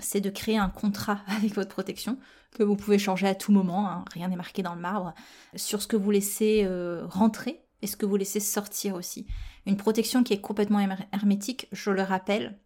c'est 0.00 0.20
de 0.20 0.30
créer 0.30 0.58
un 0.58 0.68
contrat 0.68 1.20
avec 1.26 1.54
votre 1.54 1.70
protection 1.70 2.18
que 2.52 2.62
vous 2.62 2.76
pouvez 2.76 2.98
changer 2.98 3.26
à 3.26 3.34
tout 3.34 3.52
moment, 3.52 3.88
hein. 3.88 4.04
rien 4.12 4.28
n'est 4.28 4.36
marqué 4.36 4.62
dans 4.62 4.74
le 4.74 4.80
marbre, 4.80 5.14
sur 5.56 5.80
ce 5.80 5.86
que 5.86 5.96
vous 5.96 6.10
laissez 6.10 6.64
euh, 6.64 7.06
rentrer 7.06 7.62
et 7.82 7.86
ce 7.86 7.96
que 7.96 8.06
vous 8.06 8.16
laissez 8.16 8.40
sortir 8.40 8.94
aussi. 8.94 9.26
Une 9.66 9.76
protection 9.76 10.22
qui 10.22 10.32
est 10.32 10.40
complètement 10.40 10.80
hermétique, 11.12 11.68
je 11.72 11.90
le 11.90 12.02
rappelle, 12.02 12.58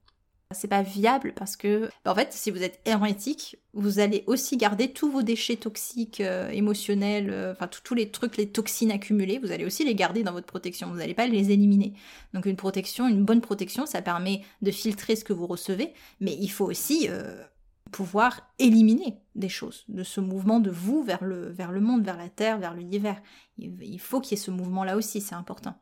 c'est 0.55 0.69
pas 0.69 0.83
viable 0.83 1.33
parce 1.35 1.57
que, 1.57 1.90
bah, 2.05 2.12
en 2.12 2.14
fait, 2.14 2.33
si 2.33 2.51
vous 2.51 2.62
êtes 2.62 2.81
hermétique, 2.85 3.59
vous 3.73 3.99
allez 3.99 4.25
aussi 4.27 4.57
garder 4.57 4.93
tous 4.93 5.11
vos 5.11 5.23
déchets 5.23 5.57
toxiques, 5.57 6.21
euh, 6.21 6.49
émotionnels, 6.51 7.31
euh, 7.31 7.53
enfin 7.53 7.69
tous 7.69 7.95
les 7.95 8.11
trucs, 8.11 8.37
les 8.37 8.49
toxines 8.49 8.90
accumulées, 8.90 9.38
vous 9.38 9.53
allez 9.53 9.64
aussi 9.64 9.85
les 9.85 9.95
garder 9.95 10.23
dans 10.23 10.33
votre 10.33 10.47
protection. 10.47 10.88
Vous 10.88 10.97
n'allez 10.97 11.14
pas 11.14 11.27
les 11.27 11.51
éliminer. 11.51 11.95
Donc 12.33 12.47
une 12.47 12.57
protection, 12.57 13.09
une 13.09 13.25
bonne 13.25 13.40
protection, 13.40 13.87
ça 13.87 14.01
permet 14.01 14.43
de 14.62 14.71
filtrer 14.71 15.17
ce 15.17 15.25
que 15.25 15.33
vous 15.33 15.47
recevez, 15.47 15.93
mais 16.21 16.37
il 16.40 16.49
faut 16.49 16.67
aussi 16.67 17.09
euh, 17.11 17.43
pouvoir 17.90 18.40
éliminer 18.59 19.19
des 19.35 19.49
choses 19.49 19.85
de 19.88 20.03
ce 20.03 20.21
mouvement 20.21 20.61
de 20.61 20.71
vous 20.71 21.03
vers 21.03 21.25
le, 21.25 21.51
vers 21.51 21.73
le 21.73 21.81
monde, 21.81 22.05
vers 22.05 22.17
la 22.17 22.29
terre, 22.29 22.59
vers 22.59 22.75
l'univers. 22.75 23.21
Il 23.59 24.01
faut 24.01 24.21
qu'il 24.21 24.38
y 24.38 24.40
ait 24.40 24.45
ce 24.45 24.51
mouvement-là 24.51 24.97
aussi, 24.97 25.21
c'est 25.21 25.35
important. 25.35 25.77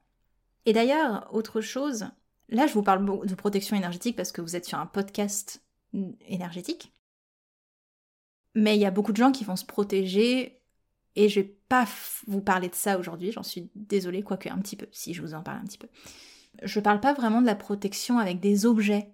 Et 0.67 0.73
d'ailleurs, 0.73 1.29
autre 1.33 1.61
chose, 1.61 2.07
Là, 2.53 2.67
je 2.67 2.75
vous 2.75 2.83
parle 2.83 3.27
de 3.27 3.35
protection 3.35 3.77
énergétique 3.77 4.15
parce 4.15 4.31
que 4.31 4.43
vous 4.43 4.57
êtes 4.57 4.67
sur 4.67 4.79
un 4.79 4.85
podcast 4.85 5.63
énergétique. 6.29 6.93
Mais 8.55 8.77
il 8.77 8.81
y 8.81 8.85
a 8.85 8.91
beaucoup 8.91 9.13
de 9.13 9.17
gens 9.17 9.33
qui 9.33 9.43
vont 9.43 9.57
se 9.57 9.65
protéger 9.65 10.61
et 11.17 11.31
je 11.31 11.41
vais 11.41 11.57
pas 11.69 11.89
vous 12.27 12.43
parler 12.43 12.69
de 12.69 12.75
ça 12.75 12.99
aujourd'hui, 12.99 13.33
j'en 13.33 13.43
suis 13.43 13.71
désolée, 13.75 14.23
quoique 14.23 14.51
un 14.51 14.59
petit 14.59 14.77
peu, 14.77 14.87
si 14.93 15.15
je 15.15 15.23
vous 15.23 15.33
en 15.33 15.43
parle 15.43 15.59
un 15.59 15.65
petit 15.65 15.79
peu. 15.79 15.89
Je 16.63 16.79
parle 16.79 17.01
pas 17.01 17.15
vraiment 17.15 17.41
de 17.41 17.47
la 17.47 17.55
protection 17.55 18.19
avec 18.19 18.39
des 18.39 18.67
objets, 18.67 19.09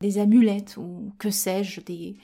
des 0.00 0.18
amulettes 0.18 0.76
ou 0.76 1.14
que 1.18 1.30
sais-je, 1.30 1.80
des, 1.82 2.16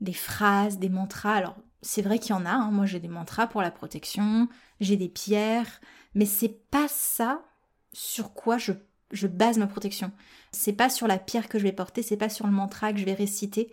des 0.00 0.12
phrases, 0.12 0.78
des 0.78 0.88
mantras. 0.88 1.34
Alors, 1.34 1.56
c'est 1.82 2.02
vrai 2.02 2.20
qu'il 2.20 2.30
y 2.30 2.38
en 2.38 2.46
a, 2.46 2.50
hein. 2.50 2.70
moi 2.70 2.86
j'ai 2.86 3.00
des 3.00 3.08
mantras 3.08 3.48
pour 3.48 3.60
la 3.60 3.72
protection, 3.72 4.48
j'ai 4.78 4.96
des 4.96 5.08
pierres, 5.08 5.80
mais 6.14 6.26
c'est 6.26 6.60
pas 6.70 6.86
ça 6.86 7.44
sur 7.92 8.34
quoi 8.34 8.56
je 8.56 8.72
je 9.10 9.26
base 9.26 9.58
ma 9.58 9.66
protection. 9.66 10.12
C'est 10.52 10.72
pas 10.72 10.88
sur 10.88 11.06
la 11.06 11.18
pierre 11.18 11.48
que 11.48 11.58
je 11.58 11.64
vais 11.64 11.72
porter, 11.72 12.02
c'est 12.02 12.16
pas 12.16 12.28
sur 12.28 12.46
le 12.46 12.52
mantra 12.52 12.92
que 12.92 12.98
je 12.98 13.04
vais 13.04 13.14
réciter. 13.14 13.72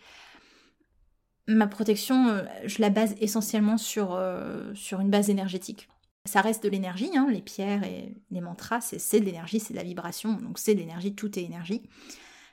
Ma 1.47 1.67
protection, 1.67 2.27
euh, 2.29 2.43
je 2.65 2.81
la 2.81 2.89
base 2.89 3.15
essentiellement 3.19 3.77
sur, 3.77 4.13
euh, 4.13 4.73
sur 4.75 5.01
une 5.01 5.09
base 5.09 5.29
énergétique. 5.29 5.89
Ça 6.25 6.39
reste 6.39 6.63
de 6.63 6.69
l'énergie, 6.69 7.11
hein, 7.17 7.27
les 7.29 7.41
pierres 7.41 7.83
et 7.83 8.15
les 8.31 8.41
mantras, 8.41 8.79
c'est 8.79 9.19
de 9.19 9.25
l'énergie, 9.25 9.59
c'est 9.59 9.73
de 9.73 9.77
la 9.77 9.83
vibration, 9.83 10.33
donc 10.33 10.57
c'est 10.57 10.73
de 10.73 10.79
l'énergie, 10.79 11.15
tout 11.15 11.37
est 11.37 11.43
énergie. 11.43 11.83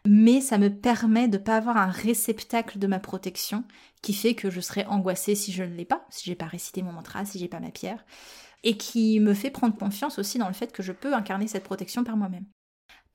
Mais 0.07 0.41
ça 0.41 0.59
me 0.59 0.71
permet 0.71 1.29
de 1.29 1.39
ne 1.39 1.43
pas 1.43 1.57
avoir 1.57 1.77
un 1.77 1.91
réceptacle 1.91 2.79
de 2.79 2.87
ma 2.89 2.99
protection 2.99 3.65
qui 4.03 4.13
fait 4.13 4.35
que 4.35 4.51
je 4.51 4.61
serai 4.61 4.87
angoissée 4.87 5.35
si 5.37 5.53
je 5.53 5.63
ne 5.63 5.75
l'ai 5.75 5.85
pas, 5.85 6.05
si 6.11 6.25
j'ai 6.25 6.35
pas 6.35 6.47
récité 6.47 6.83
mon 6.83 6.93
mantra, 6.93 7.25
si 7.25 7.39
j'ai 7.39 7.49
pas 7.49 7.61
ma 7.61 7.71
pierre, 7.71 8.05
et 8.65 8.77
qui 8.77 9.21
me 9.21 9.35
fait 9.35 9.51
prendre 9.51 9.77
confiance 9.77 10.19
aussi 10.19 10.39
dans 10.39 10.49
le 10.49 10.55
fait 10.55 10.73
que 10.73 10.83
je 10.83 10.93
peux 10.93 11.15
incarner 11.15 11.47
cette 11.47 11.65
protection 11.65 12.03
par 12.03 12.17
moi-même. 12.17 12.47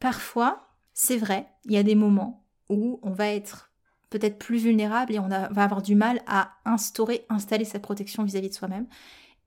Parfois, 0.05 0.67
c'est 0.93 1.17
vrai, 1.17 1.47
il 1.63 1.71
y 1.71 1.77
a 1.77 1.81
des 1.81 1.95
moments 1.95 2.45
où 2.69 2.99
on 3.01 3.09
va 3.09 3.29
être 3.29 3.71
peut-être 4.11 4.37
plus 4.37 4.59
vulnérable 4.59 5.15
et 5.15 5.17
on 5.17 5.27
va 5.27 5.45
avoir 5.47 5.81
du 5.81 5.95
mal 5.95 6.21
à 6.27 6.51
instaurer, 6.63 7.25
installer 7.27 7.65
cette 7.65 7.81
protection 7.81 8.23
vis-à-vis 8.23 8.49
de 8.49 8.53
soi-même. 8.53 8.85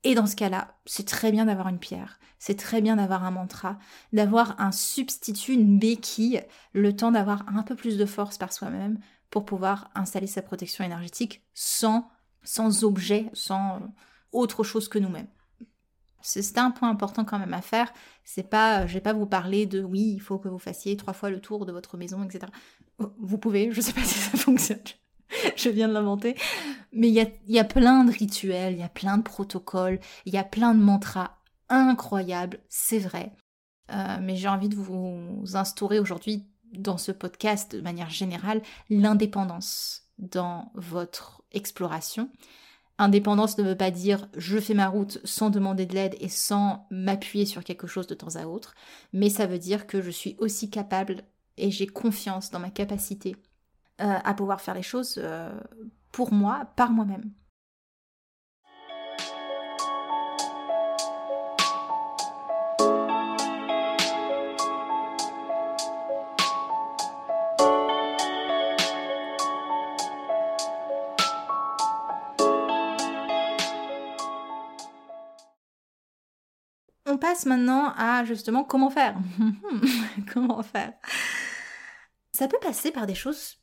Et 0.03 0.17
dans 0.17 0.27
ce 0.27 0.35
cas-là, 0.35 0.75
c'est 0.85 1.07
très 1.07 1.31
bien 1.31 1.45
d'avoir 1.45 1.69
une 1.69 1.79
pierre, 1.79 2.19
c'est 2.41 2.59
très 2.59 2.81
bien 2.81 2.97
d'avoir 2.97 3.23
un 3.23 3.31
mantra, 3.31 3.79
d'avoir 4.13 4.61
un 4.61 4.73
substitut, 4.73 5.53
une 5.53 5.79
béquille, 5.79 6.43
le 6.73 6.97
temps 6.97 7.13
d'avoir 7.13 7.45
un 7.49 7.63
peu 7.63 7.77
plus 7.77 7.97
de 7.97 8.05
force 8.05 8.37
par 8.37 8.53
soi-même 8.53 8.99
pour 9.31 9.45
pouvoir 9.45 9.93
installer 9.95 10.27
sa 10.27 10.43
protection 10.43 10.83
énergétique 10.83 11.45
sans, 11.55 12.11
sans 12.43 12.83
objet, 12.83 13.31
sans 13.33 13.79
autre 14.33 14.65
chose 14.65 14.89
que 14.89 14.99
nous-mêmes. 14.99 15.29
C'est 16.29 16.59
un 16.59 16.71
point 16.71 16.91
important 16.91 17.25
quand 17.25 17.39
même 17.39 17.55
à 17.55 17.63
faire. 17.63 17.93
C'est 18.25 18.49
pas, 18.49 18.87
je 18.87 18.95
vais 18.95 19.01
pas 19.01 19.13
vous 19.13 19.27
parler 19.27 19.67
de 19.67 19.83
oui, 19.83 20.13
il 20.15 20.21
faut 20.21 20.39
que 20.39 20.49
vous 20.49 20.59
fassiez 20.59 20.97
trois 20.97 21.15
fois 21.15 21.31
le 21.31 21.41
tour 21.41 21.67
de 21.67 21.73
votre 21.73 21.97
maison, 21.97 22.23
etc. 22.25 22.53
Vous 22.99 23.39
pouvez, 23.39 23.73
je 23.73 23.81
sais 23.81 23.93
pas 23.93 24.05
si 24.05 24.19
ça 24.19 24.37
fonctionne. 24.37 24.83
je 25.57 25.69
viens 25.69 25.89
de 25.89 25.95
l'inventer. 25.95 26.37
Mais 26.93 27.09
il 27.09 27.15
y 27.15 27.21
a, 27.21 27.27
y 27.47 27.59
a 27.59 27.65
plein 27.65 28.05
de 28.05 28.13
rituels, 28.13 28.75
il 28.75 28.81
y 28.81 28.83
a 28.85 28.89
plein 28.89 29.19
de 29.19 29.23
protocoles, 29.23 30.01
il 30.27 30.35
y 30.35 30.39
a 30.39 30.45
plein 30.45 30.75
de 30.75 30.81
mantras 30.81 31.39
incroyables, 31.69 32.61
c'est 32.69 32.99
vrai. 32.99 33.33
Euh, 33.91 34.19
mais 34.21 34.37
j'ai 34.37 34.49
envie 34.49 34.69
de 34.69 34.77
vous 34.77 35.43
instaurer 35.55 35.99
aujourd'hui 35.99 36.47
dans 36.73 36.99
ce 36.99 37.13
podcast 37.13 37.75
de 37.75 37.81
manière 37.81 38.11
générale 38.11 38.63
l'indépendance 38.91 40.03
dans 40.19 40.73
votre 40.75 41.43
exploration. 41.53 42.31
Indépendance 42.99 43.59
ne 43.59 43.63
veut 43.63 43.77
pas 43.77 43.93
dire 43.93 44.29
je 44.37 44.59
fais 44.59 44.75
ma 44.75 44.89
route 44.89 45.21
sans 45.25 45.51
demander 45.51 45.87
de 45.87 45.95
l'aide 45.95 46.17
et 46.21 46.29
sans 46.29 46.87
m'appuyer 46.91 47.47
sur 47.47 47.63
quelque 47.63 47.87
chose 47.87 48.09
de 48.09 48.15
temps 48.15 48.37
à 48.37 48.47
autre, 48.47 48.75
mais 49.13 49.31
ça 49.31 49.47
veut 49.47 49.59
dire 49.59 49.87
que 49.87 50.03
je 50.03 50.11
suis 50.11 50.37
aussi 50.39 50.69
capable 50.69 51.23
et 51.57 51.71
j'ai 51.71 51.87
confiance 51.87 52.51
dans 52.51 52.61
ma 52.61 52.71
capacité 52.71 53.37
euh, 54.01 54.19
à 54.25 54.35
pouvoir 54.35 54.61
faire 54.61 54.75
les 54.75 54.83
choses 54.83 55.19
euh, 55.19 55.53
pour 56.13 56.33
moi, 56.33 56.73
par 56.77 56.91
moi-même. 56.91 57.31
Maintenant 77.47 77.93
à 77.97 78.25
justement 78.25 78.65
comment 78.65 78.91
faire. 78.91 79.17
comment 80.33 80.63
faire 80.63 80.93
Ça 82.33 82.49
peut 82.49 82.59
passer 82.61 82.91
par 82.91 83.07
des 83.07 83.15
choses 83.15 83.59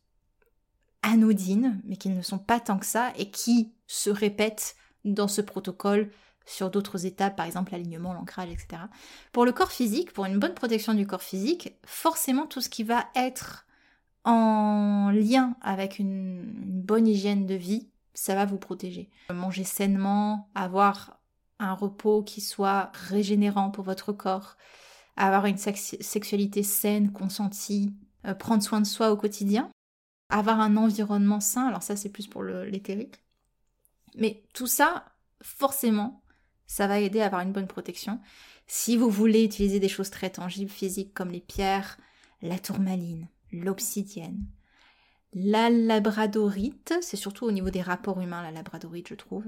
anodines, 1.01 1.81
mais 1.85 1.97
qui 1.97 2.09
ne 2.09 2.21
sont 2.21 2.39
pas 2.39 2.59
tant 2.59 2.79
que 2.79 2.85
ça, 2.85 3.13
et 3.17 3.29
qui 3.29 3.73
se 3.87 4.09
répètent 4.09 4.75
dans 5.03 5.27
ce 5.27 5.41
protocole 5.41 6.09
sur 6.45 6.69
d'autres 6.69 7.05
étapes, 7.05 7.35
par 7.35 7.45
exemple 7.45 7.71
l'alignement, 7.71 8.13
l'ancrage, 8.13 8.49
etc. 8.49 8.83
Pour 9.31 9.45
le 9.45 9.51
corps 9.51 9.71
physique, 9.71 10.13
pour 10.13 10.25
une 10.25 10.39
bonne 10.39 10.53
protection 10.53 10.93
du 10.93 11.07
corps 11.07 11.23
physique, 11.23 11.73
forcément 11.85 12.45
tout 12.45 12.61
ce 12.61 12.69
qui 12.69 12.83
va 12.83 13.05
être 13.15 13.65
en 14.23 15.11
lien 15.11 15.55
avec 15.61 15.99
une, 15.99 16.51
bonne 16.85 17.07
hygiène 17.07 17.45
de 17.45 17.55
vie, 17.55 17.89
ça 18.13 18.35
va 18.35 18.45
vous 18.45 18.57
protéger. 18.57 19.09
Manger 19.33 19.63
sainement, 19.63 20.49
avoir 20.53 21.19
un 21.59 21.73
repos 21.73 22.23
qui 22.23 22.41
soit 22.41 22.91
régénérant 22.93 23.71
pour 23.71 23.83
votre 23.83 24.11
corps, 24.11 24.57
avoir 25.17 25.45
une 25.45 25.57
sexualité 25.57 26.63
saine, 26.63 27.11
consentie, 27.11 27.93
euh, 28.25 28.33
prendre 28.33 28.63
soin 28.63 28.81
de 28.81 28.85
soi 28.85 29.11
au 29.11 29.17
quotidien, 29.17 29.69
avoir 30.29 30.59
un 30.59 30.75
environnement 30.77 31.39
sain, 31.39 31.67
alors 31.67 31.83
ça 31.83 31.95
c'est 31.95 32.09
plus 32.09 32.27
pour 32.27 32.43
l'éthérique. 32.43 33.15
Mais 34.15 34.43
tout 34.53 34.67
ça, 34.67 35.05
forcément, 35.41 36.21
ça 36.67 36.87
va 36.87 36.99
aider 36.99 37.21
à 37.21 37.27
avoir 37.27 37.41
une 37.41 37.51
bonne 37.51 37.67
protection. 37.67 38.19
Si 38.67 38.97
vous 38.97 39.09
voulez 39.09 39.43
utiliser 39.43 39.79
des 39.79 39.89
choses 39.89 40.09
très 40.09 40.29
tangibles, 40.29 40.71
physiques, 40.71 41.13
comme 41.13 41.31
les 41.31 41.41
pierres, 41.41 41.97
la 42.41 42.57
tourmaline, 42.57 43.27
l'obsidienne, 43.51 44.45
la 45.33 45.69
labradorite, 45.69 46.93
c'est 47.01 47.17
surtout 47.17 47.45
au 47.45 47.51
niveau 47.51 47.69
des 47.69 47.81
rapports 47.81 48.21
humains 48.21 48.41
la 48.41 48.51
labradorite 48.51 49.09
je 49.09 49.15
trouve, 49.15 49.45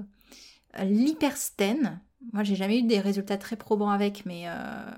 l'hyperstène, 0.84 2.00
moi 2.32 2.44
j'ai 2.44 2.56
jamais 2.56 2.78
eu 2.78 2.82
des 2.82 3.00
résultats 3.00 3.38
très 3.38 3.56
probants 3.56 3.90
avec, 3.90 4.26
mais 4.26 4.48
euh, 4.48 4.90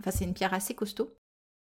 enfin 0.00 0.10
c'est 0.10 0.24
une 0.24 0.34
pierre 0.34 0.54
assez 0.54 0.74
costaud. 0.74 1.14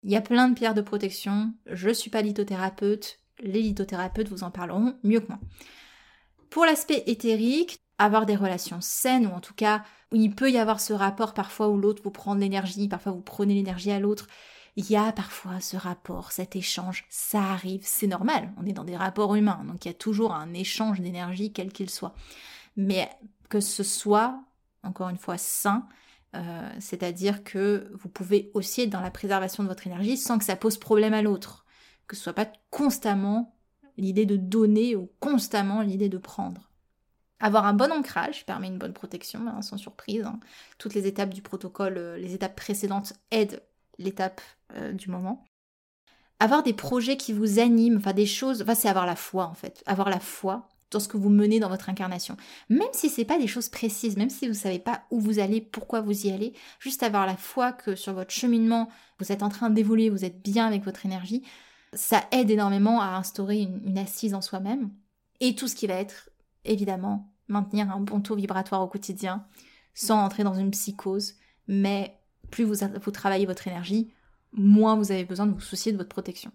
Il 0.04 0.12
y 0.12 0.16
a 0.16 0.22
plein 0.22 0.50
de 0.50 0.56
pierres 0.56 0.74
de 0.74 0.82
protection, 0.82 1.54
je 1.68 1.90
suis 1.90 2.10
pas 2.10 2.22
lithothérapeute, 2.22 3.20
les 3.40 3.62
lithothérapeutes 3.62 4.30
vous 4.30 4.44
en 4.44 4.52
parleront 4.52 4.96
mieux 5.04 5.20
que 5.20 5.28
moi. 5.28 5.40
Pour 6.50 6.66
l'aspect 6.66 7.04
éthérique, 7.08 7.80
avoir 7.98 8.26
des 8.26 8.36
relations 8.36 8.82
saines, 8.82 9.28
ou 9.28 9.32
en 9.32 9.40
tout 9.40 9.54
cas, 9.54 9.84
où 10.12 10.16
il 10.16 10.34
peut 10.34 10.52
y 10.52 10.58
avoir 10.58 10.82
ce 10.82 10.94
rapport 10.94 11.34
parfois 11.34 11.70
où 11.70 11.78
l'autre 11.78 12.02
vous 12.04 12.12
prend 12.12 12.36
de 12.36 12.42
l'énergie, 12.42 12.88
parfois 12.88 13.12
vous 13.12 13.22
prenez 13.22 13.54
l'énergie 13.54 13.92
à 13.92 14.00
l'autre, 14.00 14.28
il 14.76 14.90
y 14.90 14.96
a 14.96 15.12
parfois 15.12 15.60
ce 15.60 15.78
rapport, 15.78 16.32
cet 16.32 16.56
échange, 16.56 17.06
ça 17.10 17.42
arrive, 17.42 17.82
c'est 17.84 18.08
normal, 18.08 18.52
on 18.58 18.66
est 18.66 18.74
dans 18.74 18.84
des 18.84 18.96
rapports 18.96 19.36
humains, 19.36 19.64
donc 19.68 19.86
il 19.86 19.90
y 19.90 19.92
a 19.92 19.96
toujours 19.96 20.34
un 20.34 20.54
échange 20.54 21.02
d'énergie 21.02 21.52
quel 21.52 21.72
qu'il 21.72 21.90
soit. 21.90 22.16
Mais 22.78 23.10
que 23.52 23.60
ce 23.60 23.84
soit, 23.84 24.44
encore 24.82 25.10
une 25.10 25.20
fois, 25.20 25.38
sain, 25.38 25.88
euh, 26.36 26.70
c'est-à-dire 26.80 27.44
que 27.44 27.92
vous 27.94 28.10
pouvez 28.10 28.50
aussi 28.56 28.82
être 28.82 28.90
dans 28.90 29.02
la 29.02 29.12
préservation 29.12 29.62
de 29.62 29.68
votre 29.68 29.86
énergie 29.86 30.18
sans 30.18 30.40
que 30.40 30.46
ça 30.46 30.56
pose 30.56 30.78
problème 30.78 31.14
à 31.14 31.22
l'autre 31.22 31.62
que 32.12 32.18
ce 32.18 32.24
soit 32.24 32.34
pas 32.34 32.52
constamment 32.72 33.56
l'idée 33.96 34.26
de 34.26 34.36
donner 34.36 34.98
ou 34.98 35.10
constamment 35.22 35.82
l'idée 35.82 36.10
de 36.10 36.18
prendre. 36.18 36.70
Avoir 37.40 37.66
un 37.66 37.74
bon 37.74 37.90
ancrage 37.90 38.46
permet 38.46 38.68
une 38.68 38.78
bonne 38.78 38.92
protection, 38.92 39.48
hein, 39.48 39.62
sans 39.62 39.78
surprise. 39.78 40.26
Hein. 40.26 40.42
Toutes 40.78 40.94
les 40.94 41.08
étapes 41.08 41.34
du 41.34 41.42
protocole, 41.42 41.98
euh, 41.98 42.18
les 42.18 42.34
étapes 42.34 42.58
précédentes 42.58 43.14
aident 43.32 43.64
l'étape 43.98 44.42
euh, 44.76 44.92
du 44.92 45.10
moment. 45.10 45.46
Avoir 46.42 46.64
des 46.64 46.74
projets 46.74 47.16
qui 47.16 47.32
vous 47.32 47.60
animent, 47.60 47.98
enfin 47.98 48.14
des 48.14 48.26
choses, 48.26 48.66
c'est 48.76 48.90
avoir 48.90 49.06
la 49.06 49.16
foi 49.16 49.46
en 49.46 49.54
fait. 49.54 49.82
Avoir 49.86 50.10
la 50.10 50.20
foi 50.20 50.68
dans 50.92 51.00
ce 51.00 51.08
que 51.08 51.18
vous 51.18 51.30
menez 51.30 51.60
dans 51.60 51.70
votre 51.70 51.90
incarnation. 51.90 52.38
Même 52.70 52.88
si 52.92 53.10
c'est 53.10 53.26
pas 53.26 53.40
des 53.40 53.48
choses 53.48 53.70
précises, 53.70 54.18
même 54.18 54.30
si 54.30 54.48
vous 54.48 54.54
savez 54.54 54.80
pas 54.80 55.04
où 55.10 55.20
vous 55.20 55.40
allez, 55.40 55.62
pourquoi 55.62 56.02
vous 56.02 56.28
y 56.28 56.32
allez, 56.32 56.54
juste 56.80 57.02
avoir 57.02 57.26
la 57.26 57.38
foi 57.38 57.72
que 57.72 57.96
sur 57.96 58.14
votre 58.14 58.32
cheminement, 58.32 58.90
vous 59.20 59.32
êtes 59.32 59.42
en 59.44 59.50
train 59.50 59.70
d'évoluer, 59.70 60.10
vous 60.10 60.26
êtes 60.26 60.44
bien 60.44 60.68
avec 60.68 60.84
votre 60.84 61.06
énergie, 61.06 61.44
ça 61.94 62.24
aide 62.32 62.52
énormément 62.52 63.02
à 63.02 63.16
instaurer 63.16 63.62
une, 63.62 63.98
assise 63.98 64.34
en 64.34 64.42
soi-même. 64.42 64.92
Et 65.40 65.56
tout 65.56 65.68
ce 65.68 65.76
qui 65.76 65.88
va 65.88 65.96
être, 65.96 66.30
évidemment, 66.66 67.34
maintenir 67.48 67.90
un 67.90 68.00
bon 68.00 68.22
taux 68.22 68.36
vibratoire 68.36 68.82
au 68.82 68.88
quotidien, 68.88 69.46
sans 69.94 70.24
entrer 70.24 70.44
dans 70.44 70.54
une 70.54 70.72
psychose. 70.72 71.36
Mais 71.68 72.18
plus 72.50 72.64
vous, 72.64 72.86
vous 73.02 73.12
travaillez 73.12 73.46
votre 73.46 73.68
énergie, 73.68 74.14
moins 74.54 74.96
vous 74.96 75.12
avez 75.12 75.26
besoin 75.26 75.48
de 75.48 75.54
vous 75.54 75.62
soucier 75.62 75.92
de 75.92 75.98
votre 75.98 76.10
protection. 76.10 76.52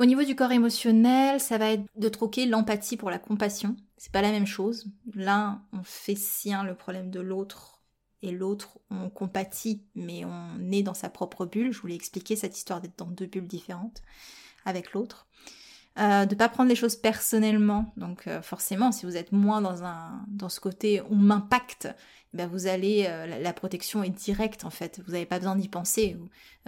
Au 0.00 0.04
niveau 0.04 0.22
du 0.22 0.36
corps 0.36 0.52
émotionnel, 0.52 1.40
ça 1.40 1.58
va 1.58 1.72
être 1.72 1.84
de 1.96 2.08
troquer 2.08 2.46
l'empathie 2.46 2.96
pour 2.96 3.10
la 3.10 3.18
compassion. 3.18 3.74
C'est 3.96 4.12
pas 4.12 4.22
la 4.22 4.30
même 4.30 4.46
chose. 4.46 4.86
L'un, 5.14 5.64
on 5.72 5.82
fait 5.82 6.14
sien 6.14 6.62
le 6.62 6.76
problème 6.76 7.10
de 7.10 7.18
l'autre 7.18 7.82
et 8.22 8.30
l'autre, 8.30 8.78
on 8.90 9.10
compatit, 9.10 9.84
mais 9.94 10.24
on 10.24 10.72
est 10.72 10.82
dans 10.82 10.94
sa 10.94 11.08
propre 11.08 11.46
bulle. 11.46 11.72
Je 11.72 11.80
voulais 11.80 11.94
expliquer 11.94 12.36
cette 12.36 12.56
histoire 12.56 12.80
d'être 12.80 12.98
dans 12.98 13.10
deux 13.10 13.26
bulles 13.26 13.46
différentes 13.46 14.02
avec 14.64 14.92
l'autre. 14.92 15.27
Euh, 15.98 16.26
de 16.26 16.34
pas 16.36 16.48
prendre 16.48 16.68
les 16.68 16.76
choses 16.76 16.94
personnellement. 16.94 17.92
Donc 17.96 18.28
euh, 18.28 18.40
forcément, 18.40 18.92
si 18.92 19.04
vous 19.04 19.16
êtes 19.16 19.32
moins 19.32 19.60
dans 19.60 19.82
un 19.82 20.24
dans 20.28 20.48
ce 20.48 20.60
côté 20.60 21.02
on 21.10 21.16
m'impacte, 21.16 21.88
ben 22.34 22.46
vous 22.46 22.68
allez 22.68 23.06
euh, 23.08 23.26
la, 23.40 23.52
protection 23.52 24.04
est 24.04 24.10
directe 24.10 24.64
en 24.64 24.70
fait. 24.70 25.00
Vous 25.04 25.12
n'avez 25.12 25.26
pas 25.26 25.38
besoin 25.38 25.56
d'y 25.56 25.68
penser. 25.68 26.16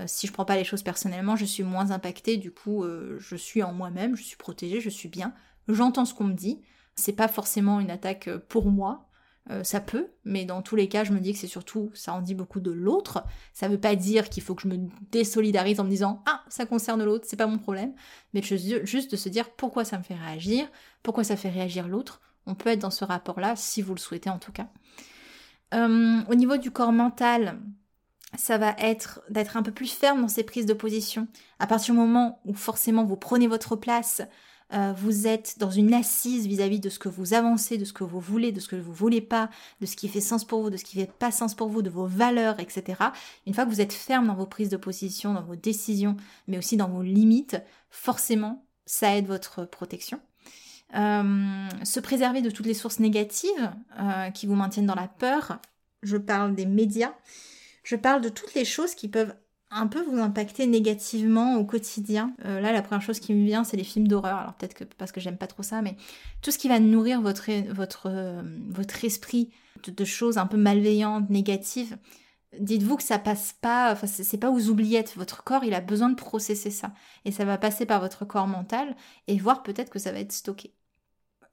si 0.07 0.27
je 0.27 0.33
prends 0.33 0.45
pas 0.45 0.57
les 0.57 0.65
choses 0.65 0.83
personnellement, 0.83 1.37
je 1.37 1.45
suis 1.45 1.63
moins 1.63 1.93
impactée. 1.93 2.39
Du 2.39 2.51
coup, 2.51 2.85
je 3.19 3.37
suis 3.37 3.63
en 3.63 3.73
moi-même, 3.73 4.17
je 4.17 4.23
suis 4.23 4.37
protégée, 4.37 4.81
je 4.81 4.91
suis 4.91 5.09
bien. 5.09 5.33
J'entends 5.69 6.07
ce 6.07 6.15
qu'on 6.15 6.25
me 6.25 6.35
dit. 6.35 6.61
C'est 6.97 7.13
pas 7.13 7.29
forcément 7.29 7.79
une 7.81 7.91
attaque 7.91 8.29
pour 8.49 8.67
moi, 8.67 9.10
euh, 9.51 9.65
ça 9.65 9.81
peut, 9.81 10.09
mais 10.25 10.45
dans 10.45 10.63
tous 10.63 10.77
les 10.77 10.89
cas, 10.89 11.03
je 11.03 11.13
me 11.13 11.19
dis 11.19 11.33
que 11.33 11.39
c'est 11.39 11.49
surtout, 11.49 11.91
ça 11.93 12.13
en 12.15 12.21
dit 12.21 12.35
beaucoup 12.35 12.61
de 12.61 12.71
l'autre. 12.71 13.25
Ça 13.53 13.69
veut 13.69 13.81
pas 13.81 13.97
dire 13.97 14.29
qu'il 14.29 14.43
faut 14.43 14.55
que 14.55 14.63
je 14.63 14.69
me 14.69 14.79
désolidarise 15.11 15.81
en 15.81 15.85
me 15.85 15.91
disant 15.91 16.23
ah 16.27 16.43
ça 16.49 16.67
concerne 16.67 17.03
l'autre, 17.03 17.27
c'est 17.29 17.37
pas 17.37 17.47
mon 17.47 17.59
problème, 17.59 17.93
mais 18.33 18.43
juste 18.43 19.11
de 19.11 19.17
se 19.17 19.29
dire 19.29 19.51
pourquoi 19.51 19.85
ça 19.85 19.99
me 19.99 20.05
fait 20.05 20.15
réagir, 20.15 20.69
pourquoi 21.03 21.25
ça 21.25 21.37
fait 21.37 21.51
réagir 21.51 21.89
l'autre. 21.89 22.21
On 22.47 22.55
peut 22.55 22.71
être 22.71 22.81
dans 22.81 22.91
ce 22.91 23.05
rapport-là 23.05 23.57
si 23.57 23.83
vous 23.83 23.95
le 23.95 24.01
souhaitez 24.01 24.31
en 24.31 24.39
tout 24.39 24.53
cas. 24.53 24.69
Euh, 25.75 26.21
au 26.29 26.35
niveau 26.35 26.57
du 26.57 26.71
corps 26.71 26.93
mental, 26.93 27.59
ça 28.37 28.59
va 28.59 28.75
être 28.79 29.21
d'être 29.31 29.57
un 29.57 29.63
peu 29.63 29.73
plus 29.73 29.93
ferme 29.93 30.21
dans 30.21 30.29
ses 30.29 30.45
prises 30.45 30.67
de 30.67 30.75
position. 30.75 31.27
À 31.59 31.67
partir 31.67 31.95
du 31.95 32.01
moment 32.01 32.41
où 32.45 32.55
forcément 32.55 33.05
vous 33.05 33.17
prenez 33.17 33.49
votre 33.49 33.75
place, 33.77 34.23
euh, 34.73 34.93
vous 34.97 35.27
êtes 35.27 35.59
dans 35.59 35.71
une 35.71 35.93
assise 35.95 36.47
vis-à-vis 36.47 36.81
de 36.81 36.89
ce 36.89 36.99
que 36.99 37.09
vous 37.09 37.35
avancez, 37.35 37.77
de 37.77 37.85
ce 37.85 37.93
que 37.93 38.05
vous 38.05 38.21
voulez, 38.21 38.53
de 38.53 38.61
ce 38.61 38.69
que 38.69 38.77
vous 38.77 38.93
voulez 38.93 39.21
pas, 39.21 39.51
de 39.81 39.87
ce 39.87 39.97
qui 39.97 40.09
fait 40.09 40.21
sens 40.21 40.45
pour 40.45 40.63
vous, 40.63 40.71
de 40.71 40.77
ce 40.77 40.85
qui 40.85 40.99
fait 40.99 41.11
pas 41.11 41.33
sens 41.33 41.55
pour 41.55 41.69
vous, 41.69 41.83
de 41.83 41.91
vos 41.91 42.07
valeurs, 42.07 42.61
etc. 42.61 43.03
Une 43.47 43.55
fois 43.55 43.65
que 43.65 43.71
vous 43.71 43.81
êtes 43.81 43.93
ferme 43.93 44.27
dans 44.29 44.35
vos 44.35 44.47
prises 44.47 44.69
de 44.69 44.77
position, 44.77 45.35
dans 45.35 45.43
vos 45.43 45.57
décisions, 45.57 46.17
mais 46.47 46.59
aussi 46.59 46.77
dans 46.77 46.89
vos 46.89 47.03
limites, 47.03 47.57
forcément, 47.91 48.65
ça 48.87 49.17
aide 49.17 49.27
votre 49.27 49.65
protection. 49.65 50.21
Euh, 50.95 51.69
se 51.85 52.01
préserver 52.01 52.43
de 52.43 52.51
toutes 52.51 52.67
les 52.67 52.75
sources 52.75 52.99
négatives 52.99 53.73
euh, 53.99 54.31
qui 54.31 54.47
vous 54.47 54.55
maintiennent 54.57 54.87
dans 54.87 54.95
la 54.95 55.09
peur. 55.09 55.59
Je 56.03 56.17
parle 56.17 56.55
des 56.55 56.67
médias. 56.67 57.15
Je 57.85 57.97
parle 57.97 58.21
de 58.21 58.29
toutes 58.29 58.55
les 58.55 58.65
choses 58.65 58.95
qui 58.95 59.09
peuvent 59.09 59.35
un 59.71 59.87
peu 59.87 60.03
vous 60.03 60.19
impacter 60.19 60.67
négativement 60.67 61.57
au 61.57 61.65
quotidien. 61.65 62.35
Euh, 62.45 62.61
là, 62.61 62.73
la 62.73 62.83
première 62.83 63.03
chose 63.03 63.21
qui 63.21 63.35
me 63.35 63.45
vient, 63.45 63.65
c'est 63.65 63.77
les 63.77 63.85
films 63.85 64.09
d'horreur. 64.09 64.39
Alors 64.39 64.55
peut-être 64.55 64.75
que 64.75 64.85
parce 64.85 65.13
que 65.13 65.21
j'aime 65.21 65.37
pas 65.37 65.47
trop 65.47 65.63
ça, 65.63 65.81
mais 65.83 65.97
tout 66.43 66.51
ce 66.51 66.59
qui 66.59 66.69
va 66.69 66.81
nourrir 66.81 67.21
votre, 67.21 67.51
votre, 67.73 68.07
euh, 68.07 68.43
votre 68.69 69.05
esprit 69.05 69.51
de, 69.87 70.05
choses 70.05 70.39
un 70.39 70.47
peu 70.47 70.57
malveillantes, 70.57 71.31
négatives, 71.31 71.97
dites-vous 72.59 72.97
que 72.97 73.03
ça 73.03 73.19
passe 73.19 73.55
pas, 73.61 73.93
enfin 73.93 74.07
c'est 74.07 74.39
pas 74.39 74.51
aux 74.51 74.69
oubliettes. 74.69 75.15
Votre 75.17 75.45
corps, 75.45 75.65
il 75.65 75.75
a 75.75 75.81
besoin 75.81 76.11
de 76.11 76.17
processer 76.17 76.71
ça. 76.71 76.93
Et 77.25 77.33
ça 77.33 77.45
va 77.45 77.59
passer 77.59 77.87
par 77.87 78.01
votre 78.01 78.25
corps 78.25 78.49
mental 78.49 78.97
et 79.29 79.39
voir 79.39 79.63
peut-être 79.63 79.91
que 79.91 80.01
ça 80.01 80.13
va 80.13 80.19
être 80.21 80.33
stocké 80.33 80.75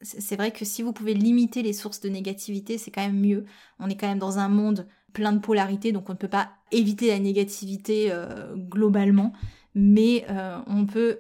c'est 0.02 0.36
vrai 0.36 0.52
que 0.52 0.66
si 0.66 0.84
vous 0.84 0.94
pouvez 0.94 1.14
limiter 1.14 1.64
les 1.64 1.74
sources 1.74 2.00
de 2.00 2.10
négativité, 2.10 2.78
c'est 2.78 2.92
quand 2.92 3.02
même 3.02 3.20
mieux. 3.20 3.46
On 3.80 3.90
est 3.90 3.98
quand 3.98 4.08
même 4.08 4.20
dans 4.20 4.38
un 4.40 4.50
monde 4.50 4.88
plein 5.14 5.34
de 5.34 5.40
polarité, 5.40 5.92
donc 5.92 6.10
on 6.10 6.14
ne 6.14 6.18
peut 6.18 6.28
pas 6.28 6.52
éviter 6.72 7.08
la 7.08 7.20
négativité 7.20 8.12
euh, 8.12 8.56
globalement, 8.56 9.34
mais 9.74 10.26
euh, 10.30 10.60
on 10.68 10.86
peut 10.86 11.20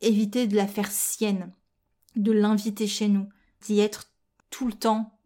éviter 0.00 0.46
de 0.46 0.56
la 0.56 0.66
faire 0.66 0.90
sienne, 0.90 1.52
de 2.16 2.32
l'inviter 2.32 2.86
chez 2.86 3.08
nous, 3.08 3.28
d'y 3.60 3.80
être 3.80 4.10
tout 4.50 4.66
le 4.66 4.72
temps, 4.72 5.18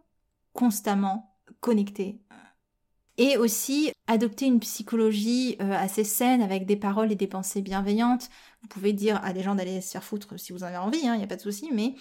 constamment 0.52 1.36
connecté. 1.60 2.20
Et 3.18 3.38
aussi 3.38 3.92
adopter 4.06 4.46
une 4.46 4.60
psychologie 4.60 5.56
euh, 5.60 5.72
assez 5.72 6.04
saine 6.04 6.42
avec 6.42 6.66
des 6.66 6.76
paroles 6.76 7.12
et 7.12 7.16
des 7.16 7.26
pensées 7.26 7.62
bienveillantes. 7.62 8.28
Vous 8.60 8.68
pouvez 8.68 8.92
dire 8.92 9.24
à 9.24 9.32
des 9.32 9.42
gens 9.42 9.54
d'aller 9.54 9.80
se 9.80 9.92
faire 9.92 10.04
foutre 10.04 10.38
si 10.38 10.52
vous 10.52 10.64
en 10.64 10.66
avez 10.66 10.76
envie, 10.76 10.98
il 11.02 11.08
hein, 11.08 11.16
n'y 11.16 11.24
a 11.24 11.26
pas 11.26 11.36
de 11.36 11.42
souci, 11.42 11.70
mais 11.72 11.94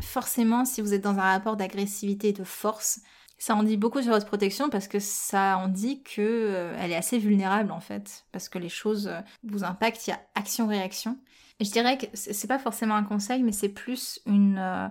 forcément, 0.00 0.64
si 0.64 0.80
vous 0.80 0.94
êtes 0.94 1.02
dans 1.02 1.18
un 1.18 1.32
rapport 1.32 1.56
d'agressivité 1.56 2.28
et 2.28 2.32
de 2.32 2.44
force, 2.44 3.00
ça 3.40 3.56
en 3.56 3.62
dit 3.62 3.78
beaucoup 3.78 4.02
sur 4.02 4.12
votre 4.12 4.26
protection 4.26 4.68
parce 4.68 4.86
que 4.86 5.00
ça 5.00 5.56
en 5.56 5.68
dit 5.68 6.02
que 6.02 6.20
euh, 6.20 6.76
elle 6.78 6.92
est 6.92 6.96
assez 6.96 7.18
vulnérable 7.18 7.72
en 7.72 7.80
fait, 7.80 8.26
parce 8.32 8.50
que 8.50 8.58
les 8.58 8.68
choses 8.68 9.08
euh, 9.08 9.20
vous 9.42 9.64
impactent, 9.64 10.06
il 10.06 10.10
y 10.10 10.12
a 10.12 10.20
action-réaction. 10.34 11.18
Je 11.58 11.70
dirais 11.70 11.96
que 11.96 12.04
c'est 12.12 12.46
pas 12.46 12.58
forcément 12.58 12.94
un 12.94 13.02
conseil, 13.02 13.42
mais 13.42 13.52
c'est 13.52 13.70
plus 13.70 14.20
une, 14.26 14.58
euh, 14.58 14.88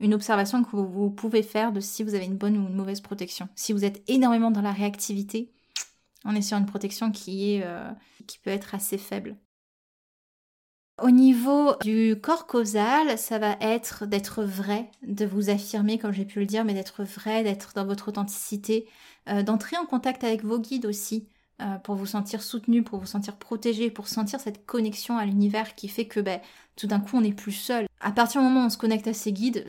une 0.00 0.14
observation 0.14 0.64
que 0.64 0.74
vous, 0.74 1.10
pouvez 1.10 1.44
faire 1.44 1.72
de 1.72 1.78
si 1.78 2.02
vous 2.02 2.14
avez 2.14 2.24
une 2.24 2.36
bonne 2.36 2.56
ou 2.56 2.66
une 2.66 2.74
mauvaise 2.74 3.00
protection. 3.00 3.48
Si 3.54 3.72
vous 3.72 3.84
êtes 3.84 4.02
énormément 4.08 4.50
dans 4.50 4.62
la 4.62 4.72
réactivité, 4.72 5.52
on 6.24 6.34
est 6.34 6.42
sur 6.42 6.58
une 6.58 6.66
protection 6.66 7.12
qui 7.12 7.54
est 7.54 7.64
qui 8.26 8.38
peut 8.38 8.50
être 8.50 8.74
assez 8.76 8.98
faible. 8.98 9.36
Au 11.00 11.10
niveau 11.10 11.74
du 11.80 12.16
corps 12.20 12.46
causal, 12.46 13.18
ça 13.18 13.38
va 13.38 13.56
être 13.60 14.06
d'être 14.06 14.44
vrai, 14.44 14.90
de 15.02 15.24
vous 15.24 15.48
affirmer, 15.50 15.98
comme 15.98 16.12
j'ai 16.12 16.26
pu 16.26 16.38
le 16.38 16.46
dire, 16.46 16.64
mais 16.64 16.74
d'être 16.74 17.02
vrai, 17.02 17.42
d'être 17.42 17.72
dans 17.74 17.86
votre 17.86 18.08
authenticité, 18.08 18.86
euh, 19.28 19.42
d'entrer 19.42 19.76
en 19.78 19.86
contact 19.86 20.22
avec 20.22 20.44
vos 20.44 20.60
guides 20.60 20.86
aussi, 20.86 21.26
euh, 21.60 21.76
pour 21.78 21.96
vous 21.96 22.06
sentir 22.06 22.42
soutenu, 22.42 22.82
pour 22.82 22.98
vous 23.00 23.06
sentir 23.06 23.36
protégé, 23.36 23.90
pour 23.90 24.06
sentir 24.06 24.38
cette 24.38 24.66
connexion 24.66 25.16
à 25.16 25.24
l'univers 25.24 25.74
qui 25.74 25.88
fait 25.88 26.06
que 26.06 26.20
ben, 26.20 26.40
tout 26.76 26.86
d'un 26.86 27.00
coup 27.00 27.16
on 27.16 27.22
n'est 27.22 27.32
plus 27.32 27.52
seul. 27.52 27.86
À 28.00 28.12
partir 28.12 28.40
du 28.40 28.46
moment 28.46 28.62
où 28.62 28.66
on 28.66 28.70
se 28.70 28.78
connecte 28.78 29.06
à 29.06 29.14
ses 29.14 29.32
guides, 29.32 29.66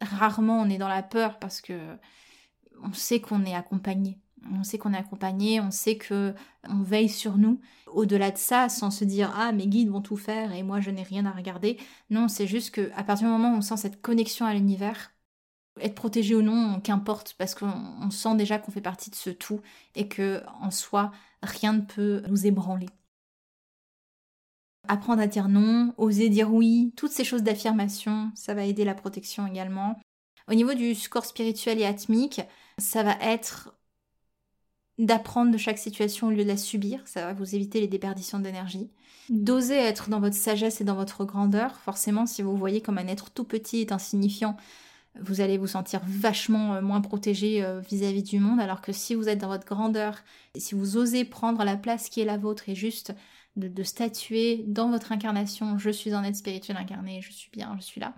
rarement 0.00 0.60
on 0.60 0.68
est 0.68 0.78
dans 0.78 0.88
la 0.88 1.02
peur 1.02 1.38
parce 1.38 1.60
que 1.60 1.78
on 2.82 2.92
sait 2.92 3.20
qu'on 3.20 3.44
est 3.44 3.54
accompagné. 3.54 4.18
On 4.50 4.64
sait 4.64 4.78
qu'on 4.78 4.92
est 4.92 4.98
accompagné, 4.98 5.60
on 5.60 5.70
sait 5.70 5.96
que 5.96 6.34
on 6.68 6.82
veille 6.82 7.08
sur 7.08 7.38
nous. 7.38 7.60
Au-delà 7.86 8.30
de 8.30 8.38
ça, 8.38 8.68
sans 8.68 8.90
se 8.90 9.04
dire 9.04 9.32
ah 9.36 9.52
mes 9.52 9.66
guides 9.66 9.90
vont 9.90 10.00
tout 10.00 10.16
faire 10.16 10.52
et 10.52 10.62
moi 10.62 10.80
je 10.80 10.90
n'ai 10.90 11.02
rien 11.02 11.26
à 11.26 11.32
regarder. 11.32 11.78
Non, 12.10 12.28
c'est 12.28 12.46
juste 12.46 12.70
que 12.74 12.90
à 12.94 13.04
partir 13.04 13.26
du 13.28 13.32
moment 13.32 13.52
où 13.54 13.58
on 13.58 13.60
sent 13.60 13.76
cette 13.76 14.00
connexion 14.02 14.46
à 14.46 14.54
l'univers, 14.54 15.12
être 15.80 15.94
protégé 15.94 16.34
ou 16.34 16.42
non, 16.42 16.80
qu'importe, 16.80 17.34
parce 17.38 17.54
qu'on 17.54 18.10
sent 18.10 18.36
déjà 18.36 18.58
qu'on 18.58 18.72
fait 18.72 18.80
partie 18.80 19.10
de 19.10 19.14
ce 19.14 19.30
tout 19.30 19.60
et 19.94 20.08
que 20.08 20.42
en 20.60 20.70
soi 20.70 21.12
rien 21.42 21.72
ne 21.74 21.80
peut 21.82 22.22
nous 22.28 22.46
ébranler. 22.46 22.88
Apprendre 24.88 25.22
à 25.22 25.26
dire 25.26 25.48
non, 25.48 25.94
oser 25.96 26.28
dire 26.28 26.52
oui, 26.52 26.92
toutes 26.96 27.12
ces 27.12 27.24
choses 27.24 27.42
d'affirmation, 27.42 28.32
ça 28.34 28.54
va 28.54 28.64
aider 28.64 28.84
la 28.84 28.94
protection 28.94 29.46
également. 29.46 29.98
Au 30.48 30.54
niveau 30.54 30.74
du 30.74 30.94
score 30.94 31.24
spirituel 31.24 31.80
et 31.80 31.86
atmique, 31.86 32.40
ça 32.78 33.02
va 33.02 33.16
être 33.20 33.74
d'apprendre 34.98 35.50
de 35.50 35.58
chaque 35.58 35.78
situation 35.78 36.28
au 36.28 36.30
lieu 36.30 36.44
de 36.44 36.48
la 36.48 36.56
subir, 36.56 37.00
ça 37.06 37.26
va 37.26 37.32
vous 37.32 37.54
éviter 37.54 37.80
les 37.80 37.88
déperditions 37.88 38.38
d'énergie. 38.38 38.90
D'oser 39.30 39.76
être 39.76 40.10
dans 40.10 40.20
votre 40.20 40.36
sagesse 40.36 40.80
et 40.80 40.84
dans 40.84 40.96
votre 40.96 41.24
grandeur, 41.24 41.76
forcément 41.76 42.26
si 42.26 42.42
vous 42.42 42.56
voyez 42.56 42.80
comme 42.80 42.98
un 42.98 43.06
être 43.06 43.30
tout 43.30 43.44
petit 43.44 43.82
et 43.82 43.92
insignifiant, 43.92 44.56
vous 45.20 45.40
allez 45.40 45.58
vous 45.58 45.66
sentir 45.66 46.00
vachement 46.06 46.74
euh, 46.74 46.80
moins 46.80 47.00
protégé 47.00 47.62
euh, 47.62 47.80
vis-à-vis 47.80 48.22
du 48.22 48.38
monde, 48.38 48.60
alors 48.60 48.80
que 48.80 48.92
si 48.92 49.14
vous 49.14 49.28
êtes 49.28 49.38
dans 49.38 49.48
votre 49.48 49.66
grandeur, 49.66 50.18
si 50.56 50.74
vous 50.74 50.96
osez 50.96 51.24
prendre 51.24 51.64
la 51.64 51.76
place 51.76 52.08
qui 52.08 52.20
est 52.20 52.24
la 52.24 52.38
vôtre 52.38 52.68
et 52.68 52.74
juste 52.74 53.14
de, 53.56 53.68
de 53.68 53.82
statuer 53.82 54.64
dans 54.66 54.90
votre 54.90 55.12
incarnation, 55.12 55.76
je 55.78 55.90
suis 55.90 56.12
un 56.14 56.24
être 56.24 56.36
spirituel 56.36 56.78
incarné, 56.78 57.20
je 57.20 57.30
suis 57.30 57.50
bien, 57.50 57.76
je 57.78 57.84
suis 57.84 58.00
là, 58.00 58.14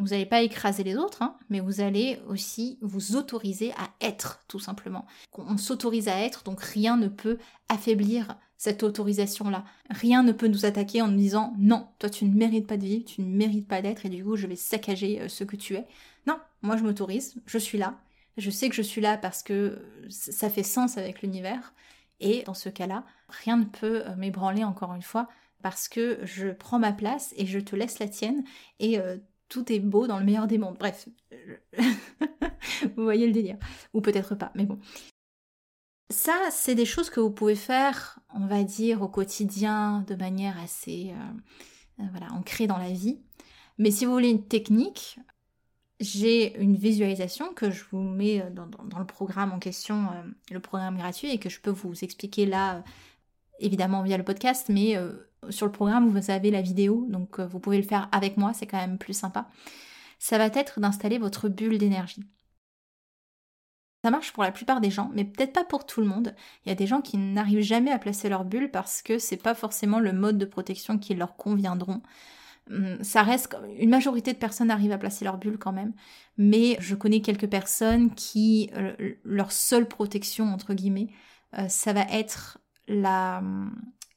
vous 0.00 0.08
n'allez 0.08 0.26
pas 0.26 0.42
écraser 0.42 0.82
les 0.82 0.96
autres, 0.96 1.22
hein, 1.22 1.36
mais 1.48 1.60
vous 1.60 1.80
allez 1.80 2.18
aussi 2.28 2.78
vous 2.80 3.16
autoriser 3.16 3.72
à 3.72 3.90
être, 4.00 4.40
tout 4.48 4.58
simplement. 4.58 5.06
On 5.36 5.56
s'autorise 5.56 6.08
à 6.08 6.18
être, 6.20 6.42
donc 6.42 6.60
rien 6.62 6.96
ne 6.96 7.08
peut 7.08 7.38
affaiblir 7.68 8.36
cette 8.56 8.82
autorisation-là. 8.82 9.64
Rien 9.88 10.22
ne 10.22 10.32
peut 10.32 10.48
nous 10.48 10.66
attaquer 10.66 11.00
en 11.00 11.08
nous 11.08 11.16
disant 11.16 11.54
non, 11.58 11.88
toi 11.98 12.10
tu 12.10 12.24
ne 12.24 12.34
mérites 12.34 12.66
pas 12.66 12.76
de 12.76 12.84
vivre, 12.84 13.04
tu 13.04 13.22
ne 13.22 13.26
mérites 13.26 13.68
pas 13.68 13.82
d'être, 13.82 14.04
et 14.04 14.10
du 14.10 14.24
coup 14.24 14.36
je 14.36 14.46
vais 14.46 14.56
saccager 14.56 15.22
euh, 15.22 15.28
ce 15.28 15.44
que 15.44 15.56
tu 15.56 15.76
es. 15.76 15.86
Non, 16.26 16.38
moi 16.62 16.76
je 16.76 16.82
m'autorise, 16.82 17.36
je 17.46 17.58
suis 17.58 17.78
là. 17.78 17.98
Je 18.36 18.50
sais 18.50 18.68
que 18.68 18.74
je 18.74 18.82
suis 18.82 19.00
là 19.00 19.16
parce 19.16 19.42
que 19.42 19.82
ça 20.08 20.50
fait 20.50 20.62
sens 20.62 20.98
avec 20.98 21.22
l'univers. 21.22 21.72
Et 22.20 22.42
dans 22.42 22.54
ce 22.54 22.68
cas-là, 22.68 23.04
rien 23.28 23.56
ne 23.56 23.64
peut 23.64 24.02
euh, 24.06 24.16
m'ébranler 24.16 24.64
encore 24.64 24.94
une 24.94 25.02
fois 25.02 25.28
parce 25.62 25.88
que 25.88 26.18
je 26.24 26.48
prends 26.48 26.78
ma 26.78 26.92
place 26.92 27.34
et 27.36 27.46
je 27.46 27.58
te 27.58 27.76
laisse 27.76 27.98
la 27.98 28.08
tienne 28.08 28.44
et 28.78 28.98
euh, 28.98 29.16
tout 29.50 29.70
est 29.70 29.80
beau 29.80 30.06
dans 30.06 30.18
le 30.18 30.24
meilleur 30.24 30.46
des 30.46 30.56
mondes. 30.56 30.78
Bref, 30.78 31.08
vous 32.96 33.02
voyez 33.02 33.26
le 33.26 33.32
délire. 33.32 33.58
Ou 33.92 34.00
peut-être 34.00 34.34
pas, 34.34 34.52
mais 34.54 34.64
bon. 34.64 34.78
Ça, 36.08 36.48
c'est 36.50 36.74
des 36.74 36.86
choses 36.86 37.10
que 37.10 37.20
vous 37.20 37.30
pouvez 37.30 37.54
faire, 37.54 38.18
on 38.34 38.46
va 38.46 38.64
dire, 38.64 39.02
au 39.02 39.08
quotidien, 39.08 40.04
de 40.08 40.14
manière 40.14 40.58
assez 40.58 41.12
euh, 41.12 42.02
euh, 42.02 42.06
voilà, 42.10 42.32
ancrée 42.32 42.66
dans 42.66 42.78
la 42.78 42.90
vie. 42.90 43.20
Mais 43.78 43.90
si 43.90 44.06
vous 44.06 44.12
voulez 44.12 44.30
une 44.30 44.46
technique, 44.46 45.20
j'ai 46.00 46.58
une 46.60 46.76
visualisation 46.76 47.52
que 47.54 47.70
je 47.70 47.84
vous 47.90 48.00
mets 48.00 48.42
dans, 48.50 48.98
le 48.98 49.06
programme 49.06 49.52
en 49.52 49.58
question, 49.58 50.06
euh, 50.06 50.22
le 50.50 50.60
programme 50.60 50.96
gratuit, 50.96 51.30
et 51.30 51.38
que 51.38 51.48
je 51.48 51.60
peux 51.60 51.70
vous 51.70 51.92
expliquer 52.02 52.46
là, 52.46 52.82
évidemment 53.60 54.02
via 54.02 54.16
le 54.16 54.24
podcast, 54.24 54.68
mais 54.68 54.96
sur 55.48 55.66
le 55.66 55.72
programme, 55.72 56.10
vous 56.10 56.30
avez 56.30 56.50
la 56.50 56.60
vidéo, 56.60 57.06
donc 57.08 57.38
euh, 57.38 57.46
vous 57.46 57.60
pouvez 57.60 57.78
le 57.78 57.82
faire 57.82 58.08
avec 58.12 58.36
moi, 58.36 58.52
c'est 58.52 58.66
quand 58.66 58.78
même 58.78 58.98
plus 58.98 59.14
sympa. 59.14 59.48
Ça 60.18 60.36
va 60.36 60.46
être 60.46 60.80
d'installer 60.80 61.18
votre 61.18 61.48
bulle 61.48 61.78
d'énergie. 61.78 62.22
Ça 64.04 64.10
marche 64.10 64.32
pour 64.32 64.42
la 64.42 64.52
plupart 64.52 64.80
des 64.80 64.90
gens, 64.90 65.10
mais 65.14 65.24
peut-être 65.24 65.52
pas 65.52 65.64
pour 65.64 65.84
tout 65.84 66.00
le 66.00 66.06
monde. 66.06 66.34
Il 66.64 66.70
y 66.70 66.72
a 66.72 66.74
des 66.74 66.86
gens 66.86 67.02
qui 67.02 67.18
n'arrivent 67.18 67.62
jamais 67.62 67.90
à 67.90 67.98
placer 67.98 68.28
leur 68.28 68.44
bulle 68.44 68.70
parce 68.70 69.02
que 69.02 69.18
c'est 69.18 69.36
pas 69.36 69.54
forcément 69.54 69.98
le 70.00 70.12
mode 70.12 70.38
de 70.38 70.46
protection 70.46 70.98
qui 70.98 71.14
leur 71.14 71.36
conviendront. 71.36 72.02
Hum, 72.70 73.02
ça 73.02 73.22
reste 73.22 73.56
une 73.78 73.90
majorité 73.90 74.32
de 74.32 74.38
personnes 74.38 74.70
arrivent 74.70 74.92
à 74.92 74.98
placer 74.98 75.24
leur 75.24 75.38
bulle 75.38 75.58
quand 75.58 75.72
même, 75.72 75.92
mais 76.38 76.76
je 76.80 76.94
connais 76.94 77.20
quelques 77.20 77.48
personnes 77.48 78.14
qui 78.14 78.70
euh, 78.74 78.94
leur 79.24 79.52
seule 79.52 79.88
protection 79.88 80.46
entre 80.52 80.74
guillemets, 80.74 81.08
euh, 81.58 81.68
ça 81.68 81.92
va 81.92 82.02
être 82.02 82.58
la 82.90 83.38
hum, 83.38 83.72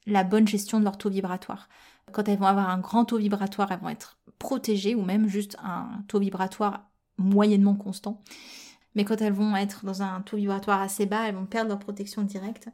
la 0.06 0.24
bonne 0.24 0.46
gestion 0.46 0.78
de 0.78 0.84
leur 0.84 0.98
taux 0.98 1.10
vibratoire. 1.10 1.68
Quand 2.12 2.28
elles 2.28 2.38
vont 2.38 2.46
avoir 2.46 2.68
un 2.68 2.78
grand 2.78 3.04
taux 3.04 3.18
vibratoire, 3.18 3.72
elles 3.72 3.80
vont 3.80 3.88
être 3.88 4.18
protégées 4.38 4.94
ou 4.94 5.02
même 5.02 5.28
juste 5.28 5.56
un 5.62 6.02
taux 6.08 6.18
vibratoire 6.18 6.90
moyennement 7.16 7.74
constant. 7.74 8.22
Mais 8.94 9.04
quand 9.04 9.20
elles 9.20 9.32
vont 9.32 9.56
être 9.56 9.84
dans 9.84 10.02
un 10.02 10.20
taux 10.22 10.36
vibratoire 10.36 10.80
assez 10.80 11.06
bas, 11.06 11.28
elles 11.28 11.34
vont 11.34 11.46
perdre 11.46 11.70
leur 11.70 11.78
protection 11.78 12.22
directe. 12.22 12.68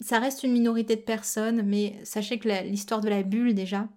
Ça 0.00 0.18
reste 0.18 0.42
une 0.42 0.52
minorité 0.52 0.96
de 0.96 1.02
personnes, 1.02 1.62
mais 1.62 1.98
sachez 2.04 2.38
que 2.38 2.48
l'histoire 2.64 3.00
de 3.00 3.08
la 3.08 3.22
bulle 3.22 3.54
déjà, 3.54 3.88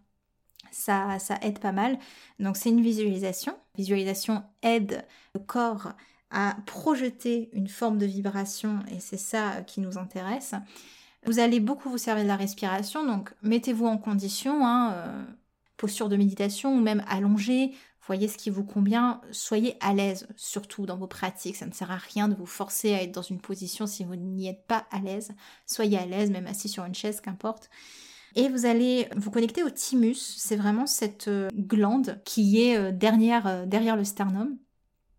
ça, 0.72 1.18
ça 1.20 1.38
aide 1.42 1.60
pas 1.60 1.72
mal. 1.72 1.98
Donc 2.40 2.58
c'est 2.58 2.70
une 2.70 2.82
visualisation. 2.82 3.58
Visualisation 3.76 4.44
aide 4.62 5.06
le 5.34 5.40
corps 5.40 5.94
à 6.30 6.56
projeter 6.66 7.50
une 7.54 7.68
forme 7.68 7.98
de 7.98 8.06
vibration 8.06 8.80
et 8.92 9.00
c'est 9.00 9.18
ça 9.18 9.62
qui 9.64 9.82
nous 9.82 9.98
intéresse. 9.98 10.56
Vous 11.26 11.40
allez 11.40 11.60
beaucoup 11.60 11.90
vous 11.90 11.98
servir 11.98 12.24
de 12.24 12.28
la 12.28 12.36
respiration, 12.36 13.06
donc 13.06 13.34
mettez-vous 13.44 13.86
en 13.86 13.98
condition, 13.98 14.66
hein, 14.66 14.92
euh, 14.94 15.24
posture 15.78 16.10
de 16.10 16.18
méditation 16.18 16.76
ou 16.76 16.82
même 16.82 17.04
allongé, 17.08 17.74
voyez 18.06 18.28
ce 18.28 18.38
qui 18.38 18.50
vous 18.50 18.66
convient, 18.66 19.22
soyez 19.32 19.78
à 19.80 19.94
l'aise 19.94 20.28
surtout 20.36 20.86
dans 20.86 20.98
vos 20.98 21.08
pratiques, 21.08 21.56
ça 21.56 21.66
ne 21.66 21.72
sert 21.72 21.92
à 21.92 21.96
rien 21.96 22.28
de 22.28 22.36
vous 22.36 22.46
forcer 22.46 22.94
à 22.94 23.02
être 23.02 23.14
dans 23.14 23.22
une 23.22 23.40
position 23.40 23.88
si 23.88 24.04
vous 24.04 24.16
n'y 24.16 24.50
êtes 24.50 24.68
pas 24.68 24.86
à 24.92 25.00
l'aise, 25.00 25.32
soyez 25.66 25.98
à 25.98 26.06
l'aise, 26.06 26.30
même 26.30 26.48
assis 26.48 26.68
sur 26.68 26.84
une 26.84 26.96
chaise, 26.96 27.22
qu'importe. 27.22 27.70
Et 28.36 28.50
vous 28.50 28.66
allez 28.66 29.08
vous 29.16 29.32
connecter 29.32 29.64
au 29.64 29.70
thymus, 29.70 30.20
c'est 30.38 30.58
vraiment 30.58 30.88
cette 30.88 31.30
euh, 31.30 31.48
glande 31.56 32.20
qui 32.26 32.64
est 32.64 32.76
euh, 32.76 32.92
derrière, 32.92 33.66
derrière 33.66 33.96
le 33.96 34.04
sternum, 34.04 34.58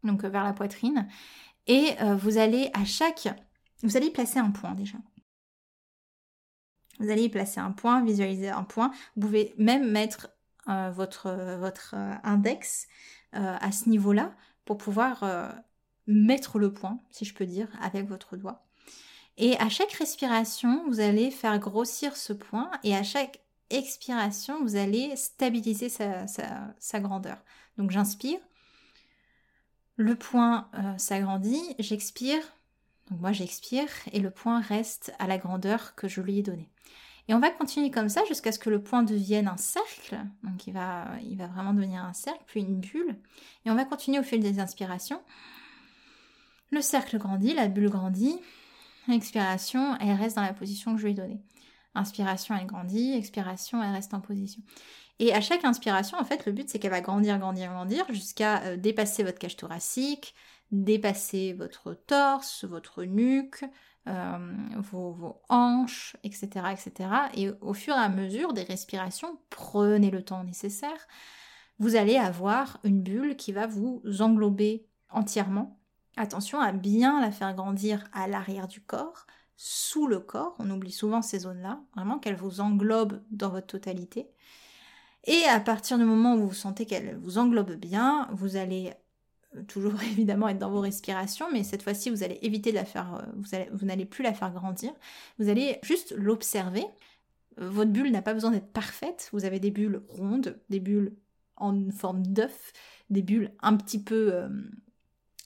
donc 0.03 0.23
vers 0.23 0.45
la 0.45 0.53
poitrine. 0.53 1.09
Et 1.67 1.97
vous 2.19 2.37
allez 2.37 2.69
à 2.75 2.85
chaque... 2.85 3.27
Vous 3.83 3.97
allez 3.97 4.11
placer 4.11 4.39
un 4.39 4.51
point 4.51 4.75
déjà. 4.75 4.99
Vous 7.01 7.11
allez 7.11 7.25
y 7.25 7.29
placer 7.29 7.61
un 7.61 7.73
point, 7.73 8.03
visualiser 8.05 8.51
un 8.51 8.63
point. 8.63 8.91
Vous 9.17 9.23
pouvez 9.23 9.55
même 9.59 9.91
mettre 9.91 10.29
euh, 10.69 10.91
votre, 10.95 11.27
euh, 11.27 12.15
index 12.23 12.89
euh, 13.35 13.57
à 13.61 13.71
ce 13.71 13.91
niveau-là 13.91 14.35
pour 14.65 14.79
pouvoir 14.79 15.25
mettre 16.07 16.59
le 16.59 16.73
point, 16.73 17.01
si 17.11 17.27
je 17.27 17.35
peux 17.35 17.45
dire, 17.45 17.69
avec 17.83 18.09
votre 18.09 18.37
doigt. 18.37 18.65
Et 19.37 19.59
à 19.59 19.69
chaque 19.69 19.93
respiration, 19.93 20.85
vous 20.89 21.01
allez 21.01 21.31
faire 21.31 21.59
grossir 21.59 22.17
ce 22.17 22.33
point 22.33 22.71
et 22.83 22.97
à 22.97 23.03
chaque 23.03 23.41
expiration, 23.69 24.63
vous 24.63 24.77
allez 24.77 25.15
stabiliser 25.17 25.91
sa, 25.91 27.01
grandeur. 27.01 27.37
Donc 27.77 27.91
j'inspire, 27.91 28.39
le 29.97 30.15
point 30.15 30.71
s'agrandit, 30.97 31.75
j'expire, 31.79 32.41
donc 33.11 33.21
moi 33.21 33.33
j'expire 33.33 33.89
et 34.13 34.21
le 34.21 34.31
point 34.31 34.61
reste 34.61 35.13
à 35.19 35.27
la 35.27 35.39
grandeur 35.39 35.95
que 35.95 36.09
je 36.09 36.21
lui 36.21 36.39
ai 36.39 36.43
donnée. 36.43 36.71
Et 37.29 37.35
on 37.35 37.39
va 37.39 37.51
continuer 37.51 37.91
comme 37.91 38.09
ça 38.09 38.23
jusqu'à 38.27 38.53
ce 38.53 38.59
que 38.59 38.69
le 38.69 38.83
point 38.83 39.03
devienne 39.03 39.49
un 39.49 39.57
cercle. 39.57 40.19
Donc 40.43 40.67
il 40.67 40.75
va, 40.75 41.07
vraiment 41.53 41.73
devenir 41.73 42.05
un 42.05 42.13
cercle, 42.13 42.43
puis 42.47 42.61
une 42.61 42.81
bulle. 42.81 43.17
Et 43.65 43.71
on 43.71 43.75
va 43.75 43.85
continuer 43.85 44.19
au 44.19 44.23
fil 44.23 44.41
des 44.41 44.61
inspirations. 44.61 45.23
Le 46.71 46.83
cercle 46.83 47.19
grandit, 47.19 47.55
la 47.55 47.69
bulle 47.69 47.89
grandit. 47.89 48.39
Expiration, 49.11 49.97
elle 50.01 50.17
reste 50.17 50.37
dans 50.37 50.43
la 50.43 50.53
position 50.53 50.95
que 50.95 50.99
je 50.99 51.05
lui 51.05 51.13
ai 51.13 51.15
donnée. 51.15 51.41
Inspiration, 51.95 52.55
elle 52.57 52.67
grandit. 52.67 53.15
Expiration, 53.15 53.83
elle 53.83 53.93
reste 53.93 54.13
en 54.13 54.21
position. 54.21 54.63
Et 55.19 55.33
à 55.33 55.41
chaque 55.41 55.65
inspiration, 55.65 56.19
en 56.19 56.25
fait, 56.25 56.45
le 56.45 56.53
but 56.53 56.69
c'est 56.69 56.79
qu'elle 56.79 56.91
va 56.91 57.01
grandir, 57.01 57.39
grandir, 57.39 57.71
grandir 57.71 58.05
jusqu'à 58.11 58.63
euh, 58.63 58.77
dépasser 58.77 59.23
votre 59.23 59.39
cage 59.39 59.57
thoracique, 59.57 60.35
dépasser 60.71 61.53
votre 61.53 61.95
torse, 61.95 62.65
votre 62.65 63.05
nuque, 63.05 63.65
euh, 64.09 64.39
vos, 64.77 65.41
hanches, 65.49 66.17
etc., 66.25 66.49
etc. 66.73 67.11
Et 67.35 67.51
au 67.61 67.73
fur 67.73 67.95
et 67.95 67.99
à 67.99 68.09
mesure 68.09 68.53
des 68.53 68.63
respirations, 68.63 69.39
prenez 69.51 70.11
le 70.11 70.25
temps 70.25 70.45
nécessaire, 70.45 71.07
vous 71.79 71.97
allez 71.97 72.17
avoir 72.17 72.79
une 72.85 73.03
bulle 73.03 73.37
qui 73.37 73.53
va 73.53 73.67
vous 73.67 74.03
englober 74.21 74.87
entièrement. 75.11 75.81
Attention 76.17 76.61
à 76.61 76.73
bien 76.73 77.21
la 77.21 77.31
faire 77.31 77.55
grandir 77.55 78.05
à 78.13 78.29
l'arrière 78.29 78.69
du 78.69 78.81
corps, 78.81 79.27
sous 79.57 80.07
le 80.07 80.19
corps, 80.19 80.57
on 80.59 80.71
oublie 80.71 80.93
souvent 80.93 81.23
ces 81.23 81.41
zones-là, 81.41 81.81
vraiment 81.95 82.19
qu'elle 82.19 82.37
vous 82.37 82.61
englobe 82.61 83.23
dans 83.31 83.51
votre 83.51 83.69
totalité. 83.69 84.29
Et 85.25 85.45
à 85.45 85.61
partir 85.61 85.97
du 85.97 86.05
moment 86.05 86.35
où 86.35 86.49
vous 86.49 86.55
sentez 86.55 86.87
qu'elle 86.87 87.17
vous 87.17 87.39
englobe 87.39 87.73
bien, 87.75 88.29
vous 88.33 88.57
allez 88.57 88.93
toujours 89.69 90.01
évidemment 90.13 90.49
être 90.49 90.59
dans 90.59 90.71
vos 90.71 90.81
respirations, 90.81 91.47
mais 91.53 91.63
cette 91.63 91.83
fois-ci, 91.83 92.11
vous 92.11 92.23
allez 92.23 92.39
éviter 92.43 92.71
de 92.71 92.77
la 92.77 92.85
faire, 92.85 93.15
euh, 93.15 93.65
vous, 93.73 93.87
n'allez 93.87 94.05
plus 94.05 94.23
la 94.23 94.35
faire 94.35 94.53
grandir. 94.53 94.93
Vous 95.39 95.49
allez 95.49 95.79
juste 95.83 96.15
l'observer. 96.17 96.85
Votre 97.57 97.91
bulle 97.91 98.11
n'a 98.11 98.23
pas 98.23 98.35
besoin 98.35 98.51
d'être 98.51 98.73
parfaite. 98.73 99.29
Vous 99.33 99.45
avez 99.45 99.61
des 99.61 99.71
bulles 99.71 100.03
rondes, 100.09 100.59
des 100.71 100.81
bulles 100.81 101.15
en 101.57 101.91
forme 101.91 102.27
d'œuf, 102.27 102.73
des 103.11 103.23
bulles 103.23 103.53
un 103.61 103.77
petit 103.77 104.03
peu, 104.03 104.35
euh, 104.35 104.49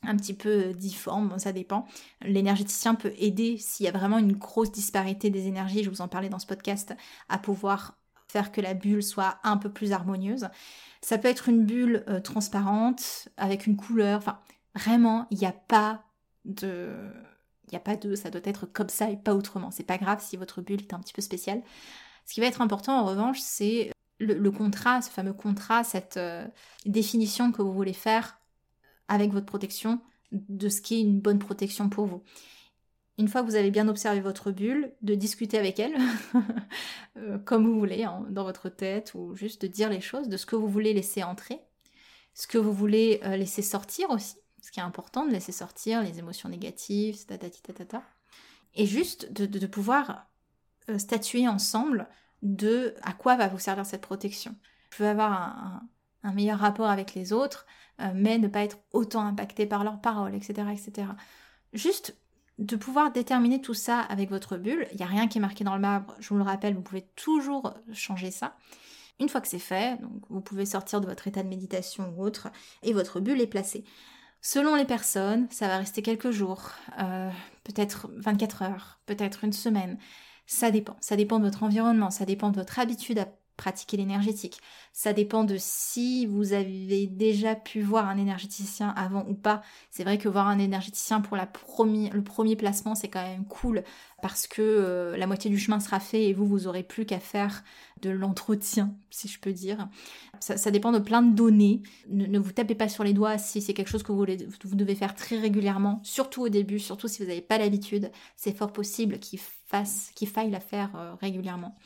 un 0.02 0.16
petit 0.16 0.32
peu 0.32 0.72
difformes, 0.72 1.38
ça 1.38 1.52
dépend. 1.52 1.86
L'énergéticien 2.22 2.94
peut 2.94 3.12
aider 3.18 3.58
s'il 3.58 3.84
y 3.84 3.88
a 3.88 3.92
vraiment 3.92 4.18
une 4.18 4.32
grosse 4.32 4.72
disparité 4.72 5.28
des 5.28 5.48
énergies, 5.48 5.84
je 5.84 5.90
vous 5.90 6.00
en 6.00 6.08
parlais 6.08 6.30
dans 6.30 6.38
ce 6.38 6.46
podcast, 6.46 6.94
à 7.28 7.38
pouvoir 7.38 7.97
faire 8.30 8.52
que 8.52 8.60
la 8.60 8.74
bulle 8.74 9.02
soit 9.02 9.38
un 9.42 9.56
peu 9.56 9.70
plus 9.70 9.92
harmonieuse. 9.92 10.48
Ça 11.00 11.18
peut 11.18 11.28
être 11.28 11.48
une 11.48 11.64
bulle 11.64 12.04
euh, 12.08 12.20
transparente 12.20 13.28
avec 13.36 13.66
une 13.66 13.76
couleur. 13.76 14.18
Enfin, 14.18 14.38
vraiment, 14.74 15.26
il 15.30 15.38
n'y 15.38 15.46
a 15.46 15.52
pas 15.52 16.04
de. 16.44 16.90
Il 17.66 17.72
n'y 17.72 17.76
a 17.76 17.80
pas 17.80 17.96
de. 17.96 18.14
Ça 18.14 18.30
doit 18.30 18.40
être 18.44 18.66
comme 18.66 18.88
ça 18.88 19.10
et 19.10 19.16
pas 19.16 19.34
autrement. 19.34 19.70
C'est 19.70 19.84
pas 19.84 19.98
grave 19.98 20.22
si 20.22 20.36
votre 20.36 20.60
bulle 20.62 20.80
est 20.80 20.94
un 20.94 21.00
petit 21.00 21.12
peu 21.12 21.22
spéciale. 21.22 21.62
Ce 22.26 22.34
qui 22.34 22.40
va 22.40 22.46
être 22.46 22.60
important 22.60 22.98
en 22.98 23.04
revanche, 23.04 23.40
c'est 23.40 23.90
le, 24.18 24.50
contrat, 24.50 25.00
ce 25.00 25.10
fameux 25.10 25.32
contrat, 25.32 25.84
cette 25.84 26.16
euh, 26.16 26.46
définition 26.86 27.52
que 27.52 27.62
vous 27.62 27.72
voulez 27.72 27.92
faire 27.92 28.38
avec 29.06 29.32
votre 29.32 29.46
protection 29.46 30.00
de 30.32 30.68
ce 30.68 30.82
qui 30.82 30.96
est 30.96 31.00
une 31.00 31.20
bonne 31.20 31.38
protection 31.38 31.88
pour 31.88 32.06
vous 32.06 32.22
une 33.18 33.26
fois 33.26 33.42
que 33.42 33.46
vous 33.46 33.56
avez 33.56 33.72
bien 33.72 33.88
observé 33.88 34.20
votre 34.20 34.52
bulle, 34.52 34.92
de 35.02 35.16
discuter 35.16 35.58
avec 35.58 35.80
elle, 35.80 35.96
euh, 37.16 37.38
comme 37.40 37.66
vous 37.66 37.78
voulez, 37.78 38.04
hein, 38.04 38.24
dans 38.30 38.44
votre 38.44 38.68
tête, 38.68 39.12
ou 39.14 39.34
juste 39.34 39.62
de 39.62 39.66
dire 39.66 39.90
les 39.90 40.00
choses, 40.00 40.28
de 40.28 40.36
ce 40.36 40.46
que 40.46 40.54
vous 40.54 40.68
voulez 40.68 40.94
laisser 40.94 41.24
entrer, 41.24 41.60
ce 42.32 42.46
que 42.46 42.58
vous 42.58 42.72
voulez 42.72 43.20
euh, 43.24 43.36
laisser 43.36 43.62
sortir 43.62 44.10
aussi, 44.10 44.36
ce 44.62 44.70
qui 44.70 44.78
est 44.78 44.84
important 44.84 45.26
de 45.26 45.32
laisser 45.32 45.50
sortir 45.50 46.00
les 46.02 46.20
émotions 46.20 46.48
négatives, 46.48 47.26
ta, 47.26 47.36
et 48.74 48.86
juste 48.86 49.32
de, 49.32 49.66
pouvoir 49.66 50.28
euh, 50.88 50.98
statuer 50.98 51.48
ensemble 51.48 52.08
de 52.42 52.94
à 53.02 53.12
quoi 53.12 53.34
va 53.34 53.48
vous 53.48 53.58
servir 53.58 53.84
cette 53.84 54.02
protection. 54.02 54.52
Vous 54.52 54.96
pouvez 54.96 55.08
avoir 55.08 55.32
un, 55.32 55.82
un 56.22 56.32
meilleur 56.32 56.60
rapport 56.60 56.88
avec 56.88 57.14
les 57.14 57.32
autres, 57.32 57.66
mais 58.14 58.38
ne 58.38 58.46
pas 58.46 58.60
être 58.60 58.78
autant 58.92 59.22
impacté 59.22 59.66
par 59.66 59.82
leurs 59.82 60.00
paroles, 60.00 60.36
etc., 60.36 60.68
etc. 60.72 61.08
Juste 61.72 62.16
de 62.58 62.76
pouvoir 62.76 63.12
déterminer 63.12 63.60
tout 63.60 63.74
ça 63.74 64.00
avec 64.00 64.30
votre 64.30 64.56
bulle. 64.56 64.86
Il 64.92 64.96
n'y 64.96 65.04
a 65.04 65.06
rien 65.06 65.28
qui 65.28 65.38
est 65.38 65.40
marqué 65.40 65.64
dans 65.64 65.74
le 65.74 65.80
marbre, 65.80 66.14
je 66.18 66.28
vous 66.28 66.36
le 66.36 66.42
rappelle, 66.42 66.74
vous 66.74 66.82
pouvez 66.82 67.06
toujours 67.14 67.74
changer 67.92 68.30
ça. 68.30 68.56
Une 69.20 69.28
fois 69.28 69.40
que 69.40 69.48
c'est 69.48 69.58
fait, 69.58 69.98
vous 70.28 70.40
pouvez 70.40 70.66
sortir 70.66 71.00
de 71.00 71.06
votre 71.06 71.26
état 71.26 71.42
de 71.42 71.48
méditation 71.48 72.14
ou 72.16 72.22
autre, 72.22 72.48
et 72.82 72.92
votre 72.92 73.20
bulle 73.20 73.40
est 73.40 73.46
placée. 73.48 73.84
Selon 74.40 74.76
les 74.76 74.84
personnes, 74.84 75.48
ça 75.50 75.66
va 75.66 75.78
rester 75.78 76.02
quelques 76.02 76.30
jours, 76.30 76.70
euh, 77.00 77.30
peut-être 77.64 78.08
24 78.16 78.62
heures, 78.62 79.00
peut-être 79.06 79.42
une 79.44 79.52
semaine. 79.52 79.98
Ça 80.46 80.70
dépend. 80.70 80.96
Ça 81.00 81.16
dépend 81.16 81.40
de 81.40 81.44
votre 81.44 81.64
environnement, 81.64 82.10
ça 82.10 82.24
dépend 82.24 82.50
de 82.50 82.56
votre 82.56 82.78
habitude 82.78 83.18
à 83.18 83.28
pratiquer 83.58 83.98
l'énergétique. 83.98 84.60
Ça 84.92 85.12
dépend 85.12 85.44
de 85.44 85.56
si 85.58 86.24
vous 86.24 86.54
avez 86.54 87.06
déjà 87.06 87.54
pu 87.54 87.82
voir 87.82 88.08
un 88.08 88.16
énergéticien 88.16 88.94
avant 88.96 89.26
ou 89.28 89.34
pas. 89.34 89.60
C'est 89.90 90.04
vrai 90.04 90.16
que 90.16 90.28
voir 90.28 90.48
un 90.48 90.58
énergéticien 90.58 91.20
pour 91.20 91.36
le 91.36 92.22
premier 92.22 92.56
placement, 92.56 92.94
c'est 92.94 93.08
quand 93.08 93.22
même 93.22 93.44
cool 93.44 93.82
parce 94.22 94.46
que 94.46 94.62
euh, 94.62 95.16
la 95.16 95.26
moitié 95.26 95.50
du 95.50 95.58
chemin 95.58 95.80
sera 95.80 96.00
fait 96.00 96.24
et 96.24 96.32
vous, 96.32 96.46
vous 96.46 96.66
aurez 96.66 96.82
plus 96.82 97.04
qu'à 97.04 97.20
faire 97.20 97.62
de 98.00 98.10
l'entretien, 98.10 98.94
si 99.10 99.28
je 99.28 99.38
peux 99.38 99.52
dire. 99.52 99.88
Ça, 100.40 100.70
dépend 100.70 100.92
de 100.92 101.00
plein 101.00 101.20
de 101.20 101.34
données. 101.34 101.82
Ne, 102.08 102.38
vous 102.38 102.52
tapez 102.52 102.76
pas 102.76 102.88
sur 102.88 103.02
les 103.02 103.12
doigts 103.12 103.38
si 103.38 103.60
c'est 103.60 103.74
quelque 103.74 103.90
chose 103.90 104.04
que 104.04 104.12
vous, 104.12 104.24
vous 104.24 104.76
devez 104.76 104.94
faire 104.94 105.16
très 105.16 105.38
régulièrement, 105.38 106.00
surtout 106.04 106.42
au 106.42 106.48
début, 106.48 106.78
surtout 106.78 107.08
si 107.08 107.22
vous 107.22 107.28
n'avez 107.28 107.40
pas 107.40 107.58
l'habitude. 107.58 108.10
C'est 108.36 108.56
fort 108.56 108.72
possible 108.72 109.18
qu'il 109.18 109.40
faille 109.40 110.50
la 110.50 110.60
faire 110.60 110.94
euh, 110.94 111.14
régulièrement 111.20 111.76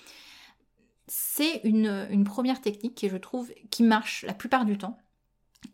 c'est 1.09 1.61
une, 1.64 2.24
première 2.24 2.61
technique 2.61 2.94
qui 2.94 3.09
je 3.09 3.16
trouve 3.16 3.53
qui 3.70 3.82
marche 3.82 4.24
la 4.24 4.34
plupart 4.34 4.64
du 4.64 4.78
temps 4.78 4.98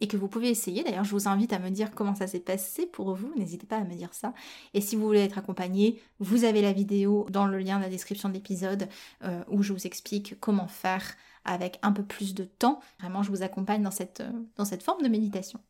et 0.00 0.08
que 0.08 0.16
vous 0.16 0.28
pouvez 0.28 0.50
essayer. 0.50 0.84
D'ailleurs, 0.84 1.04
je 1.04 1.12
vous 1.12 1.28
invite 1.28 1.52
à 1.52 1.58
me 1.58 1.70
dire 1.70 1.90
comment 1.92 2.14
ça 2.14 2.26
s'est 2.26 2.40
passé 2.40 2.86
pour 2.86 3.14
vous. 3.14 3.32
N'hésitez 3.36 3.66
pas 3.66 3.78
à 3.78 3.84
me 3.84 3.94
dire 3.94 4.12
ça. 4.12 4.34
Et 4.74 4.80
si 4.80 4.96
vous 4.96 5.06
voulez 5.06 5.24
être 5.24 5.38
accompagné, 5.38 6.00
vous 6.18 6.44
avez 6.44 6.60
la 6.60 6.72
vidéo 6.72 7.26
dans 7.30 7.46
le 7.46 7.58
lien 7.58 7.78
de 7.78 7.84
la 7.84 7.90
description 7.90 8.28
de 8.28 8.34
l'épisode 8.34 8.88
euh, 9.24 9.42
où 9.48 9.62
je 9.62 9.72
vous 9.72 9.86
explique 9.86 10.38
comment 10.40 10.68
faire 10.68 11.14
avec 11.44 11.78
un 11.82 11.92
peu 11.92 12.02
plus 12.02 12.34
de 12.34 12.44
temps. 12.44 12.80
Vraiment, 13.00 13.22
je 13.22 13.30
vous 13.30 13.42
accompagne 13.42 13.82
dans 13.82 13.90
cette, 13.90 14.20
euh, 14.20 14.30
dans 14.56 14.64
cette 14.64 14.82
forme 14.82 15.02
de 15.02 15.08
méditation. 15.08 15.60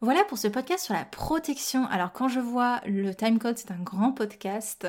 Voilà 0.00 0.24
pour 0.24 0.36
ce 0.36 0.48
podcast 0.48 0.84
sur 0.84 0.94
la 0.94 1.04
protection. 1.04 1.86
Alors 1.86 2.12
quand 2.12 2.28
je 2.28 2.40
vois 2.40 2.82
le 2.86 3.14
timecode, 3.14 3.56
c'est 3.56 3.70
un 3.70 3.82
grand 3.82 4.12
podcast. 4.12 4.86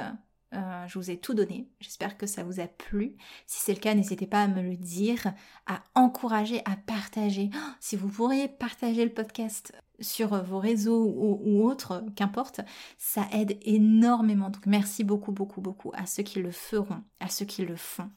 Euh, 0.53 0.87
je 0.87 0.97
vous 0.97 1.11
ai 1.11 1.17
tout 1.17 1.33
donné. 1.33 1.67
J'espère 1.79 2.17
que 2.17 2.25
ça 2.25 2.43
vous 2.43 2.59
a 2.59 2.67
plu. 2.67 3.15
Si 3.45 3.61
c'est 3.61 3.73
le 3.73 3.79
cas, 3.79 3.93
n'hésitez 3.93 4.27
pas 4.27 4.43
à 4.43 4.47
me 4.47 4.61
le 4.61 4.77
dire, 4.77 5.33
à 5.65 5.83
encourager, 5.93 6.61
à 6.65 6.77
partager. 6.77 7.49
Oh, 7.53 7.71
si 7.79 7.95
vous 7.95 8.07
pourriez 8.07 8.47
partager 8.47 9.03
le 9.03 9.13
podcast 9.13 9.73
sur 9.99 10.41
vos 10.43 10.59
réseaux 10.59 11.03
ou, 11.03 11.41
ou 11.43 11.67
autres, 11.67 12.03
qu'importe, 12.15 12.61
ça 12.97 13.27
aide 13.33 13.57
énormément. 13.63 14.49
Donc 14.49 14.65
merci 14.65 15.03
beaucoup, 15.03 15.31
beaucoup, 15.31 15.61
beaucoup 15.61 15.91
à 15.95 16.05
ceux 16.05 16.23
qui 16.23 16.39
le 16.39 16.51
feront, 16.51 17.03
à 17.19 17.27
ceux 17.29 17.45
qui 17.45 17.65
le 17.65 17.75
font. 17.75 18.09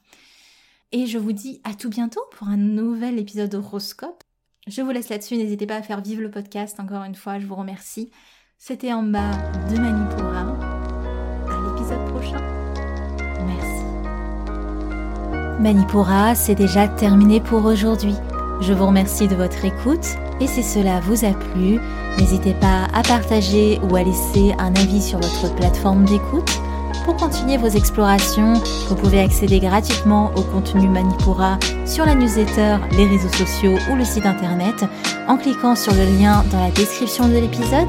Et 0.92 1.06
je 1.06 1.18
vous 1.18 1.32
dis 1.32 1.60
à 1.64 1.74
tout 1.74 1.90
bientôt 1.90 2.22
pour 2.32 2.48
un 2.48 2.56
nouvel 2.56 3.18
épisode 3.18 3.50
d'Horoscope. 3.50 4.24
Je 4.66 4.82
vous 4.82 4.90
laisse 4.90 5.08
là-dessus. 5.08 5.36
N'hésitez 5.36 5.66
pas 5.66 5.76
à 5.76 5.82
faire 5.82 6.00
vivre 6.00 6.22
le 6.22 6.30
podcast. 6.30 6.78
Encore 6.78 7.04
une 7.04 7.14
fois, 7.14 7.38
je 7.38 7.46
vous 7.46 7.54
remercie. 7.54 8.10
C'était 8.58 8.92
en 8.92 9.02
bas 9.02 9.32
de 9.70 9.78
Manipura 9.78 10.69
Merci. 13.46 13.84
Manipura, 15.60 16.34
c'est 16.34 16.54
déjà 16.54 16.88
terminé 16.88 17.40
pour 17.40 17.64
aujourd'hui. 17.64 18.14
Je 18.60 18.72
vous 18.72 18.86
remercie 18.86 19.28
de 19.28 19.34
votre 19.34 19.64
écoute 19.64 20.06
et 20.40 20.46
si 20.46 20.62
cela 20.62 21.00
vous 21.00 21.24
a 21.24 21.32
plu, 21.32 21.80
n'hésitez 22.18 22.54
pas 22.54 22.86
à 22.94 23.02
partager 23.02 23.80
ou 23.82 23.96
à 23.96 24.02
laisser 24.02 24.54
un 24.58 24.74
avis 24.74 25.02
sur 25.02 25.18
votre 25.18 25.54
plateforme 25.54 26.04
d'écoute. 26.04 26.60
Pour 27.04 27.16
continuer 27.16 27.56
vos 27.56 27.68
explorations, 27.68 28.54
vous 28.88 28.94
pouvez 28.94 29.20
accéder 29.20 29.60
gratuitement 29.60 30.30
au 30.36 30.42
contenu 30.42 30.88
Manipura 30.88 31.58
sur 31.86 32.04
la 32.04 32.14
newsletter, 32.14 32.76
les 32.92 33.06
réseaux 33.06 33.32
sociaux 33.32 33.76
ou 33.90 33.96
le 33.96 34.04
site 34.04 34.26
internet 34.26 34.84
en 35.26 35.36
cliquant 35.36 35.74
sur 35.74 35.94
le 35.94 36.04
lien 36.18 36.44
dans 36.52 36.60
la 36.60 36.70
description 36.70 37.28
de 37.28 37.34
l'épisode 37.34 37.88